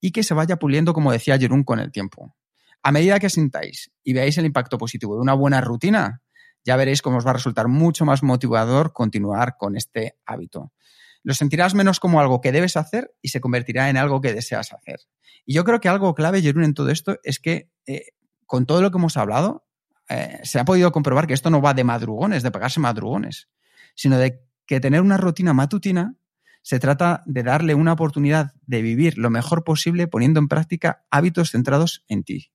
y 0.00 0.12
que 0.12 0.22
se 0.22 0.34
vaya 0.34 0.56
puliendo, 0.56 0.94
como 0.94 1.12
decía 1.12 1.38
Jerún, 1.38 1.64
con 1.64 1.78
el 1.78 1.92
tiempo. 1.92 2.34
A 2.82 2.92
medida 2.92 3.18
que 3.18 3.28
sintáis 3.28 3.90
y 4.02 4.12
veáis 4.12 4.38
el 4.38 4.46
impacto 4.46 4.78
positivo 4.78 5.16
de 5.16 5.20
una 5.20 5.34
buena 5.34 5.60
rutina, 5.60 6.22
ya 6.66 6.76
veréis 6.76 7.00
cómo 7.00 7.18
os 7.18 7.26
va 7.26 7.30
a 7.30 7.34
resultar 7.34 7.68
mucho 7.68 8.04
más 8.04 8.22
motivador 8.22 8.92
continuar 8.92 9.56
con 9.56 9.76
este 9.76 10.18
hábito. 10.26 10.72
Lo 11.22 11.32
sentirás 11.32 11.74
menos 11.74 12.00
como 12.00 12.20
algo 12.20 12.40
que 12.40 12.52
debes 12.52 12.76
hacer 12.76 13.14
y 13.22 13.28
se 13.28 13.40
convertirá 13.40 13.88
en 13.88 13.96
algo 13.96 14.20
que 14.20 14.34
deseas 14.34 14.72
hacer. 14.72 15.00
Y 15.44 15.54
yo 15.54 15.64
creo 15.64 15.80
que 15.80 15.88
algo 15.88 16.14
clave, 16.14 16.42
Jerún, 16.42 16.64
en 16.64 16.74
todo 16.74 16.90
esto 16.90 17.18
es 17.22 17.38
que 17.38 17.70
eh, 17.86 18.06
con 18.46 18.66
todo 18.66 18.82
lo 18.82 18.90
que 18.90 18.98
hemos 18.98 19.16
hablado, 19.16 19.66
eh, 20.08 20.40
se 20.42 20.58
ha 20.58 20.64
podido 20.64 20.90
comprobar 20.92 21.26
que 21.26 21.34
esto 21.34 21.50
no 21.50 21.62
va 21.62 21.72
de 21.72 21.84
madrugones, 21.84 22.42
de 22.42 22.50
pegarse 22.50 22.80
madrugones, 22.80 23.48
sino 23.94 24.18
de 24.18 24.42
que 24.66 24.80
tener 24.80 25.00
una 25.00 25.16
rutina 25.16 25.54
matutina 25.54 26.16
se 26.62 26.80
trata 26.80 27.22
de 27.26 27.44
darle 27.44 27.74
una 27.74 27.92
oportunidad 27.92 28.52
de 28.66 28.82
vivir 28.82 29.18
lo 29.18 29.30
mejor 29.30 29.62
posible 29.62 30.08
poniendo 30.08 30.40
en 30.40 30.48
práctica 30.48 31.06
hábitos 31.10 31.52
centrados 31.52 32.04
en 32.08 32.24
ti 32.24 32.50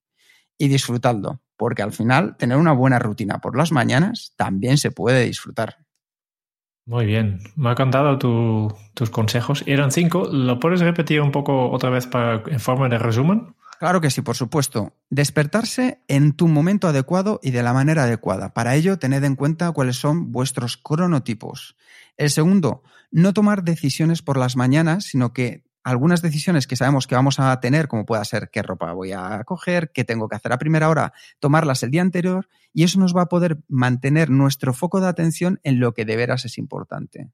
y 0.57 0.67
disfrutando, 0.67 1.41
porque 1.61 1.83
al 1.83 1.91
final 1.91 2.37
tener 2.37 2.57
una 2.57 2.71
buena 2.71 2.97
rutina 2.97 3.37
por 3.37 3.55
las 3.55 3.71
mañanas 3.71 4.33
también 4.35 4.79
se 4.79 4.89
puede 4.89 5.23
disfrutar. 5.27 5.77
Muy 6.87 7.05
bien, 7.05 7.37
me 7.55 7.69
ha 7.69 7.73
encantado 7.73 8.17
tus 8.17 9.09
consejos. 9.11 9.63
Eran 9.67 9.91
cinco, 9.91 10.25
¿lo 10.25 10.59
puedes 10.59 10.79
repetir 10.79 11.21
un 11.21 11.31
poco 11.31 11.69
otra 11.69 11.91
vez 11.91 12.07
para, 12.07 12.41
en 12.47 12.59
forma 12.59 12.89
de 12.89 12.97
resumen? 12.97 13.53
Claro 13.77 14.01
que 14.01 14.09
sí, 14.09 14.23
por 14.23 14.35
supuesto. 14.35 14.95
Despertarse 15.11 16.01
en 16.07 16.33
tu 16.33 16.47
momento 16.47 16.87
adecuado 16.87 17.39
y 17.43 17.51
de 17.51 17.61
la 17.61 17.73
manera 17.73 18.05
adecuada. 18.05 18.55
Para 18.55 18.73
ello, 18.73 18.97
tened 18.97 19.23
en 19.23 19.35
cuenta 19.35 19.71
cuáles 19.71 19.97
son 19.97 20.31
vuestros 20.31 20.77
cronotipos. 20.77 21.75
El 22.17 22.31
segundo, 22.31 22.81
no 23.11 23.33
tomar 23.33 23.61
decisiones 23.61 24.23
por 24.23 24.37
las 24.37 24.55
mañanas, 24.55 25.03
sino 25.03 25.31
que 25.31 25.63
algunas 25.83 26.21
decisiones 26.21 26.67
que 26.67 26.75
sabemos 26.75 27.07
que 27.07 27.15
vamos 27.15 27.39
a 27.39 27.59
tener, 27.59 27.87
como 27.87 28.05
pueda 28.05 28.23
ser 28.25 28.49
qué 28.51 28.61
ropa 28.61 28.93
voy 28.93 29.11
a 29.11 29.43
coger, 29.45 29.91
qué 29.91 30.03
tengo 30.03 30.29
que 30.29 30.35
hacer 30.35 30.53
a 30.53 30.57
primera 30.57 30.89
hora, 30.89 31.13
tomarlas 31.39 31.83
el 31.83 31.91
día 31.91 32.01
anterior 32.01 32.49
y 32.73 32.83
eso 32.83 32.99
nos 32.99 33.15
va 33.15 33.23
a 33.23 33.29
poder 33.29 33.59
mantener 33.67 34.29
nuestro 34.29 34.73
foco 34.73 35.01
de 35.01 35.07
atención 35.07 35.59
en 35.63 35.79
lo 35.79 35.93
que 35.93 36.05
de 36.05 36.15
veras 36.15 36.45
es 36.45 36.57
importante. 36.57 37.31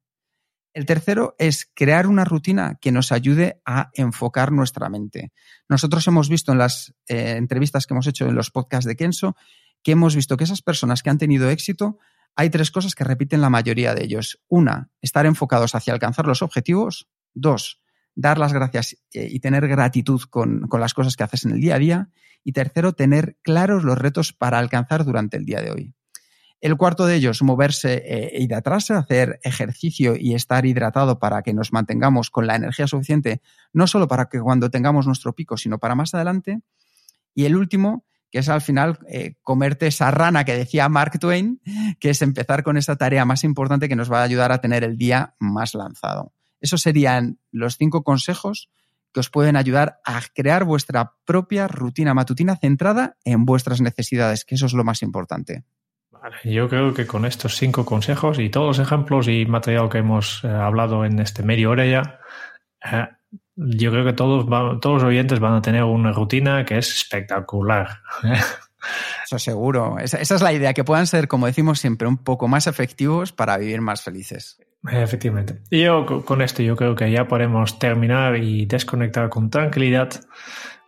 El 0.74 0.86
tercero 0.86 1.36
es 1.40 1.72
crear 1.74 2.06
una 2.08 2.24
rutina 2.24 2.78
que 2.80 2.92
nos 2.92 3.12
ayude 3.12 3.62
a 3.66 3.90
enfocar 3.94 4.52
nuestra 4.52 4.90
mente. 4.90 5.32
Nosotros 5.68 6.06
hemos 6.08 6.30
visto 6.30 6.52
en 6.52 6.60
las 6.60 6.94
eh, 7.08 7.36
entrevistas 7.38 7.88
que 7.88 7.96
hemos 7.96 8.06
hecho 8.08 8.28
en 8.28 8.36
los 8.36 8.52
podcasts 8.52 8.88
de 8.88 8.96
Kenso 8.96 9.36
que 9.84 9.94
hemos 9.94 10.16
visto 10.16 10.38
que 10.38 10.44
esas 10.44 10.62
personas 10.62 11.02
que 11.02 11.10
han 11.10 11.18
tenido 11.18 11.50
éxito, 11.50 11.98
hay 12.36 12.50
tres 12.50 12.72
cosas 12.72 12.94
que 12.94 13.04
repiten 13.04 13.42
la 13.42 13.50
mayoría 13.50 13.96
de 13.96 14.04
ellos. 14.04 14.40
Una, 14.48 14.92
estar 15.02 15.26
enfocados 15.26 15.76
hacia 15.76 15.94
alcanzar 15.94 16.28
los 16.28 16.42
objetivos. 16.42 17.08
Dos, 17.34 17.82
dar 18.18 18.40
las 18.40 18.52
gracias 18.52 18.98
eh, 19.14 19.28
y 19.30 19.40
tener 19.40 19.68
gratitud 19.68 20.22
con, 20.30 20.68
con 20.68 20.82
las 20.82 20.94
cosas 20.94 21.16
que 21.16 21.24
haces 21.24 21.46
en 21.46 21.52
el 21.52 21.62
día 21.62 21.76
a 21.76 21.80
día. 21.80 22.10
Y 22.44 22.52
tercero, 22.52 22.94
tener 22.94 23.38
claros 23.44 23.84
los 23.84 23.98
retos 23.98 24.34
para 24.34 24.60
alcanzar 24.60 25.06
durante 25.06 25.38
el 25.38 25.46
día 25.46 25.62
de 25.62 25.72
hoy. 25.72 25.94
El 26.60 26.76
cuarto 26.76 27.06
de 27.06 27.16
ellos, 27.16 27.44
moverse 27.44 28.04
e 28.06 28.48
atrás, 28.56 28.90
hacer 28.90 29.40
ejercicio 29.44 30.16
y 30.18 30.34
estar 30.34 30.66
hidratado 30.66 31.20
para 31.20 31.44
que 31.44 31.54
nos 31.54 31.72
mantengamos 31.72 32.32
con 32.32 32.48
la 32.48 32.56
energía 32.56 32.88
suficiente, 32.88 33.42
no 33.74 33.86
solo 33.86 34.08
para 34.08 34.26
que 34.26 34.40
cuando 34.40 34.72
tengamos 34.72 35.06
nuestro 35.06 35.36
pico, 35.36 35.56
sino 35.56 35.78
para 35.78 35.94
más 35.94 36.16
adelante. 36.16 36.62
Y 37.36 37.46
el 37.46 37.56
último, 37.56 38.06
que 38.32 38.40
es 38.40 38.50
al 38.50 38.62
final 38.62 38.98
eh, 39.08 39.36
comerte 39.44 39.86
esa 39.86 40.10
rana 40.10 40.46
que 40.46 40.58
decía 40.58 40.90
Mark 40.90 41.20
Twain, 41.20 41.62
que 42.00 42.10
es 42.10 42.24
empezar 42.24 42.64
con 42.64 42.78
esa 42.78 42.96
tarea 42.96 43.24
más 43.26 43.44
importante 43.44 43.88
que 43.88 43.96
nos 43.96 44.12
va 44.12 44.22
a 44.22 44.24
ayudar 44.24 44.52
a 44.52 44.60
tener 44.60 44.84
el 44.84 44.98
día 44.98 45.36
más 45.40 45.76
lanzado. 45.76 46.34
Esos 46.62 46.82
serían 46.82 47.40
los 47.52 47.78
cinco 47.78 48.04
consejos 48.04 48.70
que 49.14 49.20
os 49.20 49.30
pueden 49.30 49.56
ayudar 49.56 50.00
a 50.06 50.22
crear 50.34 50.64
vuestra 50.64 51.14
propia 51.26 51.68
rutina 51.68 52.14
matutina 52.14 52.56
centrada 52.56 53.18
en 53.24 53.46
vuestras 53.46 53.82
necesidades, 53.82 54.46
que 54.46 54.56
eso 54.56 54.66
es 54.66 54.74
lo 54.74 54.84
más 54.84 55.02
importante. 55.02 55.64
Yo 56.44 56.68
creo 56.68 56.94
que 56.94 57.08
con 57.08 57.26
estos 57.26 57.56
cinco 57.56 57.86
consejos 57.86 58.40
y 58.40 58.50
todos 58.50 58.78
los 58.78 58.86
ejemplos 58.86 59.28
y 59.28 59.46
material 59.46 59.90
que 59.90 60.00
hemos 60.00 60.44
eh, 60.44 60.48
hablado 60.48 61.06
en 61.06 61.20
este 61.20 61.44
medio 61.44 61.72
hora 61.72 61.86
ya, 61.86 62.20
eh, 62.84 63.08
yo 63.56 63.92
creo 63.92 64.06
que 64.06 64.14
todos, 64.14 64.46
todos 64.82 65.02
los 65.02 65.04
oyentes 65.04 65.40
van 65.40 65.54
a 65.54 65.62
tener 65.62 65.84
una 65.84 66.12
rutina 66.12 66.66
que 66.66 66.78
es 66.78 66.96
espectacular. 66.96 68.02
Eso 69.26 69.40
seguro. 69.40 69.98
Esa, 70.00 70.20
esa, 70.20 70.36
es 70.36 70.42
la 70.42 70.54
idea, 70.54 70.74
que 70.74 70.84
puedan 70.84 71.08
ser, 71.08 71.28
como 71.28 71.48
decimos 71.48 71.80
siempre, 71.80 72.08
un 72.08 72.18
poco 72.18 72.48
más 72.48 72.68
efectivos 72.68 73.34
para 73.34 73.58
vivir 73.58 73.82
más 73.82 74.02
felices. 74.02 74.60
Efectivamente. 74.84 75.62
Y 75.70 75.84
yo 75.84 76.06
con 76.26 76.42
esto 76.42 76.64
yo 76.64 76.76
creo 76.76 76.96
que 76.96 77.12
ya 77.12 77.28
podemos 77.28 77.80
terminar 77.80 78.38
y 78.38 78.66
desconectar 78.66 79.30
con 79.30 79.50
tranquilidad. 79.50 80.10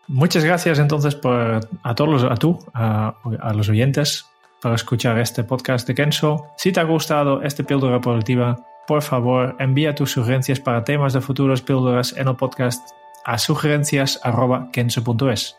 Muchas 0.07 0.43
gracias 0.43 0.79
entonces 0.79 1.15
por, 1.15 1.61
a 1.83 1.95
todos 1.95 2.23
a 2.23 2.35
tú, 2.35 2.59
a, 2.73 3.15
a 3.41 3.53
los 3.53 3.69
oyentes 3.69 4.25
para 4.61 4.75
escuchar 4.75 5.17
este 5.19 5.43
podcast 5.43 5.85
de 5.87 5.95
Kenso. 5.95 6.47
Si 6.57 6.71
te 6.71 6.79
ha 6.79 6.83
gustado 6.83 7.41
este 7.43 7.63
píldora 7.63 7.99
productiva, 8.01 8.55
por 8.87 9.01
favor 9.01 9.55
envía 9.59 9.95
tus 9.95 10.11
sugerencias 10.11 10.59
para 10.59 10.83
temas 10.83 11.13
de 11.13 11.21
futuros 11.21 11.61
píldoras 11.61 12.15
en 12.17 12.27
el 12.27 12.35
podcast 12.35 12.89
a 13.25 13.37
sugerencias.kenso.es. 13.37 15.55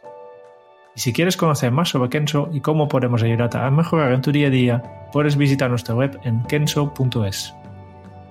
Y 0.97 1.01
si 1.01 1.12
quieres 1.12 1.37
conocer 1.37 1.70
más 1.70 1.91
sobre 1.91 2.11
Kenso 2.11 2.49
y 2.53 2.61
cómo 2.61 2.89
podemos 2.89 3.22
ayudarte 3.22 3.59
a 3.59 3.70
mejorar 3.70 4.12
en 4.12 4.22
tu 4.22 4.33
día 4.33 4.49
a 4.49 4.51
día, 4.51 4.83
puedes 5.12 5.37
visitar 5.37 5.70
nuestra 5.70 5.95
web 5.95 6.18
en 6.24 6.43
kenso.es. 6.45 7.55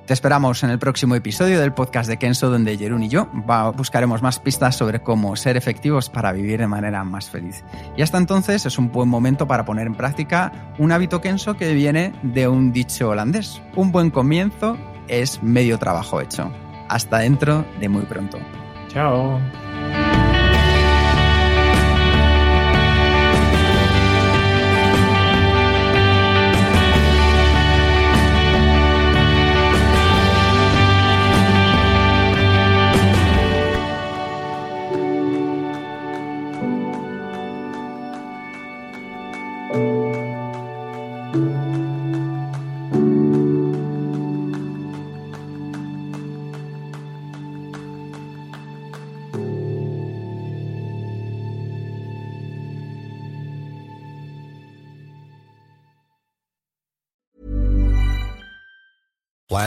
Te 0.10 0.14
esperamos 0.14 0.64
en 0.64 0.72
el 0.72 0.80
próximo 0.80 1.14
episodio 1.14 1.60
del 1.60 1.72
podcast 1.72 2.10
de 2.10 2.18
Kenso, 2.18 2.50
donde 2.50 2.76
Jerún 2.76 3.04
y 3.04 3.10
yo 3.10 3.30
buscaremos 3.76 4.24
más 4.24 4.40
pistas 4.40 4.76
sobre 4.76 5.04
cómo 5.04 5.36
ser 5.36 5.56
efectivos 5.56 6.10
para 6.10 6.32
vivir 6.32 6.60
de 6.60 6.66
manera 6.66 7.04
más 7.04 7.30
feliz. 7.30 7.64
Y 7.96 8.02
hasta 8.02 8.18
entonces 8.18 8.66
es 8.66 8.80
un 8.80 8.92
buen 8.92 9.08
momento 9.08 9.48
para 9.48 9.66
poner 9.66 9.86
en 9.86 9.94
práctica 9.94 10.74
un 10.80 10.92
hábito 10.92 11.22
Kenso 11.22 11.58
que 11.58 11.76
viene 11.76 12.12
de 12.24 12.48
un 12.48 12.74
dicho 12.74 13.10
holandés. 13.10 13.62
Un 13.76 13.92
buen 13.92 14.10
comienzo 14.10 14.80
es 15.08 15.44
medio 15.44 15.78
trabajo 15.78 16.20
hecho. 16.22 16.52
Hasta 16.88 17.20
dentro 17.20 17.64
de 17.80 17.88
muy 17.88 18.06
pronto. 18.06 18.40
Chao. 18.88 19.40